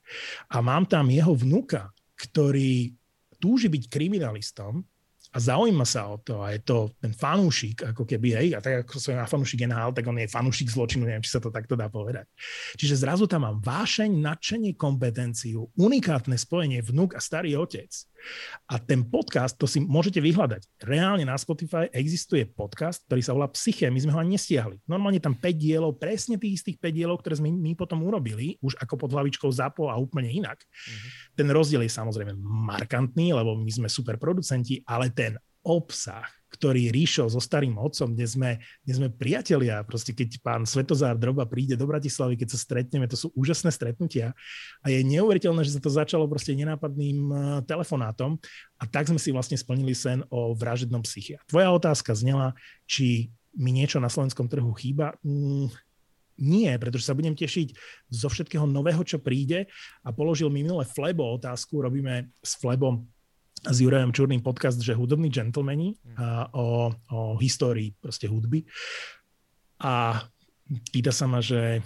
[0.48, 2.96] A mám tam jeho vnuka, ktorý
[3.36, 4.80] túži byť kriminalistom,
[5.28, 8.88] a zaujíma sa o to a je to ten fanúšik, ako keby, hej, a tak
[8.88, 11.76] ako som na fanúšik NHL, tak on je fanúšik zločinu, neviem, či sa to takto
[11.76, 12.24] dá povedať.
[12.80, 17.92] Čiže zrazu tam mám vášeň, nadšenie, kompetenciu, unikátne spojenie vnúk a starý otec.
[18.66, 20.82] A ten podcast, to si môžete vyhľadať.
[20.82, 24.82] Reálne na Spotify existuje podcast, ktorý sa volá Psyche, my sme ho ani nestiahli.
[24.90, 28.74] Normálne tam 5 dielov, presne tých istých 5 dielov, ktoré sme my potom urobili, už
[28.82, 30.58] ako pod hlavičkou ZAPO a úplne inak.
[30.58, 31.10] Mm-hmm.
[31.38, 35.34] Ten rozdiel je samozrejme markantný, lebo my sme super producenti, ale ten
[35.66, 38.50] obsah, ktorý ríšol so starým otcom, kde sme,
[38.86, 39.84] kde sme priatelia.
[39.84, 44.32] Proste keď pán Svetozár Droba príde do Bratislavy, keď sa stretneme, to sú úžasné stretnutia.
[44.80, 48.38] A je neuveriteľné, že sa to začalo proste nenápadným eh, telefonátom.
[48.78, 51.42] A tak sme si vlastne splnili sen o vražednom psychia.
[51.50, 55.18] Tvoja otázka znela, či mi niečo na slovenskom trhu chýba.
[55.20, 55.68] Mm,
[56.38, 57.74] nie, pretože sa budem tešiť
[58.14, 59.66] zo všetkého nového, čo príde
[60.06, 63.02] a položil mi minule Flebo otázku, robíme s Flebom
[63.66, 66.54] s Jurajom Čurným podcast, že hudobní džentlmeni mm.
[66.54, 68.62] o, o histórii proste hudby.
[69.82, 70.22] A
[70.94, 71.82] pýta sa ma, že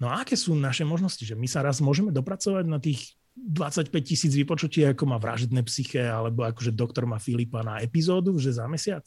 [0.00, 3.88] no a aké sú naše možnosti, že my sa raz môžeme dopracovať na tých 25
[4.04, 8.68] tisíc vypočutí, ako má vražedné psyché, alebo akože doktor má Filipa na epizódu, že za
[8.68, 9.04] mesiac.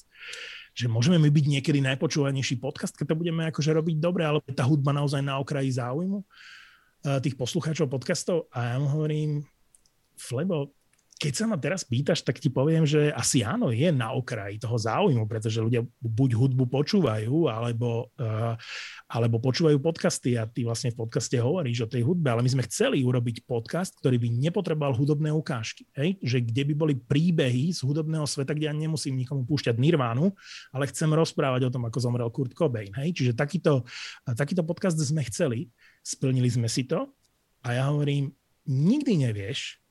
[0.74, 4.66] Že môžeme my byť niekedy najpočúvanejší podcast, keď to budeme akože robiť dobre, ale tá
[4.66, 6.26] hudba naozaj na okraji záujmu
[7.22, 8.50] tých poslucháčov podcastov.
[8.50, 9.46] A ja mu hovorím,
[10.18, 10.74] Flebo,
[11.26, 14.78] keď sa ma teraz pýtaš, tak ti poviem, že asi áno, je na okraji toho
[14.78, 18.54] záujmu, pretože ľudia buď hudbu počúvajú, alebo, uh,
[19.10, 22.68] alebo počúvajú podcasty a ty vlastne v podcaste hovoríš o tej hudbe, ale my sme
[22.70, 25.90] chceli urobiť podcast, ktorý by nepotreboval hudobné ukážky.
[25.98, 26.22] Hej?
[26.22, 30.30] Že kde by boli príbehy z hudobného sveta, kde ja nemusím nikomu púšťať Nirvánu,
[30.78, 32.94] ale chcem rozprávať o tom, ako zomrel Kurt Cobain.
[33.02, 33.18] Hej?
[33.18, 33.82] Čiže takýto,
[34.30, 35.74] takýto podcast sme chceli,
[36.06, 37.10] splnili sme si to
[37.66, 38.30] a ja hovorím,
[38.70, 39.82] nikdy nevieš,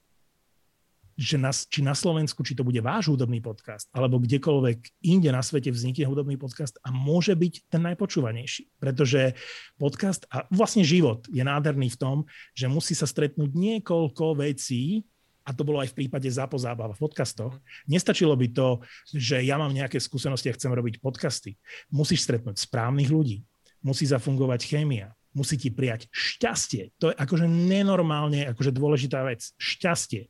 [1.14, 5.40] že na, či na Slovensku, či to bude váš hudobný podcast, alebo kdekoľvek inde na
[5.40, 8.70] svete vznikne hudobný podcast a môže byť ten najpočúvanejší.
[8.82, 9.38] Pretože
[9.78, 12.16] podcast a vlastne život je nádherný v tom,
[12.52, 15.06] že musí sa stretnúť niekoľko vecí,
[15.44, 17.52] a to bolo aj v prípade Zápo zábava v podcastoch.
[17.84, 18.80] Nestačilo by to,
[19.12, 21.60] že ja mám nejaké skúsenosti a chcem robiť podcasty.
[21.92, 23.44] Musíš stretnúť správnych ľudí,
[23.84, 26.94] musí zafungovať chémia, musí ti prijať šťastie.
[27.02, 29.42] To je akože nenormálne akože dôležitá vec.
[29.58, 30.22] Šťastie.
[30.26, 30.28] E,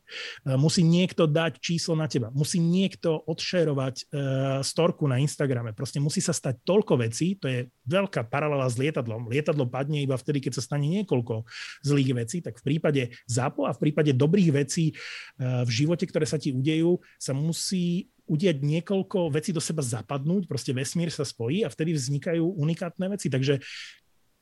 [0.57, 2.33] musí niekto dať číslo na teba.
[2.33, 5.77] Musí niekto odšerovať uh, storku na Instagrame.
[5.77, 7.37] Proste musí sa stať toľko vecí.
[7.39, 9.29] To je veľká paralela s lietadlom.
[9.29, 11.45] Lietadlo padne iba vtedy, keď sa stane niekoľko
[11.85, 12.41] zlých vecí.
[12.41, 16.51] Tak v prípade zápo a v prípade dobrých vecí uh, v živote, ktoré sa ti
[16.51, 21.93] udejú, sa musí udieť niekoľko vecí do seba zapadnúť, proste vesmír sa spojí a vtedy
[21.93, 23.29] vznikajú unikátne veci.
[23.29, 23.61] Takže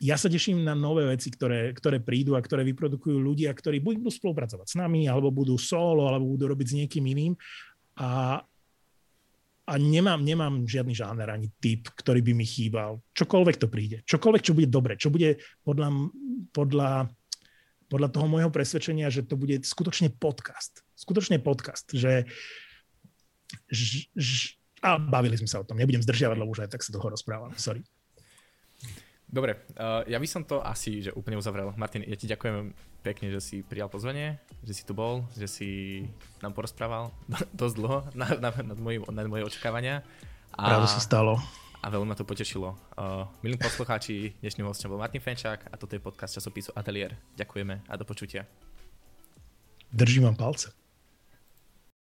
[0.02, 4.02] ja sa teším na nové veci, ktoré, ktoré prídu a ktoré vyprodukujú ľudia, ktorí buď
[4.02, 7.32] budú spolupracovať s nami, alebo budú solo, alebo budú robiť s niekým iným.
[8.02, 8.42] A,
[9.62, 12.98] a nemám, nemám žiadny žáner ani typ, ktorý by mi chýbal.
[13.14, 14.02] Čokoľvek to príde.
[14.02, 14.98] Čokoľvek, čo bude dobre.
[14.98, 16.10] Čo bude podľa,
[16.50, 16.90] podľa,
[17.86, 20.82] podľa toho môjho presvedčenia, že to bude skutočne podcast.
[20.98, 21.86] Skutočne podcast.
[21.94, 22.26] Že,
[23.70, 25.78] ž, ž, a bavili sme sa o tom.
[25.78, 27.54] Nebudem zdržiavať, lebo už aj tak sa dlho rozprávam.
[27.54, 27.86] Sorry.
[29.32, 31.72] Dobre, uh, ja by som to asi že úplne uzavrel.
[31.80, 35.68] Martin, ja ti ďakujem pekne, že si prijal pozvanie, že si tu bol, že si
[36.44, 37.08] nám porozprával
[37.56, 40.04] dosť dlho nad, nad, nad, nad moje očakávania.
[40.52, 41.40] A, Práve sa stalo.
[41.80, 42.76] A veľmi ma to potešilo.
[42.92, 47.16] Uh, milí poslucháči, dnešným hostom bol Martin Fenčák a toto je podcast časopisu Atelier.
[47.32, 48.44] Ďakujeme a do počutia.
[49.88, 50.81] Držím vám palce.